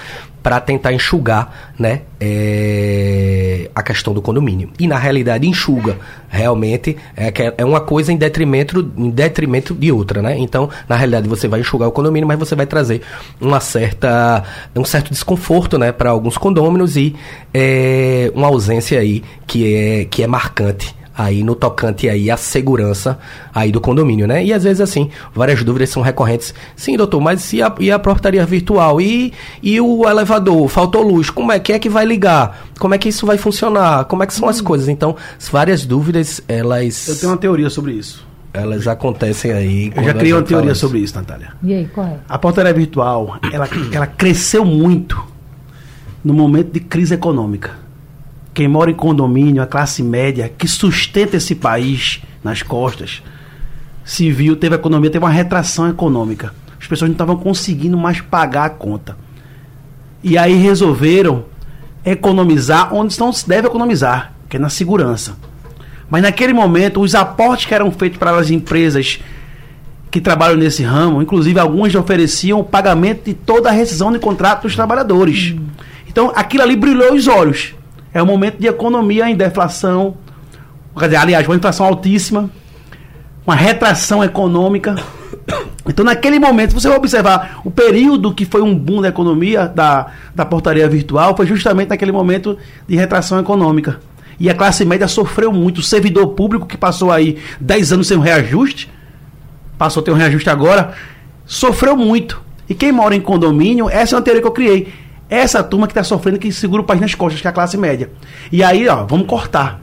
para 0.42 0.60
tentar 0.60 0.92
enxugar, 0.92 1.72
né, 1.78 2.02
é, 2.20 3.70
a 3.74 3.82
questão 3.82 4.12
do 4.14 4.22
condomínio. 4.22 4.70
E 4.78 4.86
na 4.86 4.98
realidade 4.98 5.46
enxuga, 5.46 5.96
realmente 6.28 6.96
é, 7.16 7.32
é 7.58 7.64
uma 7.64 7.80
coisa 7.80 8.12
em 8.12 8.16
detrimento, 8.16 8.92
em 8.96 9.10
detrimento 9.10 9.74
de 9.74 9.90
outra, 9.92 10.22
né? 10.22 10.36
Então, 10.38 10.68
na 10.88 10.96
realidade 10.96 11.28
você 11.28 11.48
vai 11.48 11.60
enxugar 11.60 11.88
o 11.88 11.92
condomínio, 11.92 12.26
mas 12.26 12.38
você 12.38 12.54
vai 12.54 12.66
trazer 12.66 13.02
uma 13.40 13.60
certa, 13.60 14.42
um 14.74 14.84
certo 14.84 15.10
desconforto, 15.10 15.78
né, 15.78 15.92
para 15.92 16.10
alguns 16.10 16.36
condôminos 16.36 16.96
e 16.96 17.14
é, 17.52 18.30
uma 18.34 18.48
ausência 18.48 19.00
aí 19.00 19.22
que 19.46 19.74
é 19.74 20.04
que 20.04 20.22
é 20.22 20.26
marcante 20.26 20.97
aí 21.18 21.42
no 21.42 21.56
tocante 21.56 22.08
aí 22.08 22.30
à 22.30 22.36
segurança 22.36 23.18
aí 23.52 23.72
do 23.72 23.80
condomínio, 23.80 24.24
né? 24.24 24.44
E 24.44 24.52
às 24.52 24.62
vezes 24.62 24.80
assim, 24.80 25.10
várias 25.34 25.64
dúvidas 25.64 25.90
são 25.90 26.00
recorrentes. 26.00 26.54
Sim, 26.76 26.96
doutor, 26.96 27.20
mas 27.20 27.52
e 27.52 27.60
a, 27.60 27.74
e 27.80 27.90
a 27.90 27.98
portaria 27.98 28.46
virtual? 28.46 29.00
E, 29.00 29.32
e 29.60 29.80
o 29.80 30.08
elevador? 30.08 30.68
Faltou 30.68 31.02
luz? 31.02 31.28
Como 31.28 31.50
é 31.50 31.58
que 31.58 31.72
é 31.72 31.78
que 31.80 31.88
vai 31.88 32.06
ligar? 32.06 32.68
Como 32.78 32.94
é 32.94 32.98
que 32.98 33.08
isso 33.08 33.26
vai 33.26 33.36
funcionar? 33.36 34.04
Como 34.04 34.22
é 34.22 34.26
que 34.26 34.32
são 34.32 34.46
hum. 34.46 34.50
as 34.50 34.60
coisas? 34.60 34.88
Então, 34.88 35.16
várias 35.50 35.84
dúvidas, 35.84 36.40
elas... 36.46 37.08
Eu 37.08 37.16
tenho 37.16 37.32
uma 37.32 37.38
teoria 37.38 37.68
sobre 37.68 37.94
isso. 37.94 38.24
Elas 38.52 38.86
acontecem 38.86 39.52
aí. 39.52 39.92
Eu 39.94 40.04
já 40.04 40.14
criei 40.14 40.32
uma 40.32 40.42
teoria 40.42 40.74
sobre 40.74 41.00
isso, 41.00 41.16
Natália. 41.16 41.52
E 41.62 41.74
aí, 41.74 41.88
qual 41.88 42.06
é? 42.06 42.18
A 42.28 42.38
portaria 42.38 42.72
virtual, 42.72 43.38
ela, 43.52 43.68
ela 43.92 44.06
cresceu 44.06 44.64
muito 44.64 45.20
no 46.24 46.32
momento 46.32 46.72
de 46.72 46.80
crise 46.80 47.14
econômica 47.14 47.87
quem 48.58 48.66
mora 48.66 48.90
em 48.90 48.94
condomínio, 48.94 49.62
a 49.62 49.66
classe 49.66 50.02
média, 50.02 50.50
que 50.58 50.66
sustenta 50.66 51.36
esse 51.36 51.54
país 51.54 52.20
nas 52.42 52.60
costas, 52.60 53.22
se 54.04 54.32
viu, 54.32 54.56
teve 54.56 54.74
economia, 54.74 55.08
teve 55.08 55.24
uma 55.24 55.30
retração 55.30 55.88
econômica. 55.88 56.52
As 56.76 56.84
pessoas 56.84 57.08
não 57.08 57.14
estavam 57.14 57.36
conseguindo 57.36 57.96
mais 57.96 58.20
pagar 58.20 58.64
a 58.64 58.70
conta. 58.70 59.16
E 60.24 60.36
aí 60.36 60.54
resolveram 60.54 61.44
economizar 62.04 62.92
onde 62.92 63.16
não 63.20 63.32
se 63.32 63.48
deve 63.48 63.68
economizar, 63.68 64.32
que 64.48 64.56
é 64.56 64.58
na 64.58 64.68
segurança. 64.68 65.36
Mas 66.10 66.22
naquele 66.22 66.52
momento, 66.52 67.00
os 67.00 67.14
aportes 67.14 67.66
que 67.66 67.74
eram 67.74 67.92
feitos 67.92 68.18
para 68.18 68.36
as 68.36 68.50
empresas 68.50 69.20
que 70.10 70.20
trabalham 70.20 70.56
nesse 70.56 70.82
ramo, 70.82 71.22
inclusive 71.22 71.60
algumas 71.60 71.94
ofereciam 71.94 72.58
o 72.58 72.64
pagamento 72.64 73.26
de 73.26 73.34
toda 73.34 73.68
a 73.68 73.72
rescisão 73.72 74.10
de 74.10 74.18
contrato 74.18 74.62
dos 74.62 74.74
trabalhadores. 74.74 75.54
Hum. 75.56 75.68
Então 76.08 76.32
aquilo 76.34 76.64
ali 76.64 76.74
brilhou 76.74 77.14
os 77.14 77.28
olhos. 77.28 77.77
É 78.12 78.22
um 78.22 78.26
momento 78.26 78.58
de 78.58 78.66
economia 78.66 79.28
em 79.28 79.36
deflação, 79.36 80.16
quer 80.98 81.06
dizer, 81.06 81.16
aliás, 81.16 81.46
uma 81.46 81.56
inflação 81.56 81.86
altíssima, 81.86 82.50
uma 83.46 83.54
retração 83.54 84.22
econômica. 84.22 84.94
Então, 85.90 86.04
naquele 86.04 86.38
momento, 86.38 86.74
você 86.74 86.86
vai 86.86 86.98
observar 86.98 87.62
o 87.64 87.70
período 87.70 88.34
que 88.34 88.44
foi 88.44 88.60
um 88.60 88.78
boom 88.78 89.00
da 89.00 89.08
economia, 89.08 89.66
da, 89.66 90.08
da 90.34 90.44
portaria 90.44 90.86
virtual, 90.86 91.34
foi 91.34 91.46
justamente 91.46 91.88
naquele 91.88 92.12
momento 92.12 92.58
de 92.86 92.94
retração 92.94 93.40
econômica. 93.40 93.98
E 94.38 94.50
a 94.50 94.54
classe 94.54 94.84
média 94.84 95.08
sofreu 95.08 95.50
muito. 95.50 95.78
O 95.78 95.82
servidor 95.82 96.28
público, 96.28 96.66
que 96.66 96.76
passou 96.76 97.10
aí 97.10 97.38
10 97.58 97.92
anos 97.94 98.06
sem 98.06 98.18
um 98.18 98.20
reajuste, 98.20 98.90
passou 99.78 100.02
a 100.02 100.04
ter 100.04 100.10
um 100.10 100.14
reajuste 100.14 100.50
agora, 100.50 100.92
sofreu 101.46 101.96
muito. 101.96 102.40
E 102.68 102.74
quem 102.74 102.92
mora 102.92 103.16
em 103.16 103.20
condomínio, 103.20 103.88
essa 103.88 104.14
é 104.14 104.16
uma 104.16 104.22
teoria 104.22 104.42
que 104.42 104.48
eu 104.48 104.52
criei 104.52 104.92
essa 105.28 105.62
turma 105.62 105.86
que 105.86 105.92
está 105.92 106.02
sofrendo, 106.02 106.38
que 106.38 106.50
segura 106.52 106.82
o 106.82 106.84
país 106.84 107.00
nas 107.00 107.14
costas, 107.14 107.40
que 107.40 107.46
é 107.46 107.50
a 107.50 107.52
classe 107.52 107.76
média. 107.76 108.10
E 108.50 108.62
aí, 108.62 108.88
ó, 108.88 109.04
vamos 109.04 109.26
cortar. 109.26 109.80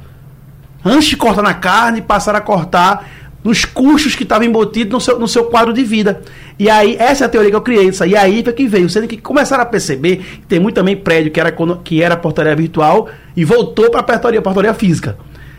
Antes 0.83 1.09
de 1.09 1.17
cortar 1.17 1.41
na 1.41 1.53
carne, 1.53 2.01
passar 2.01 2.35
a 2.35 2.41
cortar 2.41 3.07
nos 3.43 3.63
custos 3.63 4.15
que 4.15 4.23
estavam 4.23 4.47
embutidos 4.47 4.91
no 4.91 4.99
seu, 4.99 5.19
no 5.19 5.27
seu 5.27 5.45
quadro 5.45 5.71
de 5.71 5.83
vida. 5.83 6.21
E 6.57 6.67
aí, 6.67 6.95
essa 6.99 7.25
é 7.25 7.27
a 7.27 7.29
teoria 7.29 7.51
que 7.51 7.55
eu 7.55 7.61
criei. 7.61 7.89
Isso, 7.89 8.03
e 8.03 8.15
aí 8.15 8.43
foi 8.43 8.53
que 8.53 8.67
veio. 8.67 8.89
Sendo 8.89 9.07
que 9.07 9.17
começaram 9.17 9.61
a 9.61 9.65
perceber 9.67 10.17
que 10.17 10.47
tem 10.47 10.59
muito 10.59 10.75
também 10.75 10.95
prédio 10.95 11.31
que 11.31 11.39
era, 11.39 11.55
que 11.83 12.01
era 12.01 12.17
portaria 12.17 12.55
virtual 12.55 13.07
e 13.35 13.45
voltou 13.45 13.91
para 13.91 13.99
a 13.99 14.03
portaria, 14.03 14.41
portaria 14.41 14.73
física. 14.73 15.15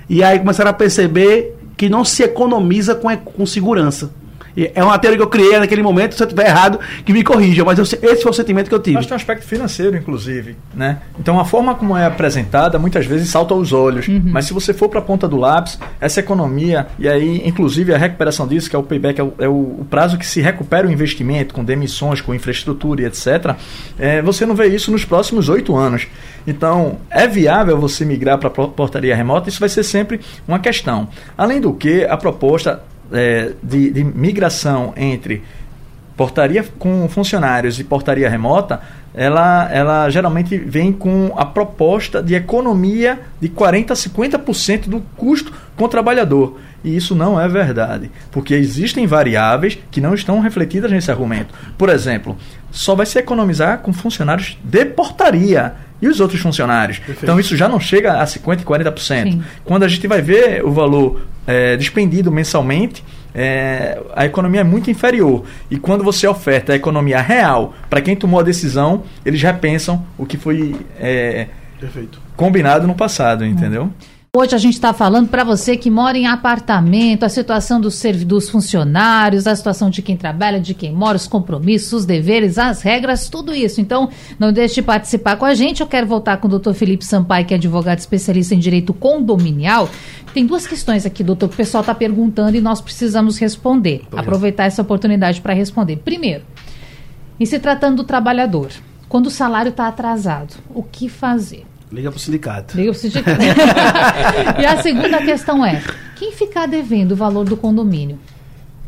E 0.08 0.22
aí 0.22 0.38
começaram 0.38 0.70
a 0.70 0.74
perceber 0.74 1.56
que 1.76 1.88
não 1.88 2.04
se 2.04 2.24
economiza 2.24 2.94
com, 2.94 3.16
com 3.16 3.46
segurança. 3.46 4.10
É 4.56 4.82
uma 4.82 4.98
teoria 4.98 5.18
que 5.18 5.22
eu 5.22 5.28
criei 5.28 5.58
naquele 5.58 5.82
momento, 5.82 6.14
se 6.14 6.22
eu 6.22 6.26
estiver 6.26 6.46
errado, 6.46 6.80
que 7.04 7.12
me 7.12 7.22
corrija, 7.22 7.64
mas 7.64 7.78
eu, 7.78 7.84
esse 7.84 8.22
foi 8.22 8.30
o 8.30 8.34
sentimento 8.34 8.68
que 8.68 8.74
eu 8.74 8.80
tive. 8.80 8.98
Que 8.98 9.04
tem 9.04 9.12
um 9.12 9.16
aspecto 9.16 9.44
financeiro, 9.44 9.96
inclusive. 9.96 10.56
Né? 10.74 10.98
Então 11.18 11.38
a 11.38 11.44
forma 11.44 11.74
como 11.74 11.96
é 11.96 12.06
apresentada 12.06 12.78
muitas 12.78 13.04
vezes 13.04 13.28
salta 13.28 13.52
aos 13.52 13.72
olhos. 13.72 14.08
Uhum. 14.08 14.22
Mas 14.24 14.46
se 14.46 14.54
você 14.54 14.72
for 14.72 14.88
para 14.88 15.00
a 15.00 15.02
ponta 15.02 15.28
do 15.28 15.36
lápis, 15.36 15.78
essa 16.00 16.20
economia, 16.20 16.86
e 16.98 17.08
aí, 17.08 17.42
inclusive, 17.44 17.92
a 17.92 17.98
recuperação 17.98 18.46
disso, 18.46 18.70
que 18.70 18.76
é 18.76 18.78
o 18.78 18.82
payback, 18.82 19.20
é 19.20 19.24
o, 19.24 19.34
é 19.38 19.48
o 19.48 19.86
prazo 19.90 20.16
que 20.16 20.26
se 20.26 20.40
recupera 20.40 20.86
o 20.86 20.90
investimento 20.90 21.54
com 21.54 21.64
demissões, 21.64 22.20
com 22.20 22.34
infraestrutura 22.34 23.02
e 23.02 23.04
etc., 23.04 23.54
é, 23.98 24.22
você 24.22 24.46
não 24.46 24.54
vê 24.54 24.68
isso 24.68 24.90
nos 24.90 25.04
próximos 25.04 25.48
oito 25.48 25.76
anos. 25.76 26.06
Então, 26.46 26.98
é 27.10 27.26
viável 27.26 27.78
você 27.78 28.04
migrar 28.04 28.38
para 28.38 28.50
portaria 28.50 29.14
remota? 29.14 29.48
Isso 29.48 29.60
vai 29.60 29.68
ser 29.68 29.82
sempre 29.82 30.20
uma 30.46 30.58
questão. 30.58 31.08
Além 31.36 31.60
do 31.60 31.72
que, 31.72 32.04
a 32.04 32.16
proposta 32.16 32.82
é, 33.12 33.52
de, 33.62 33.90
de 33.90 34.04
migração 34.04 34.92
entre 34.96 35.42
portaria 36.16 36.64
com 36.78 37.08
funcionários 37.08 37.78
e 37.78 37.84
portaria 37.84 38.28
remota, 38.28 38.80
ela, 39.14 39.68
ela 39.70 40.10
geralmente 40.10 40.56
vem 40.56 40.92
com 40.92 41.32
a 41.36 41.44
proposta 41.44 42.22
de 42.22 42.34
economia 42.34 43.20
de 43.40 43.48
40% 43.48 43.90
a 43.90 43.94
50% 43.94 44.88
do 44.88 45.00
custo 45.16 45.52
com 45.76 45.84
o 45.84 45.88
trabalhador. 45.88 46.58
E 46.84 46.94
isso 46.94 47.14
não 47.14 47.40
é 47.40 47.48
verdade, 47.48 48.10
porque 48.30 48.54
existem 48.54 49.06
variáveis 49.06 49.78
que 49.90 50.00
não 50.00 50.14
estão 50.14 50.40
refletidas 50.40 50.90
nesse 50.90 51.10
argumento. 51.10 51.52
Por 51.76 51.88
exemplo, 51.88 52.36
só 52.70 52.94
vai 52.94 53.06
se 53.06 53.18
economizar 53.18 53.78
com 53.78 53.92
funcionários 53.92 54.58
de 54.62 54.84
portaria 54.84 55.74
e 56.00 56.08
os 56.08 56.20
outros 56.20 56.40
funcionários. 56.40 56.98
Perfeito. 56.98 57.22
Então 57.22 57.40
isso 57.40 57.56
já 57.56 57.68
não 57.68 57.80
chega 57.80 58.20
a 58.20 58.24
50% 58.24 58.60
e 58.60 58.64
40%. 58.64 58.98
Sim. 59.00 59.42
Quando 59.64 59.84
a 59.84 59.88
gente 59.88 60.06
vai 60.06 60.20
ver 60.20 60.64
o 60.64 60.70
valor 60.70 61.22
é, 61.46 61.76
despendido 61.76 62.30
mensalmente, 62.30 63.04
é, 63.34 64.00
a 64.14 64.24
economia 64.24 64.60
é 64.60 64.64
muito 64.64 64.90
inferior. 64.90 65.44
E 65.70 65.78
quando 65.78 66.02
você 66.02 66.26
oferta 66.26 66.72
a 66.72 66.76
economia 66.76 67.20
real 67.20 67.74
para 67.88 68.00
quem 68.00 68.16
tomou 68.16 68.40
a 68.40 68.42
decisão, 68.42 69.04
eles 69.24 69.42
repensam 69.42 70.04
o 70.16 70.24
que 70.24 70.36
foi 70.36 70.76
é, 70.98 71.48
combinado 72.36 72.86
no 72.86 72.94
passado, 72.94 73.44
entendeu? 73.44 73.84
Hum. 73.84 74.15
Hoje 74.38 74.54
a 74.54 74.58
gente 74.58 74.74
está 74.74 74.92
falando 74.92 75.28
para 75.28 75.42
você 75.44 75.78
que 75.78 75.90
mora 75.90 76.18
em 76.18 76.26
apartamento, 76.26 77.24
a 77.24 77.28
situação 77.30 77.80
dos, 77.80 78.02
dos 78.26 78.50
funcionários, 78.50 79.46
a 79.46 79.56
situação 79.56 79.88
de 79.88 80.02
quem 80.02 80.14
trabalha, 80.14 80.60
de 80.60 80.74
quem 80.74 80.92
mora, 80.92 81.16
os 81.16 81.26
compromissos, 81.26 81.90
os 81.94 82.04
deveres, 82.04 82.58
as 82.58 82.82
regras, 82.82 83.30
tudo 83.30 83.54
isso. 83.54 83.80
Então, 83.80 84.10
não 84.38 84.52
deixe 84.52 84.74
de 84.74 84.82
participar 84.82 85.36
com 85.36 85.46
a 85.46 85.54
gente. 85.54 85.80
Eu 85.80 85.86
quero 85.86 86.06
voltar 86.06 86.36
com 86.36 86.48
o 86.48 86.50
doutor 86.50 86.74
Felipe 86.74 87.02
Sampaio, 87.02 87.46
que 87.46 87.54
é 87.54 87.56
advogado 87.56 87.98
especialista 87.98 88.54
em 88.54 88.58
direito 88.58 88.92
condominial. 88.92 89.88
Tem 90.34 90.44
duas 90.44 90.66
questões 90.66 91.06
aqui, 91.06 91.24
doutor, 91.24 91.48
que 91.48 91.54
o 91.54 91.56
pessoal 91.56 91.80
está 91.80 91.94
perguntando 91.94 92.58
e 92.58 92.60
nós 92.60 92.82
precisamos 92.82 93.38
responder. 93.38 94.02
Aproveitar 94.14 94.64
essa 94.64 94.82
oportunidade 94.82 95.40
para 95.40 95.54
responder. 95.54 95.96
Primeiro, 96.04 96.44
em 97.40 97.46
se 97.46 97.58
tratando 97.58 97.96
do 97.96 98.04
trabalhador, 98.04 98.68
quando 99.08 99.28
o 99.28 99.30
salário 99.30 99.70
está 99.70 99.88
atrasado, 99.88 100.56
o 100.74 100.82
que 100.82 101.08
fazer? 101.08 101.64
Liga 101.90 102.10
para 102.10 102.18
o 102.18 102.20
sindicato. 102.20 102.76
Liga 102.76 102.90
para 102.90 102.98
o 102.98 103.00
sindicato. 103.00 103.40
e 104.60 104.66
a 104.66 104.82
segunda 104.82 105.18
questão 105.18 105.64
é: 105.64 105.82
quem 106.16 106.32
ficar 106.32 106.66
devendo 106.66 107.12
o 107.12 107.16
valor 107.16 107.44
do 107.44 107.56
condomínio? 107.56 108.18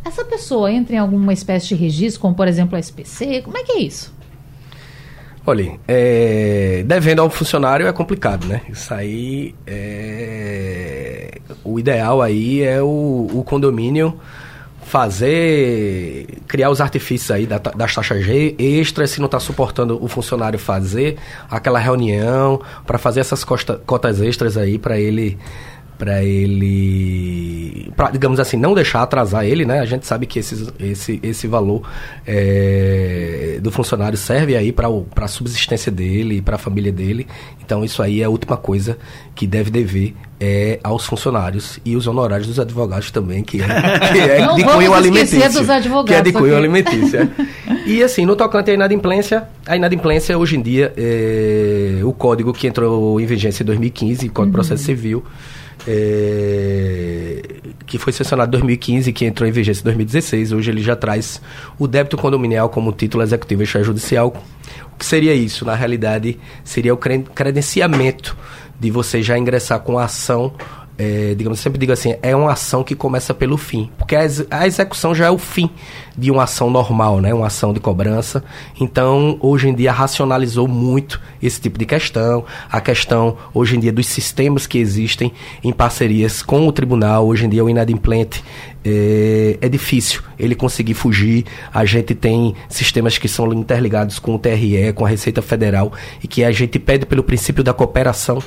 Essa 0.05 0.25
pessoa 0.25 0.73
entra 0.73 0.97
em 0.97 0.99
alguma 0.99 1.33
espécie 1.33 1.69
de 1.69 1.75
registro, 1.75 2.21
como 2.21 2.35
por 2.35 2.49
exemplo 2.49 2.77
a 2.77 2.79
SPC? 2.79 3.43
Como 3.43 3.57
é 3.57 3.63
que 3.63 3.73
é 3.73 3.81
isso? 3.81 4.13
Olha, 5.47 5.79
é, 5.87 6.85
devendo 6.87 7.23
ao 7.23 7.31
funcionário 7.31 7.87
é 7.87 7.93
complicado, 7.93 8.47
né? 8.47 8.63
Isso 8.69 8.93
aí 8.93 9.55
é, 9.67 11.39
o 11.65 11.79
ideal 11.79 12.21
aí 12.21 12.63
é 12.63 12.83
o, 12.83 13.29
o 13.33 13.43
condomínio 13.45 14.19
fazer, 14.89 16.27
criar 16.49 16.71
os 16.71 16.81
artifícios 16.81 17.31
aí 17.31 17.47
das 17.47 17.95
taxas 17.95 18.27
extras, 18.59 19.11
se 19.11 19.21
não 19.21 19.27
está 19.27 19.39
suportando 19.39 20.03
o 20.03 20.09
funcionário 20.09 20.59
fazer 20.59 21.19
aquela 21.51 21.79
reunião 21.79 22.61
para 22.87 22.97
fazer 22.97 23.21
essas 23.21 23.45
costa, 23.45 23.81
cotas 23.85 24.21
extras 24.21 24.57
aí 24.57 24.79
para 24.79 24.99
ele 24.99 25.39
para 25.99 26.23
ele, 26.23 27.91
pra, 27.97 28.11
digamos 28.11 28.39
assim, 28.39 28.57
não 28.57 28.73
deixar 28.73 29.03
atrasar 29.03 29.45
ele, 29.45 29.65
né? 29.65 29.81
A 29.81 29.85
gente 29.85 30.07
sabe 30.07 30.27
que 30.27 30.39
esse, 30.39 30.73
esse, 30.79 31.19
esse 31.23 31.47
valor 31.49 31.83
é, 32.25 33.59
do 33.61 33.73
funcionário 33.73 34.17
serve 34.17 34.57
aí 34.57 34.73
para 34.73 34.89
a 35.17 35.29
subsistência 35.29 35.91
dele 35.91 36.37
e 36.37 36.41
para 36.41 36.55
a 36.55 36.59
família 36.59 36.93
dele. 36.93 37.27
Então 37.61 37.85
isso 37.85 38.01
aí 38.01 38.23
é 38.23 38.25
a 38.25 38.31
última 38.31 38.57
coisa 38.57 38.97
que 39.35 39.45
deve 39.47 39.71
dever 39.71 40.15
é, 40.41 40.79
aos 40.85 41.05
funcionários 41.05 41.81
e 41.85 41.97
os 41.97 42.07
honorários 42.07 42.47
dos 42.47 42.61
advogados 42.61 43.11
também, 43.11 43.43
que 43.43 43.61
é, 43.61 43.67
que 44.13 44.19
é 44.21 44.41
não 44.41 44.55
de 44.55 44.65
cunho 44.65 44.95
alimentício. 44.95 45.51
Dos 45.51 45.69
advogados, 45.69 46.11
que 46.11 46.15
é 46.15 46.23
de 46.23 46.33
cunho 46.33 46.57
alimentício. 46.57 47.21
É. 47.21 47.29
E 47.87 48.03
assim, 48.03 48.27
no 48.27 48.37
tocante 48.37 48.71
à 48.71 48.75
inadimplência, 48.75 49.49
a 49.67 49.75
inadimplência 49.75 50.37
hoje 50.37 50.57
em 50.57 50.61
dia, 50.61 50.93
é, 50.95 52.01
o 52.05 52.13
código 52.13 52.53
que 52.53 52.67
entrou 52.67 53.19
em 53.19 53.25
vigência 53.25 53.63
em 53.63 53.67
2015, 53.67 54.29
Código 54.29 54.35
de 54.35 54.41
uhum. 54.41 54.53
Processo 54.53 54.85
Civil, 54.85 55.25
é, 55.91 57.43
que 57.87 57.97
foi 57.97 58.13
sancionado 58.13 58.51
em 58.51 58.61
2015, 58.61 59.11
que 59.11 59.25
entrou 59.25 59.49
em 59.49 59.53
vigência 59.53 59.81
em 59.81 59.85
2016. 59.85 60.53
Hoje 60.53 60.71
ele 60.71 60.83
já 60.83 60.95
traz 60.95 61.41
o 61.79 61.89
débito 61.89 62.19
condominial 62.19 62.69
como 62.69 62.93
título 62.93 63.23
executivo 63.23 63.63
extrajudicial. 63.63 64.37
O 64.93 64.99
que 64.99 65.07
seria 65.07 65.33
isso? 65.33 65.65
Na 65.65 65.75
realidade, 65.75 66.39
seria 66.63 66.93
o 66.93 66.99
credenciamento 66.99 68.37
de 68.79 68.91
você 68.91 69.23
já 69.23 69.39
ingressar 69.39 69.81
com 69.81 69.99
a 69.99 70.05
ação 70.05 70.53
é, 70.99 71.33
digamos, 71.37 71.61
sempre 71.61 71.79
digo 71.79 71.93
assim, 71.93 72.17
é 72.21 72.35
uma 72.35 72.53
ação 72.53 72.83
que 72.83 72.97
começa 72.97 73.33
pelo 73.33 73.57
fim, 73.57 73.89
porque 73.97 74.17
a, 74.17 74.23
ex 74.23 74.45
a, 74.51 74.67
execução 74.67 75.15
já 75.15 75.27
é 75.27 75.31
o 75.31 75.39
fim 75.39 75.71
de 76.17 76.29
uma 76.29 76.43
ação 76.43 76.69
normal, 76.69 77.21
né, 77.21 77.33
uma 77.33 77.47
ação 77.47 77.73
de 77.73 77.79
cobrança. 77.79 78.43
Então, 78.81 79.39
hoje 79.41 79.69
em 79.69 79.75
dia 79.75 79.93
racionalizou 79.93 80.67
muito 80.67 81.21
esse 81.41 81.61
tipo 81.61 81.79
de 81.79 81.87
questão, 81.87 82.45
a 82.69 82.81
questão 82.81 83.37
hoje 83.55 83.77
em 83.77 83.81
dia 83.81 83.93
dos 83.93 84.09
sistemas 84.09 84.67
que 84.67 84.79
existem 84.79 85.33
em 85.63 85.73
parcerias 85.73 86.43
com 86.43 86.67
o 86.67 86.73
tribunal. 86.73 87.29
Hoje 87.29 87.47
em 87.47 87.49
dia 87.49 87.65
o 87.65 87.71
inadimplente 87.71 88.43
é, 88.85 89.57
é 89.61 89.69
difícil 89.69 90.23
ele 90.37 90.57
conseguir 90.57 90.95
fugir. 90.95 91.45
A 91.73 91.85
gente 91.85 92.13
tem 92.13 92.57
sistemas 92.69 93.17
que 93.19 93.29
são 93.29 93.53
interligados 93.53 94.19
com 94.19 94.35
o 94.35 94.39
TRE, 94.39 94.93
com 94.95 95.07
a 95.07 95.09
Receita 95.09 95.41
Federal 95.41 95.93
e 96.23 96.27
que 96.27 96.43
a 96.43 96.51
gente 96.51 96.79
pede 96.81 97.07
pelo 97.07 97.23
princípio 97.23 97.63
da 97.63 97.73
cooperação 97.73 98.43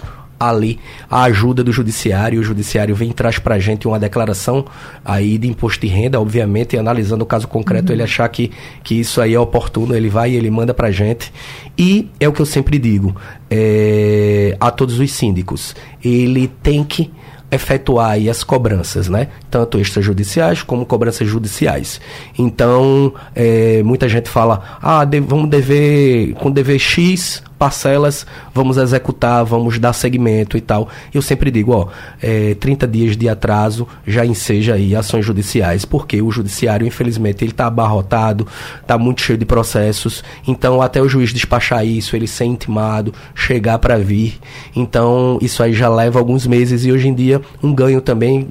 ali 0.49 0.79
a 1.09 1.23
ajuda 1.23 1.63
do 1.63 1.71
judiciário. 1.71 2.39
O 2.39 2.43
judiciário 2.43 2.95
vem 2.95 3.11
e 3.11 3.13
traz 3.13 3.37
para 3.37 3.55
a 3.55 3.59
gente 3.59 3.87
uma 3.87 3.99
declaração 3.99 4.65
aí 5.03 5.37
de 5.37 5.47
imposto 5.47 5.85
de 5.85 5.87
renda, 5.87 6.19
obviamente, 6.19 6.75
e 6.75 6.79
analisando 6.79 7.23
o 7.23 7.27
caso 7.27 7.47
concreto, 7.47 7.89
uhum. 7.89 7.95
ele 7.95 8.03
achar 8.03 8.27
que, 8.29 8.51
que 8.83 8.99
isso 8.99 9.21
aí 9.21 9.33
é 9.33 9.39
oportuno, 9.39 9.95
ele 9.95 10.09
vai 10.09 10.31
e 10.31 10.35
ele 10.35 10.49
manda 10.49 10.73
para 10.73 10.87
a 10.87 10.91
gente. 10.91 11.31
E 11.77 12.09
é 12.19 12.27
o 12.27 12.33
que 12.33 12.41
eu 12.41 12.45
sempre 12.45 12.79
digo 12.79 13.15
é, 13.49 14.55
a 14.59 14.71
todos 14.71 14.99
os 14.99 15.11
síndicos, 15.11 15.75
ele 16.03 16.47
tem 16.47 16.83
que 16.83 17.11
efetuar 17.51 18.11
aí 18.11 18.29
as 18.29 18.45
cobranças, 18.45 19.09
né? 19.09 19.27
Tanto 19.49 19.77
extrajudiciais 19.77 20.63
como 20.63 20.85
cobranças 20.85 21.27
judiciais. 21.27 21.99
Então, 22.39 23.13
é, 23.35 23.83
muita 23.83 24.07
gente 24.07 24.29
fala, 24.29 24.79
ah, 24.81 25.03
de, 25.03 25.19
vamos 25.19 25.49
dever, 25.49 26.33
com 26.35 26.49
dever 26.49 26.79
X 26.79 27.43
parcelas, 27.61 28.25
vamos 28.55 28.77
executar, 28.77 29.45
vamos 29.45 29.77
dar 29.77 29.93
segmento 29.93 30.57
e 30.57 30.61
tal. 30.61 30.89
Eu 31.13 31.21
sempre 31.21 31.51
digo, 31.51 31.73
ó, 31.73 31.89
é, 32.19 32.55
30 32.55 32.87
dias 32.87 33.15
de 33.15 33.29
atraso 33.29 33.87
já 34.07 34.25
enseja 34.25 34.73
aí 34.73 34.95
ações 34.95 35.23
judiciais, 35.23 35.85
porque 35.85 36.19
o 36.23 36.31
judiciário, 36.31 36.87
infelizmente, 36.87 37.43
ele 37.43 37.51
está 37.51 37.67
abarrotado, 37.67 38.47
está 38.81 38.97
muito 38.97 39.21
cheio 39.21 39.37
de 39.37 39.45
processos, 39.45 40.23
então 40.47 40.81
até 40.81 40.99
o 40.99 41.07
juiz 41.07 41.31
despachar 41.31 41.85
isso, 41.85 42.15
ele 42.15 42.25
ser 42.25 42.45
intimado, 42.45 43.13
chegar 43.35 43.77
para 43.77 43.99
vir, 43.99 44.39
então 44.75 45.37
isso 45.39 45.61
aí 45.61 45.71
já 45.71 45.87
leva 45.87 46.17
alguns 46.17 46.47
meses 46.47 46.83
e 46.83 46.91
hoje 46.91 47.09
em 47.09 47.13
dia 47.13 47.43
um 47.61 47.75
ganho 47.75 48.01
também 48.01 48.49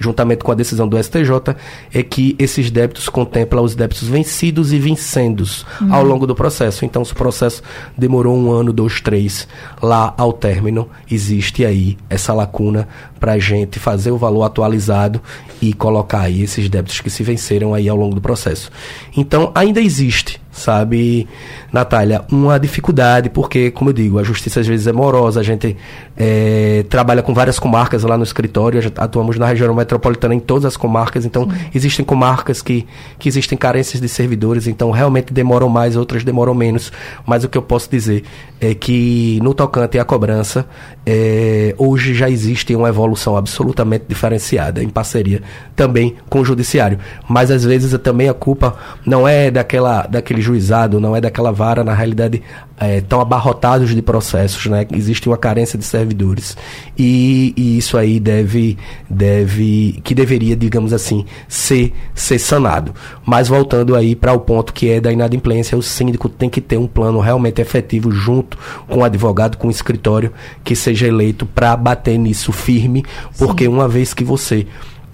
juntamente 0.00 0.44
com 0.44 0.52
a 0.52 0.54
decisão 0.54 0.88
do 0.88 1.02
STJ, 1.02 1.56
é 1.92 2.02
que 2.02 2.34
esses 2.38 2.70
débitos 2.70 3.08
contemplam 3.08 3.62
os 3.62 3.74
débitos 3.74 4.08
vencidos 4.08 4.72
e 4.72 4.78
vincendos 4.78 5.64
uhum. 5.80 5.94
ao 5.94 6.04
longo 6.04 6.26
do 6.26 6.34
processo. 6.34 6.84
Então, 6.84 7.04
se 7.04 7.12
o 7.12 7.16
processo 7.16 7.62
demorou 7.96 8.36
um 8.36 8.50
ano, 8.50 8.72
dois, 8.72 9.00
três, 9.00 9.48
lá 9.82 10.14
ao 10.16 10.32
término, 10.32 10.88
existe 11.10 11.64
aí 11.64 11.96
essa 12.08 12.32
lacuna 12.32 12.88
para 13.18 13.32
a 13.32 13.38
gente 13.38 13.78
fazer 13.78 14.10
o 14.10 14.18
valor 14.18 14.44
atualizado 14.44 15.20
e 15.60 15.72
colocar 15.72 16.20
aí 16.20 16.42
esses 16.42 16.68
débitos 16.68 17.00
que 17.00 17.10
se 17.10 17.22
venceram 17.22 17.74
aí 17.74 17.88
ao 17.88 17.96
longo 17.96 18.14
do 18.14 18.20
processo. 18.20 18.70
Então, 19.16 19.50
ainda 19.54 19.80
existe 19.80 20.40
sabe, 20.58 21.26
Natália, 21.72 22.22
uma 22.30 22.58
dificuldade, 22.58 23.30
porque, 23.30 23.70
como 23.70 23.90
eu 23.90 23.94
digo, 23.94 24.18
a 24.18 24.22
justiça 24.22 24.60
às 24.60 24.66
vezes 24.66 24.86
é 24.86 24.92
morosa, 24.92 25.40
a 25.40 25.42
gente 25.42 25.76
é, 26.16 26.84
trabalha 26.88 27.22
com 27.22 27.32
várias 27.32 27.58
comarcas 27.58 28.02
lá 28.02 28.18
no 28.18 28.24
escritório, 28.24 28.80
atuamos 28.96 29.38
na 29.38 29.46
região 29.46 29.74
metropolitana 29.74 30.34
em 30.34 30.40
todas 30.40 30.64
as 30.64 30.76
comarcas, 30.76 31.24
então 31.24 31.44
Sim. 31.44 31.56
existem 31.74 32.04
comarcas 32.04 32.60
que, 32.60 32.86
que 33.18 33.28
existem 33.28 33.56
carências 33.56 34.00
de 34.00 34.08
servidores, 34.08 34.66
então 34.66 34.90
realmente 34.90 35.32
demoram 35.32 35.68
mais, 35.68 35.96
outras 35.96 36.24
demoram 36.24 36.54
menos, 36.54 36.92
mas 37.24 37.44
o 37.44 37.48
que 37.48 37.56
eu 37.56 37.62
posso 37.62 37.90
dizer 37.90 38.24
é 38.60 38.74
que 38.74 39.38
no 39.42 39.54
tocante 39.54 39.98
à 39.98 40.04
cobrança, 40.04 40.66
é, 41.06 41.74
hoje 41.78 42.14
já 42.14 42.28
existe 42.28 42.74
uma 42.74 42.88
evolução 42.88 43.36
absolutamente 43.36 44.04
diferenciada, 44.08 44.82
em 44.82 44.88
parceria 44.88 45.42
também 45.76 46.16
com 46.28 46.40
o 46.40 46.44
judiciário, 46.44 46.98
mas 47.28 47.50
às 47.50 47.64
vezes 47.64 47.96
também 48.00 48.28
a 48.28 48.34
culpa 48.34 48.76
não 49.06 49.26
é 49.26 49.50
daquela, 49.50 50.02
daquele 50.02 50.40
juizado, 50.48 50.98
não 50.98 51.14
é 51.14 51.20
daquela 51.20 51.52
vara, 51.52 51.84
na 51.84 51.92
realidade, 51.92 52.42
é, 52.78 53.00
tão 53.00 53.20
abarrotados 53.20 53.94
de 53.94 54.00
processos, 54.00 54.66
né? 54.66 54.86
Existe 54.92 55.28
uma 55.28 55.36
carência 55.36 55.78
de 55.78 55.84
servidores. 55.84 56.56
E, 56.96 57.52
e, 57.56 57.76
isso 57.76 57.96
aí 57.96 58.18
deve, 58.18 58.78
deve, 59.08 60.00
que 60.02 60.14
deveria, 60.14 60.56
digamos 60.56 60.92
assim, 60.92 61.24
ser, 61.46 61.92
ser 62.14 62.38
sanado. 62.38 62.94
Mas 63.24 63.48
voltando 63.48 63.94
aí 63.94 64.14
para 64.14 64.32
o 64.32 64.40
ponto 64.40 64.72
que 64.72 64.90
é 64.90 65.00
da 65.00 65.12
inadimplência, 65.12 65.76
o 65.76 65.82
síndico 65.82 66.28
tem 66.28 66.48
que 66.48 66.60
ter 66.60 66.78
um 66.78 66.86
plano 66.86 67.20
realmente 67.20 67.60
efetivo 67.60 68.10
junto 68.10 68.56
com 68.88 68.98
o 68.98 69.04
advogado, 69.04 69.58
com 69.58 69.68
o 69.68 69.70
escritório, 69.70 70.32
que 70.64 70.74
seja 70.74 71.06
eleito 71.06 71.44
para 71.44 71.76
bater 71.76 72.18
nisso 72.18 72.52
firme, 72.52 73.04
porque 73.38 73.64
Sim. 73.64 73.70
uma 73.70 73.86
vez 73.86 74.14
que 74.14 74.24
você 74.24 74.66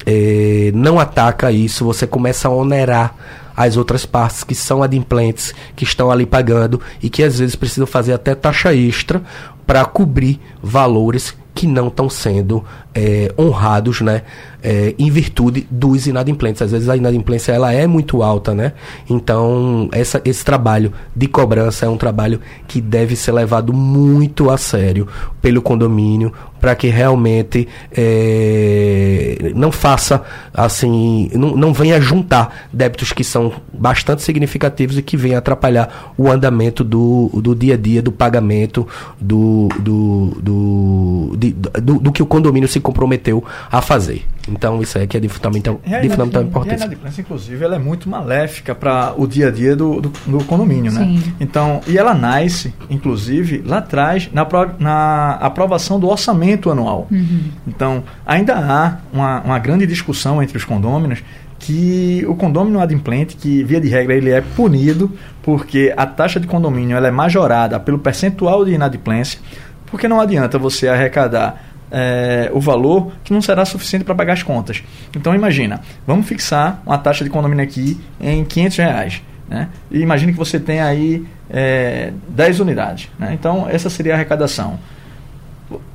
é, 0.07 0.71
não 0.75 1.01
ataca 1.01 1.51
isso, 1.51 1.85
você 1.85 2.07
começa 2.07 2.49
a 2.49 2.51
onerar 2.51 3.15
as 3.57 3.77
outras 3.77 4.05
partes 4.05 4.45
que 4.45 4.55
são 4.55 4.83
adimplentes, 4.83 5.55
que 5.77 5.85
estão 5.85 6.11
ali 6.11 6.27
pagando 6.27 6.81
e 7.03 7.09
que 7.09 7.23
às 7.23 7.39
vezes 7.39 7.57
precisam 7.57 7.87
fazer 7.87 8.13
até 8.13 8.35
taxa 8.35 8.75
extra 8.75 9.23
para 9.67 9.85
cobrir 9.85 10.41
valores 10.63 11.35
que 11.55 11.67
não 11.67 11.87
estão 11.87 12.11
sendo 12.11 12.65
é, 12.95 13.33
honrados, 13.39 14.01
né, 14.01 14.23
é, 14.65 14.95
em 14.99 15.11
virtude 15.11 15.67
dos 15.71 16.07
inadimplentes. 16.07 16.63
Às 16.63 16.73
vezes 16.73 16.89
a 16.89 16.97
inadimplência 16.97 17.53
ela 17.53 17.73
é 17.73 17.87
muito 17.87 18.23
alta, 18.23 18.55
né? 18.55 18.73
Então 19.09 19.89
essa, 19.93 20.21
esse 20.25 20.43
trabalho 20.43 20.93
de 21.15 21.29
cobrança 21.29 21.85
é 21.85 21.89
um 21.89 21.99
trabalho 21.99 22.41
que 22.67 22.81
deve 22.81 23.15
ser 23.15 23.33
levado 23.33 23.73
muito 23.73 24.51
a 24.51 24.57
sério 24.57 25.07
pelo 25.43 25.61
condomínio 25.61 26.33
para 26.65 26.75
que 26.75 26.89
realmente 26.89 27.69
é, 27.95 29.53
não 29.55 29.71
faça 29.71 30.23
assim, 30.55 31.31
não, 31.35 31.55
não 31.55 31.75
venha 31.75 32.01
juntar 32.01 32.69
débitos 32.73 33.13
que 33.13 33.23
são 33.23 33.53
bastante 33.71 34.23
significativos 34.23 34.97
e 34.97 35.03
que 35.03 35.15
venham 35.15 35.37
atrapalhar 35.37 36.15
o 36.17 36.31
andamento 36.31 36.83
do, 36.83 37.29
do 37.35 37.55
dia 37.55 37.75
a 37.75 37.77
dia, 37.77 38.01
do 38.01 38.11
pagamento, 38.11 38.89
do, 39.21 39.69
do, 39.79 40.39
do, 40.41 41.37
de, 41.37 41.53
do, 41.53 41.99
do 41.99 42.11
que 42.11 42.23
o 42.23 42.27
condomínio 42.27 42.67
se 42.67 42.81
comprometeu 42.81 43.45
a 43.71 43.83
fazer. 43.83 44.25
Então 44.55 44.81
isso 44.81 44.97
aí 44.97 45.07
que 45.07 45.17
é 45.17 45.21
de 45.21 45.29
fundamental, 45.29 45.81
de 45.85 46.09
fundamental 46.09 46.43
importância. 46.43 46.85
a 46.85 46.87
inadimplência, 46.87 47.21
inclusive, 47.21 47.65
ela 47.65 47.77
é 47.77 47.79
muito 47.79 48.09
maléfica 48.09 48.75
para 48.75 49.15
o 49.17 49.27
dia 49.27 49.49
a 49.49 49.51
dia 49.51 49.75
do, 49.75 50.01
do, 50.01 50.13
do 50.27 50.45
condomínio, 50.45 50.93
né? 50.93 51.01
Sim. 51.01 51.17
né? 51.17 51.33
Então, 51.41 51.81
e 51.87 51.99
ela 51.99 52.15
nasce, 52.15 52.73
inclusive, 52.89 53.63
lá 53.67 53.79
atrás, 53.79 54.31
na, 54.33 54.47
na 54.79 55.31
aprovação 55.33 55.99
do 55.99 56.09
orçamento 56.09 56.71
anual. 56.71 57.09
Uhum. 57.11 57.51
Então, 57.67 58.05
ainda 58.25 58.55
há 58.55 58.99
uma, 59.13 59.41
uma 59.41 59.59
grande 59.59 59.87
discussão 59.87 60.43
entre 60.43 60.57
os 60.57 60.65
condôminos 60.65 61.23
que 61.59 62.25
o 62.29 62.35
condomínio 62.35 62.81
adimplente, 62.81 63.37
que 63.37 63.65
via 63.65 63.81
de 63.81 63.89
regra 63.89 64.15
ele 64.15 64.31
é 64.31 64.41
punido 64.43 65.11
porque 65.43 65.93
a 65.97 66.07
taxa 66.07 66.39
de 66.39 66.47
condomínio 66.47 66.97
ela 66.97 67.09
é 67.09 67.11
majorada 67.11 67.81
pelo 67.81 67.99
percentual 67.99 68.65
de 68.65 68.73
inadimplência, 68.73 69.39
porque 69.87 70.07
não 70.07 70.21
adianta 70.21 70.59
você 70.59 70.89
arrecadar 70.89 71.74
é, 71.97 72.51
o 72.53 72.61
valor 72.61 73.13
que 73.23 73.33
não 73.33 73.41
será 73.41 73.65
suficiente 73.65 74.05
para 74.05 74.17
pagar 74.17 74.33
as 74.33 74.43
contas. 74.43 74.83
Então 75.17 75.33
imagina, 75.33 75.81
vamos 76.05 76.27
fixar 76.27 76.83
uma 76.85 76.99
taxa 76.99 77.23
de 77.23 77.31
condomínio 77.31 77.65
aqui 77.65 78.01
em 78.21 78.45
500 78.45 78.77
reais. 78.79 79.23
Né? 79.49 79.69
E 79.93 80.01
imagine 80.01 80.33
que 80.33 80.39
você 80.39 80.59
tem 80.59 80.81
aí 80.81 81.25
é, 81.49 82.13
10 82.29 82.59
unidades. 82.59 83.09
Né? 83.17 83.31
Então 83.33 83.69
essa 83.69 83.89
seria 83.89 84.13
a 84.13 84.17
arrecadação. 84.17 84.79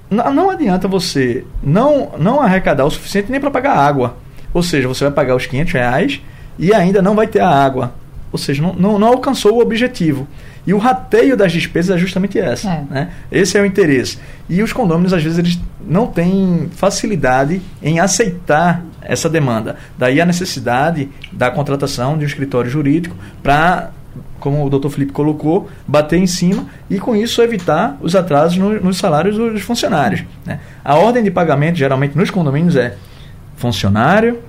Não, 0.09 0.49
adianta 0.49 0.87
você 0.87 1.45
não, 1.61 2.13
não 2.17 2.41
arrecadar 2.41 2.85
o 2.85 2.89
suficiente 2.89 3.29
nem 3.29 3.39
para 3.39 3.51
pagar 3.51 3.77
água. 3.77 4.15
Ou 4.53 4.63
seja, 4.63 4.87
você 4.87 5.03
vai 5.03 5.13
pagar 5.13 5.35
os 5.35 5.45
500 5.45 5.73
reais 5.73 6.21
e 6.57 6.73
ainda 6.73 7.01
não 7.01 7.13
vai 7.13 7.27
ter 7.27 7.41
a 7.41 7.49
água. 7.49 7.93
Ou 8.31 8.39
seja, 8.39 8.61
não, 8.61 8.73
não, 8.73 8.97
não 8.97 9.07
alcançou 9.09 9.55
o 9.57 9.61
objetivo. 9.61 10.27
E 10.69 10.73
o 10.75 10.77
rateio 10.77 11.35
das 11.35 11.51
despesas 11.51 11.95
é 11.95 11.97
justamente 11.97 12.37
essa. 12.37 12.69
É. 12.69 12.83
Né? 12.87 13.09
Esse 13.31 13.57
é 13.57 13.61
o 13.61 13.65
interesse. 13.65 14.19
E 14.47 14.61
os 14.61 14.71
condôminos, 14.71 15.13
às 15.13 15.23
vezes, 15.23 15.39
eles 15.39 15.59
não 15.81 16.05
têm 16.05 16.69
facilidade 16.75 17.59
em 17.81 17.99
aceitar 17.99 18.83
essa 19.01 19.27
demanda. 19.27 19.77
Daí 19.97 20.21
a 20.21 20.25
necessidade 20.27 21.09
da 21.31 21.49
contratação 21.49 22.19
de 22.19 22.23
um 22.23 22.27
escritório 22.27 22.69
jurídico 22.69 23.15
para 23.41 23.89
como 24.39 24.63
o 24.63 24.69
doutor 24.69 24.91
Felipe 24.91 25.11
colocou, 25.11 25.69
bater 25.87 26.19
em 26.19 26.27
cima 26.27 26.67
e 26.89 26.99
com 26.99 27.15
isso 27.15 27.41
evitar 27.41 27.97
os 27.99 28.15
atrasos 28.15 28.57
no, 28.57 28.79
nos 28.79 28.97
salários 28.97 29.35
dos 29.35 29.63
funcionários. 29.63 30.23
Né? 30.45 30.59
A 30.85 30.95
ordem 30.95 31.23
de 31.23 31.31
pagamento, 31.31 31.77
geralmente 31.77 32.15
nos 32.15 32.29
condomínios, 32.29 32.75
é 32.75 32.95
funcionário, 33.57 34.39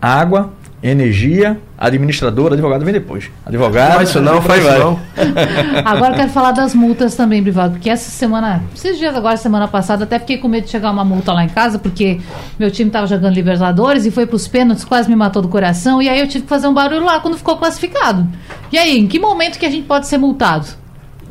água, 0.00 0.52
energia, 0.82 1.60
administrador, 1.76 2.52
advogado 2.52 2.84
vem 2.84 2.94
depois. 2.94 3.30
Advogado. 3.44 3.96
Faz 3.96 4.08
isso 4.08 4.20
não, 4.20 4.40
faz 4.40 4.64
isso 4.64 4.78
não. 4.78 5.00
Agora 5.84 6.14
quero 6.14 6.30
falar 6.30 6.52
das 6.52 6.74
multas 6.74 7.14
também, 7.14 7.42
privado, 7.42 7.72
porque 7.72 7.90
essa 7.90 8.10
semana, 8.10 8.62
esses 8.74 8.98
dias 8.98 9.14
agora, 9.14 9.36
semana 9.36 9.68
passada, 9.68 10.04
até 10.04 10.18
fiquei 10.18 10.38
com 10.38 10.48
medo 10.48 10.64
de 10.64 10.70
chegar 10.70 10.90
uma 10.90 11.04
multa 11.04 11.32
lá 11.32 11.44
em 11.44 11.48
casa, 11.48 11.78
porque 11.78 12.20
meu 12.58 12.70
time 12.70 12.88
estava 12.88 13.06
jogando 13.06 13.34
Libertadores 13.34 14.06
e 14.06 14.10
foi 14.10 14.26
para 14.26 14.36
os 14.36 14.48
pênaltis, 14.48 14.84
quase 14.84 15.08
me 15.08 15.16
matou 15.16 15.42
do 15.42 15.48
coração, 15.48 16.00
e 16.00 16.08
aí 16.08 16.20
eu 16.20 16.26
tive 16.26 16.44
que 16.44 16.48
fazer 16.48 16.66
um 16.66 16.74
barulho 16.74 17.04
lá 17.04 17.20
quando 17.20 17.36
ficou 17.36 17.56
classificado. 17.56 18.26
E 18.72 18.78
aí, 18.78 18.98
em 18.98 19.06
que 19.06 19.18
momento 19.18 19.58
que 19.58 19.66
a 19.66 19.70
gente 19.70 19.86
pode 19.86 20.06
ser 20.06 20.18
multado? 20.18 20.66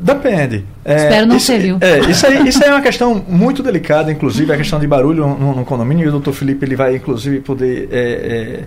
Depende. 0.00 0.64
É, 0.84 0.94
Espero 0.94 1.26
não 1.26 1.36
isso, 1.36 1.46
ser, 1.46 1.58
viu? 1.58 1.78
É, 1.80 2.00
isso, 2.00 2.26
aí, 2.26 2.48
isso 2.48 2.62
aí 2.62 2.70
é 2.70 2.72
uma 2.72 2.80
questão 2.80 3.22
muito 3.28 3.62
delicada, 3.62 4.10
inclusive, 4.10 4.52
a 4.52 4.56
questão 4.56 4.78
de 4.78 4.86
barulho 4.86 5.26
no, 5.26 5.56
no 5.56 5.64
condomínio, 5.64 6.06
e 6.06 6.08
o 6.08 6.12
doutor 6.12 6.32
Felipe 6.32 6.64
ele 6.64 6.76
vai, 6.76 6.96
inclusive, 6.96 7.40
poder 7.40 7.88
é, 7.92 8.64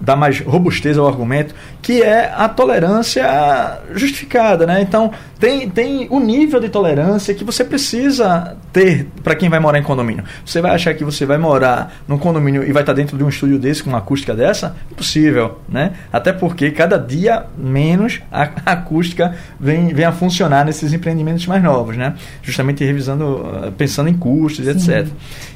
dá 0.00 0.16
mais 0.16 0.40
robustez 0.40 0.96
ao 0.96 1.06
argumento, 1.06 1.54
que 1.82 2.02
é 2.02 2.32
a 2.34 2.48
tolerância 2.48 3.80
justificada, 3.94 4.66
né? 4.66 4.80
Então, 4.80 5.10
tem, 5.38 5.68
tem 5.70 6.06
o 6.10 6.20
nível 6.20 6.60
de 6.60 6.68
tolerância 6.68 7.34
que 7.34 7.42
você 7.42 7.64
precisa 7.64 8.56
ter 8.72 9.08
para 9.22 9.34
quem 9.34 9.48
vai 9.48 9.58
morar 9.58 9.78
em 9.78 9.82
condomínio. 9.82 10.22
Você 10.44 10.60
vai 10.60 10.74
achar 10.74 10.94
que 10.94 11.04
você 11.04 11.24
vai 11.24 11.38
morar 11.38 11.92
num 12.06 12.18
condomínio 12.18 12.62
e 12.62 12.72
vai 12.72 12.82
estar 12.82 12.92
dentro 12.92 13.16
de 13.16 13.24
um 13.24 13.28
estúdio 13.28 13.58
desse 13.58 13.82
com 13.82 13.90
uma 13.90 13.98
acústica 13.98 14.34
dessa? 14.34 14.76
Impossível, 14.90 15.58
né? 15.68 15.92
Até 16.12 16.32
porque 16.32 16.70
cada 16.70 16.98
dia 16.98 17.46
menos 17.56 18.20
a, 18.30 18.42
acústica 18.66 19.34
vem, 19.58 19.88
vem 19.88 20.04
a 20.04 20.12
funcionar 20.12 20.64
nesses 20.64 20.92
empreendimentos 20.92 21.46
mais 21.46 21.62
novos, 21.62 21.96
né? 21.96 22.14
Justamente 22.42 22.84
revisando, 22.84 23.72
pensando 23.76 24.08
em 24.08 24.14
custos, 24.14 24.64
Sim. 24.64 24.70
etc. 24.72 25.08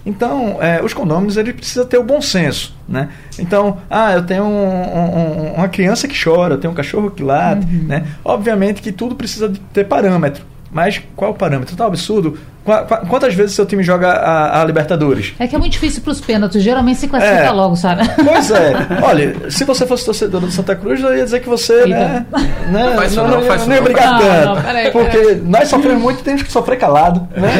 Então, 0.07 0.59
é, 0.61 0.83
os 0.83 0.93
condôminos 0.93 1.37
ele 1.37 1.53
precisa 1.53 1.85
ter 1.85 1.99
o 1.99 2.03
bom 2.03 2.21
senso, 2.21 2.75
né? 2.89 3.09
Então, 3.39 3.79
ah, 3.91 4.13
eu 4.13 4.23
tenho 4.23 4.34
um, 4.41 4.47
um, 4.47 5.53
uma 5.55 5.69
criança 5.69 6.09
que 6.09 6.15
chora, 6.21 6.57
tenho 6.57 6.73
um 6.73 6.77
cachorro 6.77 7.11
que 7.11 7.23
late, 7.23 7.67
uhum. 7.67 7.85
né? 7.85 8.07
Obviamente 8.25 8.83
que 8.83 8.93
tudo 8.93 9.15
precisa 9.15 9.53
ter 9.73 9.85
parâmetro. 9.85 10.54
Mas 10.75 11.01
qual 11.15 11.31
o 11.31 11.35
parâmetro? 11.35 11.77
Tá 11.77 11.85
um 11.85 11.87
absurdo. 11.87 12.37
Quantas 13.09 13.35
vezes 13.35 13.55
seu 13.55 13.67
time 13.67 13.83
joga 13.83 14.09
a, 14.09 14.63
a, 14.63 14.65
Libertadores? 14.65 15.35
É 15.39 15.47
que 15.47 15.55
é 15.55 15.59
muito 15.59 15.73
difícil 15.73 16.03
para 16.03 16.13
os 16.13 16.21
pênaltis, 16.21 16.63
geralmente 16.63 16.99
se 16.99 17.07
classifica 17.07 17.45
é. 17.45 17.51
logo, 17.51 17.77
sabe? 17.77 18.09
Pois 18.25 18.51
é. 18.51 18.73
Olha, 19.05 19.51
se 19.51 19.65
você 19.65 19.87
fosse 19.87 20.07
torcedor 20.07 20.41
do 20.41 20.51
Santa 20.51 20.75
Cruz, 20.75 21.01
eu 21.03 21.15
ia 21.15 21.25
dizer 21.25 21.41
que 21.41 21.49
você, 21.49 21.85
né, 21.87 22.25
né, 22.69 22.85
não, 22.87 22.95
faz 22.95 23.15
não, 23.15 23.29
não, 23.29 23.41
não, 23.43 23.67
não 23.67 23.75
ia 23.75 23.83
brigar 23.83 24.19
tanto. 24.19 24.63
Peraí, 24.63 24.91
porque 24.91 25.19
peraí. 25.19 25.43
nós 25.45 25.69
sofremos 25.69 26.03
muito 26.03 26.21
e 26.21 26.23
temos 26.23 26.43
que 26.43 26.51
sofrer 26.51 26.79
calado. 26.79 27.29
Né? 27.37 27.51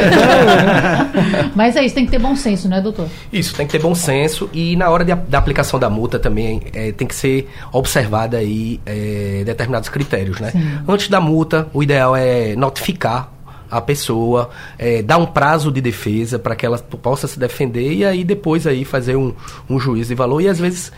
Mas 1.53 1.75
é 1.75 1.85
isso, 1.85 1.93
tem 1.93 2.05
que 2.05 2.11
ter 2.11 2.19
bom 2.19 2.35
senso, 2.35 2.67
né, 2.67 2.81
doutor? 2.81 3.07
Isso, 3.31 3.53
tem 3.53 3.67
que 3.67 3.71
ter 3.73 3.79
bom 3.79 3.93
senso 3.93 4.49
e 4.51 4.75
na 4.75 4.89
hora 4.89 5.05
de, 5.05 5.13
da 5.13 5.37
aplicação 5.37 5.79
da 5.79 5.89
multa 5.89 6.17
também 6.17 6.63
é, 6.73 6.91
tem 6.91 7.07
que 7.07 7.15
ser 7.15 7.47
observada 7.71 8.37
aí 8.37 8.79
é, 8.87 9.43
determinados 9.45 9.87
critérios, 9.87 10.39
né? 10.39 10.49
Sim. 10.49 10.79
Antes 10.87 11.09
da 11.09 11.21
multa, 11.21 11.67
o 11.71 11.83
ideal 11.83 12.15
é 12.15 12.55
notificar 12.55 13.04
a 13.05 13.81
pessoa, 13.81 14.49
é, 14.77 15.01
dar 15.01 15.17
um 15.17 15.25
prazo 15.25 15.71
de 15.71 15.81
defesa 15.81 16.37
para 16.37 16.55
que 16.55 16.65
ela 16.65 16.77
possa 16.77 17.27
se 17.27 17.39
defender 17.39 17.93
e 17.93 18.05
aí 18.05 18.23
depois 18.23 18.67
aí 18.67 18.85
fazer 18.85 19.15
um, 19.15 19.33
um 19.69 19.79
juízo 19.79 20.09
de 20.09 20.15
valor. 20.15 20.41
E 20.41 20.47
às 20.47 20.59
vezes 20.59 20.91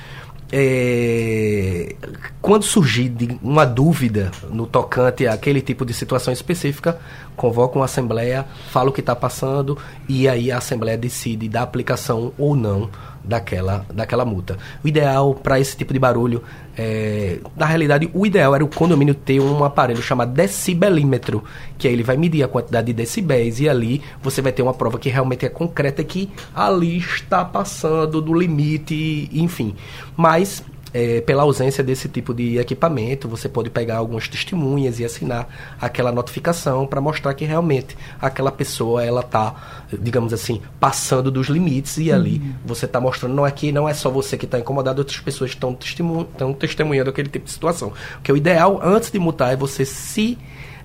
é, 0.51 1.95
quando 2.41 2.63
surgir 2.63 3.13
uma 3.41 3.65
dúvida 3.65 4.31
no 4.49 4.65
tocante 4.65 5.27
àquele 5.27 5.61
tipo 5.61 5.85
de 5.85 5.93
situação 5.93 6.31
específica, 6.31 6.99
convoca 7.35 7.77
uma 7.77 7.85
assembleia, 7.85 8.45
fala 8.71 8.89
o 8.89 8.93
que 8.93 9.01
está 9.01 9.15
passando 9.15 9.77
e 10.07 10.27
aí 10.27 10.51
a 10.51 10.57
assembleia 10.57 10.97
decide 10.97 11.49
da 11.49 11.61
aplicação 11.61 12.31
ou 12.37 12.55
não 12.55 12.89
daquela, 13.27 13.85
daquela 13.93 14.25
multa. 14.25 14.57
O 14.83 14.87
ideal 14.87 15.35
para 15.35 15.59
esse 15.59 15.75
tipo 15.75 15.93
de 15.93 15.99
barulho, 15.99 16.41
é, 16.77 17.39
na 17.55 17.65
realidade, 17.65 18.09
o 18.13 18.25
ideal 18.25 18.55
era 18.55 18.63
o 18.63 18.67
condomínio 18.67 19.13
ter 19.13 19.39
um 19.39 19.63
aparelho 19.63 20.01
chamado 20.01 20.31
decibelímetro, 20.31 21.43
que 21.77 21.87
aí 21.87 21.93
ele 21.93 22.03
vai 22.03 22.17
medir 22.17 22.43
a 22.43 22.47
quantidade 22.47 22.87
de 22.87 22.93
decibéis 22.93 23.59
e 23.59 23.67
ali 23.67 24.01
você 24.21 24.41
vai 24.41 24.51
ter 24.51 24.61
uma 24.61 24.73
prova 24.73 24.97
que 24.97 25.09
realmente 25.09 25.45
é 25.45 25.49
concreta 25.49 26.03
que 26.03 26.29
ali 26.55 26.97
está 26.97 27.43
passando 27.43 28.21
do 28.21 28.33
limite, 28.33 29.29
enfim. 29.33 29.75
Mas 30.15 30.63
é, 30.93 31.21
pela 31.21 31.43
ausência 31.43 31.83
desse 31.83 32.07
tipo 32.07 32.33
de 32.33 32.57
equipamento, 32.57 33.27
você 33.27 33.49
pode 33.49 33.69
pegar 33.69 33.97
algumas 33.97 34.27
testemunhas 34.27 34.99
e 34.99 35.05
assinar 35.05 35.47
aquela 35.79 36.11
notificação 36.11 36.87
para 36.87 37.01
mostrar 37.01 37.33
que 37.33 37.45
realmente 37.45 37.97
aquela 38.21 38.51
pessoa 38.51 39.03
ela 39.03 39.21
está, 39.21 39.85
digamos 39.99 40.33
assim, 40.33 40.61
passando 40.79 41.29
dos 41.29 41.47
limites 41.47 41.97
e 41.97 42.11
ali 42.11 42.39
uhum. 42.39 42.53
você 42.65 42.85
está 42.85 42.99
mostrando 42.99 43.33
não 43.33 43.45
é 43.45 43.51
que 43.51 43.71
não 43.71 43.87
é 43.87 43.93
só 43.93 44.09
você 44.09 44.37
que 44.37 44.45
está 44.45 44.59
incomodado, 44.59 44.99
outras 44.99 45.19
pessoas 45.19 45.51
estão 45.51 45.73
testemun 45.73 46.25
testemunhando 46.57 47.09
aquele 47.09 47.29
tipo 47.29 47.45
de 47.45 47.51
situação. 47.51 47.91
Porque 48.13 48.31
o 48.31 48.37
ideal 48.37 48.79
antes 48.83 49.11
de 49.11 49.19
multar 49.19 49.53
é 49.53 49.55
você 49.55 49.85
se 49.85 50.37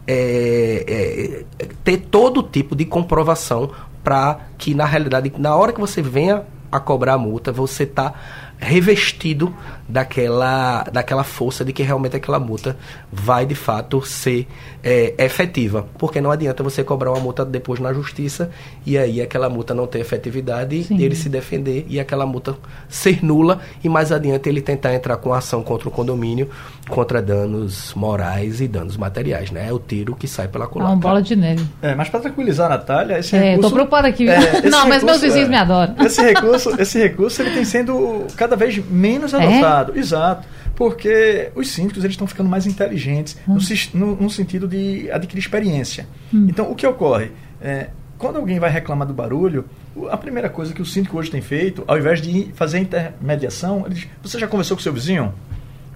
é, 0.06 1.44
é, 1.58 1.66
ter 1.84 1.98
todo 1.98 2.42
tipo 2.42 2.74
de 2.74 2.84
comprovação 2.84 3.70
para 4.02 4.40
que 4.58 4.74
na 4.74 4.84
realidade 4.84 5.32
na 5.38 5.54
hora 5.54 5.72
que 5.72 5.80
você 5.80 6.02
venha 6.02 6.44
a 6.70 6.80
cobrar 6.80 7.14
a 7.14 7.18
multa 7.18 7.52
você 7.52 7.84
está 7.84 8.14
revestido 8.58 9.54
daquela, 9.92 10.84
daquela 10.84 11.22
força 11.22 11.62
de 11.62 11.72
que 11.72 11.82
realmente 11.82 12.16
aquela 12.16 12.40
multa 12.40 12.76
vai 13.12 13.44
de 13.44 13.54
fato 13.54 14.00
ser 14.06 14.48
é, 14.82 15.14
efetiva. 15.18 15.86
Porque 15.98 16.18
não 16.18 16.30
adianta 16.30 16.62
você 16.62 16.82
cobrar 16.82 17.10
uma 17.10 17.20
multa 17.20 17.44
depois 17.44 17.78
na 17.78 17.92
justiça 17.92 18.50
e 18.86 18.96
aí 18.96 19.20
aquela 19.20 19.50
multa 19.50 19.74
não 19.74 19.86
ter 19.86 19.98
efetividade, 19.98 20.84
Sim. 20.84 20.98
ele 20.98 21.14
se 21.14 21.28
defender 21.28 21.84
e 21.88 22.00
aquela 22.00 22.24
multa 22.24 22.56
ser 22.88 23.22
nula 23.22 23.60
e 23.84 23.88
mais 23.88 24.10
adiante 24.10 24.48
ele 24.48 24.62
tentar 24.62 24.94
entrar 24.94 25.18
com 25.18 25.34
ação 25.34 25.62
contra 25.62 25.88
o 25.88 25.92
condomínio 25.92 26.48
contra 26.88 27.22
danos 27.22 27.92
morais 27.94 28.60
e 28.60 28.68
danos 28.68 28.96
materiais, 28.96 29.50
né? 29.50 29.68
É 29.68 29.72
o 29.72 29.78
tiro 29.78 30.16
que 30.16 30.26
sai 30.26 30.48
pela 30.48 30.66
culatra. 30.66 30.92
É 30.92 30.94
uma 30.94 31.00
bola 31.00 31.22
de 31.22 31.36
neve. 31.36 31.64
É, 31.80 31.94
mas 31.94 32.08
para 32.08 32.20
tranquilizar 32.20 32.66
a 32.66 32.70
Natália, 32.76 33.18
esse 33.18 33.36
é, 33.36 33.50
recurso... 33.50 33.68
tô 33.68 33.74
preocupada 33.74 34.08
aqui. 34.08 34.28
É, 34.28 34.62
não, 34.68 34.88
mas 34.88 35.02
meus 35.02 35.20
vizinhos 35.20 35.48
me 35.48 35.56
adoram. 35.56 35.94
Esse 36.04 36.22
recurso, 36.22 36.80
esse 36.80 36.98
recurso 36.98 37.42
ele 37.42 37.50
tem 37.52 37.64
sendo 37.64 38.26
cada 38.36 38.56
vez 38.56 38.78
menos 38.88 39.32
adotado. 39.32 39.81
É? 39.90 39.98
Exato. 39.98 40.46
Porque 40.76 41.50
os 41.54 41.68
síndicos 41.70 42.04
eles 42.04 42.14
estão 42.14 42.26
ficando 42.26 42.48
mais 42.48 42.66
inteligentes 42.66 43.36
hum. 43.48 43.58
no, 43.94 44.06
no, 44.06 44.16
no, 44.22 44.30
sentido 44.30 44.68
de 44.68 45.10
adquirir 45.10 45.40
experiência. 45.40 46.06
Hum. 46.32 46.46
Então, 46.48 46.70
o 46.70 46.74
que 46.74 46.86
ocorre? 46.86 47.32
É, 47.60 47.88
quando 48.18 48.36
alguém 48.36 48.60
vai 48.60 48.70
reclamar 48.70 49.08
do 49.08 49.12
barulho, 49.12 49.64
a 50.10 50.16
primeira 50.16 50.48
coisa 50.48 50.72
que 50.72 50.80
o 50.80 50.86
síndico 50.86 51.18
hoje 51.18 51.30
tem 51.30 51.40
feito, 51.40 51.82
ao 51.88 51.98
invés 51.98 52.22
de 52.22 52.52
fazer 52.54 52.78
intermediação, 52.78 53.84
ele 53.84 53.96
diz: 53.96 54.08
Você 54.22 54.38
já 54.38 54.46
conversou 54.46 54.76
com 54.76 54.82
seu 54.82 54.92
vizinho? 54.92 55.34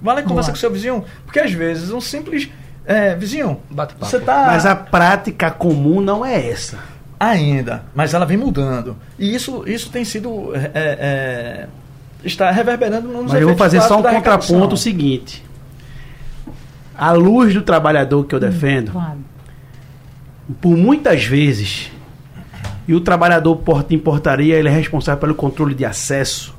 Vai 0.02 0.16
lá 0.16 0.20
e 0.20 0.24
conversa 0.24 0.50
com 0.50 0.56
seu 0.56 0.70
vizinho. 0.70 1.04
Porque 1.24 1.38
às 1.38 1.52
vezes 1.52 1.90
um 1.90 2.00
simples 2.00 2.50
é, 2.84 3.14
vizinho, 3.14 3.60
você 3.98 4.20
tá. 4.20 4.46
Mas 4.46 4.66
a 4.66 4.76
prática 4.76 5.50
comum 5.50 6.00
não 6.00 6.24
é 6.24 6.48
essa. 6.48 6.78
Ainda, 7.18 7.84
mas 7.94 8.12
ela 8.12 8.26
vem 8.26 8.36
mudando. 8.36 8.96
E 9.18 9.34
isso, 9.34 9.64
isso 9.66 9.90
tem 9.90 10.04
sido 10.04 10.54
é, 10.54 10.70
é, 10.74 11.68
está 12.26 12.50
reverberando 12.50 13.08
nos 13.08 13.32
Mas 13.32 13.40
eu 13.40 13.48
vou 13.48 13.56
fazer 13.56 13.80
só 13.82 13.98
um 13.98 14.02
contraponto 14.02 14.74
o 14.74 14.78
seguinte. 14.78 15.44
A 16.96 17.12
luz 17.12 17.52
do 17.54 17.62
trabalhador 17.62 18.24
que 18.24 18.34
eu 18.34 18.38
hum, 18.38 18.42
defendo, 18.42 18.92
claro. 18.92 19.18
por 20.60 20.76
muitas 20.76 21.24
vezes, 21.24 21.90
e 22.88 22.94
o 22.94 23.00
trabalhador 23.00 23.56
porta 23.56 23.94
em 23.94 23.98
portaria, 23.98 24.56
ele 24.56 24.68
é 24.68 24.72
responsável 24.72 25.20
pelo 25.20 25.34
controle 25.34 25.74
de 25.74 25.84
acesso. 25.84 26.54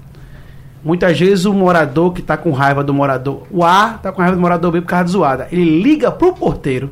Muitas 0.84 1.20
vezes 1.20 1.46
o 1.46 1.54
morador 1.54 2.14
que 2.14 2.22
está 2.22 2.38
com 2.38 2.52
raiva 2.52 2.84
do 2.84 2.94
morador, 2.94 3.48
o 3.50 3.64
A 3.64 3.96
está 3.98 4.12
com 4.12 4.22
raiva 4.22 4.36
do 4.36 4.42
morador 4.42 4.72
B 4.72 4.82
por 4.82 4.88
causa 4.88 5.06
de 5.06 5.12
zoada. 5.12 5.48
Ele 5.52 5.82
liga 5.82 6.12
pro 6.12 6.34
porteiro 6.34 6.92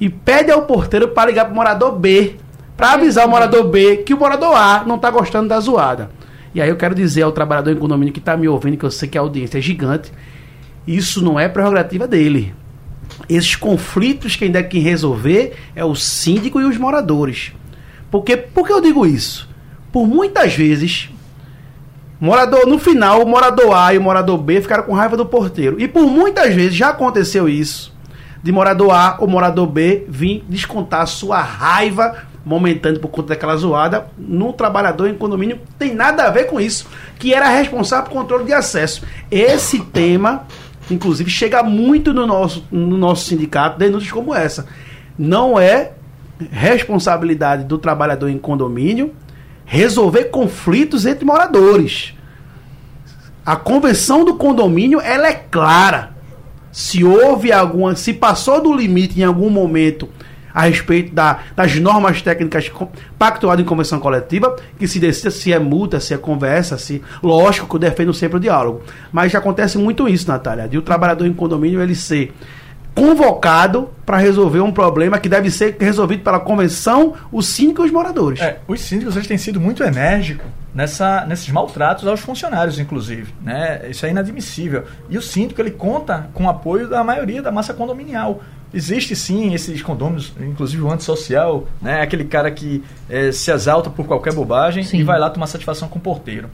e 0.00 0.08
pede 0.08 0.50
ao 0.50 0.62
porteiro 0.62 1.08
para 1.08 1.28
ligar 1.28 1.46
pro 1.46 1.54
morador 1.54 1.98
B, 1.98 2.36
para 2.76 2.92
avisar 2.92 3.26
o 3.26 3.30
morador 3.30 3.64
B 3.64 3.98
que 3.98 4.14
o 4.14 4.18
morador 4.18 4.56
A 4.56 4.84
não 4.86 4.96
está 4.96 5.10
gostando 5.10 5.48
da 5.48 5.58
zoada. 5.58 6.10
E 6.54 6.60
aí 6.60 6.68
eu 6.68 6.76
quero 6.76 6.94
dizer 6.94 7.22
ao 7.22 7.32
trabalhador 7.32 7.72
em 7.72 7.78
condomínio 7.78 8.12
que 8.12 8.18
está 8.18 8.36
me 8.36 8.48
ouvindo, 8.48 8.76
que 8.76 8.84
eu 8.84 8.90
sei 8.90 9.08
que 9.08 9.16
a 9.16 9.20
audiência 9.20 9.58
é 9.58 9.60
gigante, 9.60 10.12
isso 10.86 11.22
não 11.22 11.38
é 11.38 11.48
prerrogativa 11.48 12.06
dele. 12.06 12.54
Esses 13.28 13.56
conflitos 13.56 14.36
quem 14.36 14.50
deve 14.50 14.78
resolver 14.78 15.54
é 15.74 15.84
o 15.84 15.94
síndico 15.94 16.60
e 16.60 16.64
os 16.64 16.76
moradores. 16.76 17.52
Porque, 18.10 18.36
por 18.36 18.66
que 18.66 18.72
eu 18.72 18.80
digo 18.80 19.06
isso? 19.06 19.48
Por 19.90 20.06
muitas 20.06 20.54
vezes, 20.54 21.08
morador 22.20 22.66
no 22.66 22.78
final, 22.78 23.22
o 23.22 23.26
morador 23.26 23.74
A 23.74 23.94
e 23.94 23.98
o 23.98 24.02
morador 24.02 24.38
B 24.38 24.60
ficaram 24.60 24.84
com 24.84 24.92
raiva 24.92 25.16
do 25.16 25.24
porteiro. 25.24 25.80
E 25.80 25.88
por 25.88 26.06
muitas 26.06 26.54
vezes 26.54 26.74
já 26.74 26.90
aconteceu 26.90 27.48
isso. 27.48 27.92
De 28.42 28.50
morador 28.50 28.90
A 28.90 29.16
ou 29.20 29.28
morador 29.28 29.66
B 29.66 30.04
vir 30.08 30.44
descontar 30.48 31.06
sua 31.06 31.40
raiva 31.40 32.26
momentâneo 32.44 33.00
por 33.00 33.08
conta 33.08 33.28
daquela 33.28 33.56
zoada, 33.56 34.06
no 34.18 34.52
trabalhador 34.52 35.08
em 35.08 35.14
condomínio 35.14 35.60
tem 35.78 35.94
nada 35.94 36.24
a 36.24 36.30
ver 36.30 36.44
com 36.44 36.60
isso, 36.60 36.86
que 37.18 37.32
era 37.32 37.48
responsável 37.48 38.06
por 38.06 38.12
controle 38.12 38.44
de 38.44 38.52
acesso. 38.52 39.02
Esse 39.30 39.80
tema, 39.80 40.46
inclusive, 40.90 41.30
chega 41.30 41.62
muito 41.62 42.12
no 42.12 42.26
nosso, 42.26 42.64
no 42.70 42.96
nosso 42.96 43.26
sindicato, 43.26 43.78
denúncias 43.78 44.12
como 44.12 44.34
essa. 44.34 44.66
Não 45.18 45.58
é 45.58 45.92
responsabilidade 46.50 47.64
do 47.64 47.78
trabalhador 47.78 48.28
em 48.28 48.38
condomínio 48.38 49.14
resolver 49.64 50.24
conflitos 50.24 51.06
entre 51.06 51.24
moradores. 51.24 52.14
A 53.44 53.56
convenção 53.56 54.24
do 54.24 54.34
condomínio 54.34 55.00
ela 55.00 55.28
é 55.28 55.32
clara. 55.32 56.12
Se 56.70 57.04
houve 57.04 57.52
alguma, 57.52 57.94
se 57.94 58.12
passou 58.12 58.62
do 58.62 58.72
limite 58.72 59.20
em 59.20 59.24
algum 59.24 59.50
momento 59.50 60.08
a 60.54 60.62
respeito 60.62 61.14
da, 61.14 61.40
das 61.56 61.76
normas 61.76 62.22
técnicas 62.22 62.70
pactuadas 63.18 63.64
em 63.64 63.68
convenção 63.68 63.98
coletiva, 63.98 64.56
que 64.78 64.86
se 64.86 64.98
decida 64.98 65.30
se 65.30 65.52
é 65.52 65.58
multa, 65.58 66.00
se 66.00 66.14
é 66.14 66.18
conversa, 66.18 66.78
se. 66.78 67.02
Lógico 67.22 67.68
que 67.68 67.76
eu 67.76 67.80
defendo 67.80 68.12
sempre 68.12 68.36
o 68.36 68.40
diálogo. 68.40 68.82
Mas 69.10 69.32
já 69.32 69.38
acontece 69.38 69.78
muito 69.78 70.08
isso, 70.08 70.28
Natália, 70.28 70.68
de 70.68 70.78
o 70.78 70.82
trabalhador 70.82 71.26
em 71.26 71.32
condomínio 71.32 71.80
ele 71.80 71.94
ser 71.94 72.32
convocado 72.94 73.90
para 74.04 74.18
resolver 74.18 74.60
um 74.60 74.70
problema 74.70 75.18
que 75.18 75.28
deve 75.28 75.50
ser 75.50 75.76
resolvido 75.80 76.22
pela 76.22 76.38
convenção, 76.38 77.14
os 77.30 77.46
síndicos 77.46 77.84
e 77.84 77.86
os 77.86 77.92
moradores. 77.92 78.40
É, 78.40 78.58
os 78.68 78.80
síndicos 78.80 79.16
eles 79.16 79.26
têm 79.26 79.38
sido 79.38 79.60
muito 79.60 79.82
enérgicos 79.82 80.46
nessa, 80.74 81.24
nesses 81.26 81.48
maltratos 81.48 82.06
aos 82.06 82.20
funcionários, 82.20 82.78
inclusive. 82.78 83.32
Né? 83.42 83.88
Isso 83.88 84.04
é 84.04 84.10
inadmissível. 84.10 84.84
E 85.08 85.16
o 85.16 85.22
síndico 85.22 85.60
ele 85.60 85.70
conta 85.70 86.28
com 86.34 86.44
o 86.44 86.48
apoio 86.48 86.88
da 86.88 87.02
maioria 87.02 87.42
da 87.42 87.50
massa 87.50 87.72
condominial. 87.72 88.42
Existe 88.74 89.14
sim 89.14 89.52
esses 89.52 89.82
condôminos, 89.82 90.32
inclusive 90.40 90.82
o 90.82 90.90
antissocial, 90.90 91.66
né? 91.80 92.00
aquele 92.00 92.24
cara 92.24 92.50
que 92.50 92.82
é, 93.08 93.30
se 93.30 93.50
exalta 93.50 93.90
por 93.90 94.06
qualquer 94.06 94.32
bobagem 94.32 94.82
sim. 94.82 94.98
e 94.98 95.02
vai 95.02 95.18
lá 95.18 95.28
tomar 95.28 95.46
satisfação 95.46 95.88
com 95.88 95.98
o 95.98 96.02
porteiro. 96.02 96.48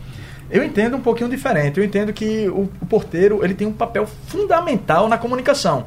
Eu 0.51 0.65
entendo 0.65 0.97
um 0.97 1.01
pouquinho 1.01 1.29
diferente. 1.29 1.79
Eu 1.79 1.85
entendo 1.85 2.13
que 2.13 2.49
o, 2.49 2.69
o 2.81 2.87
porteiro 2.87 3.45
ele 3.45 3.55
tem 3.55 3.67
um 3.67 3.73
papel 3.73 4.07
fundamental 4.27 5.09
na 5.09 5.19
comunicação. 5.19 5.87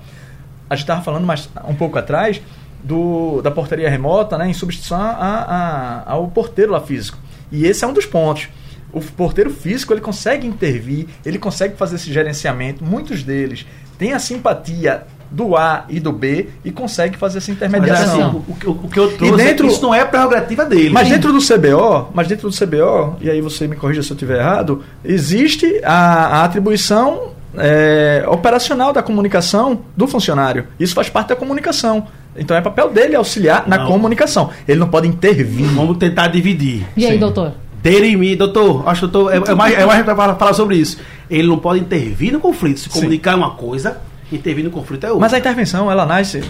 A 0.70 0.76
gente 0.76 0.84
estava 0.84 1.02
falando 1.02 1.26
mais 1.26 1.50
um 1.68 1.76
pouco 1.76 1.98
atrás 1.98 2.42
do, 2.84 3.42
da 3.42 3.52
portaria 3.52 3.90
remota, 3.90 4.38
né, 4.38 4.50
em 4.50 4.54
substituição 4.54 5.00
a, 5.00 6.04
a, 6.06 6.12
ao 6.12 6.28
porteiro 6.30 6.72
lá 6.72 6.80
físico. 6.80 7.18
E 7.52 7.66
esse 7.66 7.84
é 7.84 7.88
um 7.88 7.94
dos 7.94 8.06
pontos. 8.06 8.48
O 8.94 9.02
porteiro 9.02 9.50
físico 9.50 9.94
ele 9.94 10.02
consegue 10.02 10.48
intervir, 10.48 11.08
ele 11.26 11.40
consegue 11.40 11.76
fazer 11.76 11.96
esse 11.96 12.12
gerenciamento. 12.12 12.84
Muitos 12.84 13.24
deles 13.24 13.66
têm 13.98 14.14
a 14.14 14.20
simpatia 14.20 15.06
do 15.32 15.56
A 15.56 15.86
e 15.90 16.00
do 16.00 16.12
B 16.12 16.50
e 16.64 16.72
consegue 16.72 17.18
fazer 17.18 17.38
essa 17.38 17.52
intermediação. 17.52 18.18
Mas, 18.18 18.26
assim, 18.28 18.68
o, 18.68 18.72
o, 18.72 18.90
que 18.90 19.00
eu 19.00 19.12
trouxe 19.18 19.38
dentro, 19.38 19.66
é 19.66 19.70
isso 19.70 19.82
não 19.82 19.96
é 19.96 20.04
prerrogativa 20.04 20.66
dele. 20.66 20.90
Mas 20.90 21.10
dentro 21.10 21.32
do 21.32 21.40
CBO, 21.40 22.10
mas 22.14 22.28
dentro 22.28 22.50
do 22.50 22.56
CBO, 22.56 23.16
e 23.22 23.30
aí 23.30 23.40
você 23.42 23.68
me 23.68 23.76
corrija 23.76 24.04
se 24.04 24.12
eu 24.12 24.16
estiver 24.16 24.40
errado, 24.40 24.84
existe 25.04 25.82
a, 25.84 26.40
a 26.40 26.44
atribuição 26.44 27.32
é, 27.58 28.24
operacional 28.28 28.92
da 28.92 29.02
comunicação 29.02 29.80
do 29.96 30.08
funcionário. 30.08 30.68
Isso 30.80 30.94
faz 30.94 31.10
parte 31.10 31.30
da 31.30 31.36
comunicação. 31.36 32.08
Então 32.36 32.56
é 32.56 32.62
papel 32.62 32.90
dele 32.90 33.16
auxiliar 33.16 33.64
não. 33.68 33.78
na 33.78 33.86
comunicação. 33.86 34.50
Ele 34.68 34.80
não 34.80 34.88
pode 34.90 35.08
intervir. 35.08 35.66
Vamos 35.68 35.98
tentar 35.98 36.28
dividir. 36.28 36.86
E 36.96 37.06
aí, 37.06 37.14
Sim. 37.14 37.20
doutor? 37.20 37.54
Derimi, 37.82 38.36
doutor, 38.36 38.88
acho 38.88 39.08
que 39.08 39.12
doutor, 39.12 39.34
é, 39.34 39.38
é 39.38 39.56
mais, 39.56 39.74
é 39.74 39.86
mais 39.86 40.06
para 40.06 40.36
falar 40.36 40.54
sobre 40.54 40.76
isso. 40.76 41.00
Ele 41.30 41.48
não 41.48 41.58
pode 41.58 41.80
intervir 41.80 42.32
no 42.32 42.40
conflito. 42.40 42.80
Se 42.80 42.90
comunicar 42.90 43.32
é 43.32 43.36
uma 43.36 43.52
coisa, 43.52 44.00
intervir 44.32 44.64
no 44.64 44.72
conflito 44.72 45.06
é 45.06 45.08
outra. 45.08 45.22
Mas 45.22 45.34
a 45.34 45.40
intervenção, 45.40 45.92
ela 45.92 46.06
nasce, 46.06 46.44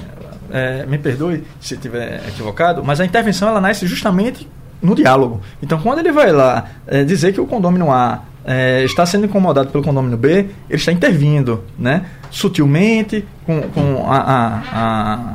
é, 0.52 0.86
me 0.86 0.98
perdoe 0.98 1.44
se 1.60 1.76
estiver 1.76 2.22
equivocado, 2.28 2.84
mas 2.84 3.00
a 3.00 3.06
intervenção 3.06 3.48
ela 3.48 3.62
nasce 3.62 3.88
justamente 3.88 4.48
no 4.82 4.96
diálogo. 4.96 5.42
Então, 5.62 5.80
quando 5.80 6.00
ele 6.00 6.12
vai 6.12 6.32
lá 6.32 6.66
é, 6.88 7.04
dizer 7.04 7.34
que 7.34 7.42
o 7.42 7.46
condomínio 7.46 7.92
A 7.92 8.24
é, 8.44 8.84
está 8.84 9.06
sendo 9.06 9.26
incomodado 9.26 9.70
pelo 9.70 9.84
condomínio 9.84 10.18
B, 10.18 10.48
ele 10.70 10.80
está 10.80 10.92
intervindo, 10.92 11.64
né? 11.78 12.06
Sutilmente, 12.30 13.26
com, 13.46 13.62
com 13.62 14.06
a, 14.08 14.18
a, 14.18 14.62
a 14.74 15.34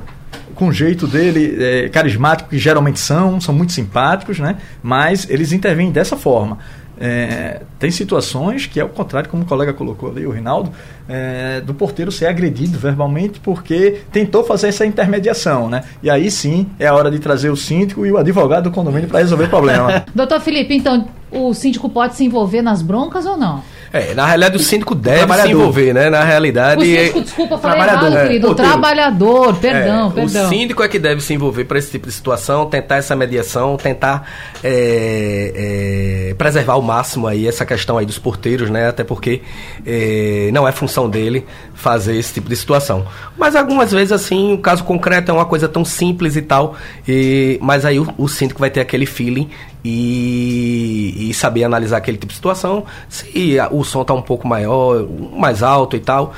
com 0.56 0.68
o 0.68 0.72
jeito 0.72 1.06
dele 1.06 1.56
é, 1.62 1.88
carismático, 1.90 2.48
que 2.48 2.58
geralmente 2.58 2.98
são, 2.98 3.40
são 3.40 3.54
muito 3.54 3.72
simpáticos, 3.72 4.40
né? 4.40 4.56
Mas 4.82 5.28
eles 5.30 5.52
intervêm 5.52 5.90
dessa 5.92 6.16
forma. 6.16 6.58
É, 6.98 7.62
tem 7.78 7.90
situações 7.90 8.66
que 8.66 8.80
é 8.80 8.84
o 8.84 8.88
contrário, 8.88 9.28
como 9.28 9.42
o 9.42 9.46
colega 9.46 9.72
colocou 9.72 10.10
ali, 10.10 10.26
o 10.26 10.30
Rinaldo, 10.30 10.70
é, 11.08 11.60
do 11.60 11.74
porteiro 11.74 12.10
ser 12.10 12.26
agredido 12.26 12.78
verbalmente 12.78 13.38
porque 13.40 14.02
tentou 14.10 14.44
fazer 14.44 14.68
essa 14.68 14.86
intermediação, 14.86 15.68
né? 15.68 15.84
E 16.02 16.08
aí 16.08 16.30
sim 16.30 16.66
é 16.78 16.86
a 16.86 16.94
hora 16.94 17.10
de 17.10 17.18
trazer 17.18 17.50
o 17.50 17.56
síndico 17.56 18.06
e 18.06 18.12
o 18.12 18.16
advogado 18.16 18.64
do 18.64 18.70
condomínio 18.70 19.08
para 19.08 19.18
resolver 19.18 19.44
o 19.44 19.48
problema. 19.48 20.04
Doutor 20.14 20.40
Felipe, 20.40 20.74
então 20.74 21.06
o 21.30 21.52
síndico 21.52 21.88
pode 21.88 22.16
se 22.16 22.24
envolver 22.24 22.62
nas 22.62 22.82
broncas 22.82 23.26
ou 23.26 23.36
não? 23.36 23.62
É, 23.92 24.14
na 24.14 24.26
realidade 24.26 24.56
o 24.56 24.60
síndico 24.60 24.94
deve 24.94 25.32
se 25.34 25.48
envolver, 25.48 25.92
né? 25.92 26.10
Na 26.10 26.24
realidade. 26.24 26.82
O 26.82 26.84
síndico, 26.84 27.20
desculpa, 27.22 27.58
falei 27.58 27.82
errado, 27.82 28.16
é, 28.16 28.22
querido. 28.22 28.50
O 28.50 28.54
trabalhador, 28.54 29.56
perdão, 29.56 30.08
é, 30.08 30.12
perdão. 30.12 30.46
O 30.46 30.48
síndico 30.48 30.82
é 30.82 30.88
que 30.88 30.98
deve 30.98 31.20
se 31.20 31.34
envolver 31.34 31.64
para 31.64 31.78
esse 31.78 31.90
tipo 31.90 32.06
de 32.06 32.12
situação, 32.12 32.66
tentar 32.66 32.96
essa 32.96 33.14
mediação, 33.14 33.76
tentar 33.76 34.28
é, 34.62 36.30
é, 36.30 36.34
preservar 36.34 36.74
ao 36.74 36.82
máximo 36.82 37.26
aí 37.26 37.46
essa 37.46 37.64
questão 37.64 37.98
aí 37.98 38.06
dos 38.06 38.18
porteiros, 38.18 38.70
né? 38.70 38.88
Até 38.88 39.04
porque 39.04 39.42
é, 39.86 40.50
não 40.52 40.66
é 40.66 40.72
função 40.72 41.08
dele 41.08 41.46
fazer 41.74 42.16
esse 42.16 42.34
tipo 42.34 42.48
de 42.48 42.56
situação. 42.56 43.06
Mas 43.36 43.54
algumas 43.54 43.92
vezes, 43.92 44.12
assim, 44.12 44.54
o 44.54 44.58
caso 44.58 44.84
concreto 44.84 45.30
é 45.30 45.34
uma 45.34 45.44
coisa 45.44 45.68
tão 45.68 45.84
simples 45.84 46.36
e 46.36 46.42
tal, 46.42 46.74
e, 47.06 47.58
mas 47.62 47.84
aí 47.84 47.98
o, 47.98 48.12
o 48.18 48.28
síndico 48.28 48.60
vai 48.60 48.70
ter 48.70 48.80
aquele 48.80 49.06
feeling 49.06 49.48
e, 49.88 51.30
e, 51.30 51.34
saber 51.34 51.62
analisar 51.62 51.98
aquele 51.98 52.18
tipo 52.18 52.30
de 52.30 52.36
situação. 52.36 52.84
Se 53.08 53.56
o 53.70 53.84
som 53.84 54.02
está 54.02 54.12
um 54.12 54.22
pouco 54.22 54.46
maior, 54.48 55.06
mais 55.32 55.62
alto 55.62 55.96
e 55.96 56.00
tal, 56.00 56.32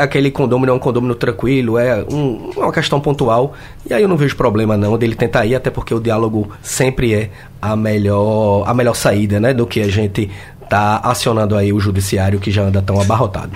aquele 0.00 0.30
condomínio 0.30 0.72
é 0.72 0.74
um 0.74 0.78
condomínio 0.80 1.14
tranquilo, 1.14 1.78
é 1.78 2.04
um, 2.10 2.50
uma 2.56 2.72
questão 2.72 3.00
pontual. 3.00 3.54
E 3.88 3.94
aí 3.94 4.02
eu 4.02 4.08
não 4.08 4.16
vejo 4.16 4.36
problema 4.36 4.76
não 4.76 4.98
dele 4.98 5.14
tentar 5.14 5.46
ir, 5.46 5.54
até 5.54 5.70
porque 5.70 5.94
o 5.94 6.00
diálogo 6.00 6.50
sempre 6.60 7.14
é 7.14 7.30
a 7.60 7.76
melhor, 7.76 8.64
a 8.66 8.74
melhor 8.74 8.94
saída, 8.94 9.38
né? 9.38 9.54
Do 9.54 9.66
que 9.66 9.80
a 9.80 9.88
gente 9.88 10.28
tá 10.68 11.00
acionando 11.04 11.56
aí 11.56 11.72
o 11.72 11.78
judiciário 11.78 12.40
que 12.40 12.50
já 12.50 12.62
anda 12.62 12.82
tão 12.82 13.00
abarrotado. 13.00 13.52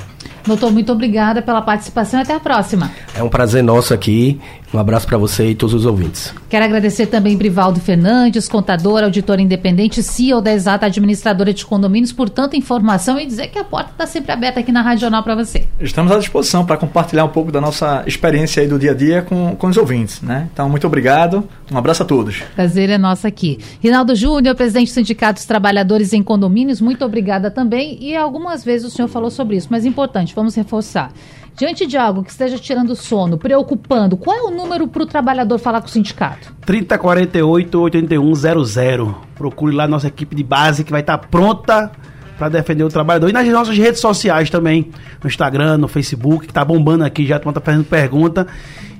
Doutor, 0.46 0.70
muito 0.70 0.92
obrigada 0.92 1.42
pela 1.42 1.60
participação 1.60 2.20
e 2.20 2.22
até 2.22 2.34
a 2.34 2.40
próxima. 2.40 2.92
É 3.16 3.22
um 3.22 3.28
prazer 3.28 3.64
nosso 3.64 3.92
aqui. 3.92 4.40
Um 4.74 4.78
abraço 4.78 5.06
para 5.06 5.16
você 5.16 5.50
e 5.50 5.54
todos 5.54 5.74
os 5.74 5.86
ouvintes. 5.86 6.34
Quero 6.48 6.64
agradecer 6.64 7.06
também 7.06 7.36
Brivaldo 7.36 7.80
Fernandes, 7.80 8.48
contador, 8.48 9.02
auditor 9.02 9.38
independente, 9.38 10.02
CEO 10.02 10.40
da 10.40 10.52
Exata 10.52 10.86
Administradora 10.86 11.52
de 11.52 11.64
Condomínios, 11.64 12.12
por 12.12 12.28
tanta 12.28 12.56
informação 12.56 13.18
e 13.18 13.26
dizer 13.26 13.48
que 13.48 13.58
a 13.58 13.64
porta 13.64 13.90
está 13.92 14.06
sempre 14.06 14.32
aberta 14.32 14.60
aqui 14.60 14.72
na 14.72 14.82
Rádio 14.82 15.02
Jornal 15.02 15.22
para 15.22 15.34
você. 15.34 15.66
Estamos 15.80 16.10
à 16.12 16.18
disposição 16.18 16.64
para 16.66 16.76
compartilhar 16.76 17.24
um 17.24 17.28
pouco 17.28 17.52
da 17.52 17.60
nossa 17.60 18.02
experiência 18.06 18.62
aí 18.62 18.68
do 18.68 18.78
dia 18.78 18.90
a 18.90 18.94
dia 18.94 19.22
com, 19.22 19.54
com 19.56 19.66
os 19.68 19.76
ouvintes, 19.76 20.20
né? 20.20 20.48
Então, 20.52 20.68
muito 20.68 20.86
obrigado. 20.86 21.48
Um 21.70 21.78
abraço 21.78 22.02
a 22.02 22.06
todos. 22.06 22.42
Prazer 22.54 22.90
é 22.90 22.98
nosso 22.98 23.26
aqui. 23.26 23.58
Rinaldo 23.80 24.14
Júnior, 24.14 24.54
presidente 24.54 24.90
do 24.90 24.94
Sindicato 24.94 25.34
dos 25.34 25.46
Trabalhadores 25.46 26.12
em 26.12 26.22
Condomínios, 26.22 26.80
muito 26.80 27.04
obrigada 27.04 27.50
também. 27.50 27.98
E 28.00 28.16
algumas 28.16 28.64
vezes 28.64 28.86
o 28.86 28.90
senhor 28.90 29.08
falou 29.08 29.30
sobre 29.30 29.56
isso, 29.56 29.68
mas 29.70 29.84
é 29.84 29.88
importante, 29.88 30.34
vamos 30.34 30.54
reforçar. 30.54 31.12
Diante 31.56 31.86
de 31.86 31.96
algo 31.96 32.22
que 32.22 32.30
esteja 32.30 32.58
tirando 32.58 32.94
sono, 32.94 33.38
preocupando, 33.38 34.14
qual 34.14 34.36
é 34.36 34.42
o 34.42 34.50
número 34.50 34.86
para 34.86 35.02
o 35.02 35.06
trabalhador 35.06 35.58
falar 35.58 35.80
com 35.80 35.86
o 35.86 35.90
sindicato? 35.90 36.54
3048-8100. 36.66 39.14
Procure 39.34 39.74
lá 39.74 39.88
nossa 39.88 40.08
equipe 40.08 40.36
de 40.36 40.44
base 40.44 40.84
que 40.84 40.90
vai 40.90 41.00
estar 41.00 41.16
pronta 41.16 41.90
para 42.36 42.50
defender 42.50 42.84
o 42.84 42.90
trabalhador. 42.90 43.30
E 43.30 43.32
nas 43.32 43.48
nossas 43.48 43.78
redes 43.78 44.02
sociais 44.02 44.50
também, 44.50 44.90
no 45.22 45.28
Instagram, 45.28 45.78
no 45.78 45.88
Facebook, 45.88 46.44
que 46.44 46.50
está 46.50 46.62
bombando 46.62 47.04
aqui, 47.04 47.24
já 47.24 47.38
está 47.38 47.58
fazendo 47.58 47.84
pergunta. 47.84 48.46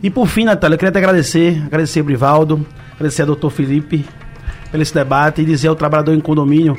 E 0.02 0.09
por 0.09 0.26
fim, 0.26 0.44
Natália, 0.44 0.76
eu 0.76 0.78
queria 0.78 0.92
te 0.92 0.96
agradecer, 0.96 1.62
agradecer 1.66 2.00
a 2.00 2.04
Brivaldo, 2.04 2.66
agradecer 2.94 3.20
ao 3.20 3.26
doutor 3.26 3.50
Felipe 3.50 4.02
pelo 4.70 4.82
esse 4.82 4.94
debate 4.94 5.42
e 5.42 5.44
dizer 5.44 5.68
ao 5.68 5.76
trabalhador 5.76 6.14
em 6.14 6.20
condomínio 6.20 6.74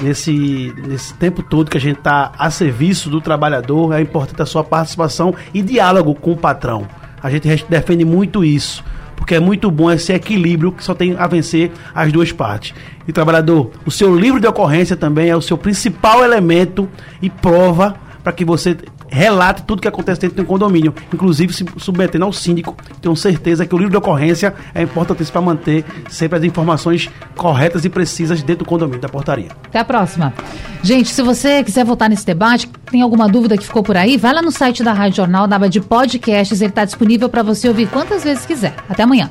nesse, 0.00 0.74
nesse 0.86 1.14
tempo 1.14 1.42
todo 1.42 1.70
que 1.70 1.76
a 1.76 1.80
gente 1.80 1.98
está 1.98 2.32
a 2.38 2.50
serviço 2.50 3.08
do 3.10 3.20
trabalhador, 3.20 3.92
é 3.92 4.00
importante 4.00 4.42
a 4.42 4.46
sua 4.46 4.64
participação 4.64 5.34
e 5.52 5.62
diálogo 5.62 6.14
com 6.14 6.32
o 6.32 6.36
patrão. 6.36 6.86
A 7.22 7.30
gente 7.30 7.48
defende 7.68 8.04
muito 8.04 8.44
isso, 8.44 8.84
porque 9.16 9.34
é 9.34 9.40
muito 9.40 9.70
bom 9.70 9.90
esse 9.90 10.12
equilíbrio 10.12 10.72
que 10.72 10.84
só 10.84 10.94
tem 10.94 11.16
a 11.16 11.26
vencer 11.26 11.72
as 11.94 12.12
duas 12.12 12.32
partes. 12.32 12.74
E 13.06 13.12
trabalhador, 13.12 13.70
o 13.86 13.90
seu 13.90 14.14
livro 14.14 14.40
de 14.40 14.46
ocorrência 14.46 14.96
também 14.96 15.28
é 15.28 15.36
o 15.36 15.42
seu 15.42 15.56
principal 15.56 16.24
elemento 16.24 16.88
e 17.22 17.30
prova 17.30 17.94
para 18.22 18.32
que 18.32 18.44
você 18.44 18.76
relate 19.14 19.62
tudo 19.62 19.80
que 19.80 19.86
acontece 19.86 20.20
dentro 20.22 20.36
do 20.36 20.44
condomínio, 20.44 20.92
inclusive 21.12 21.52
se 21.52 21.64
submetendo 21.76 22.24
ao 22.24 22.32
síndico. 22.32 22.76
Tenho 23.00 23.14
certeza 23.14 23.64
que 23.64 23.72
o 23.72 23.78
livro 23.78 23.92
de 23.92 23.96
ocorrência 23.96 24.52
é 24.74 24.82
importante 24.82 25.24
para 25.30 25.40
manter 25.40 25.84
sempre 26.10 26.38
as 26.38 26.44
informações 26.44 27.08
corretas 27.36 27.84
e 27.84 27.88
precisas 27.88 28.42
dentro 28.42 28.64
do 28.64 28.68
condomínio, 28.68 29.00
da 29.00 29.08
portaria. 29.08 29.50
Até 29.66 29.78
a 29.78 29.84
próxima. 29.84 30.34
Gente, 30.82 31.10
se 31.10 31.22
você 31.22 31.62
quiser 31.62 31.84
voltar 31.84 32.08
nesse 32.08 32.26
debate, 32.26 32.68
tem 32.90 33.00
alguma 33.00 33.28
dúvida 33.28 33.56
que 33.56 33.64
ficou 33.64 33.82
por 33.82 33.96
aí, 33.96 34.16
vai 34.16 34.34
lá 34.34 34.42
no 34.42 34.50
site 34.50 34.82
da 34.82 34.92
Rádio 34.92 35.18
Jornal, 35.18 35.46
na 35.46 35.56
aba 35.56 35.68
de 35.68 35.80
podcasts, 35.80 36.60
ele 36.60 36.70
está 36.70 36.84
disponível 36.84 37.28
para 37.28 37.42
você 37.42 37.68
ouvir 37.68 37.88
quantas 37.88 38.24
vezes 38.24 38.44
quiser. 38.44 38.74
Até 38.88 39.04
amanhã. 39.04 39.30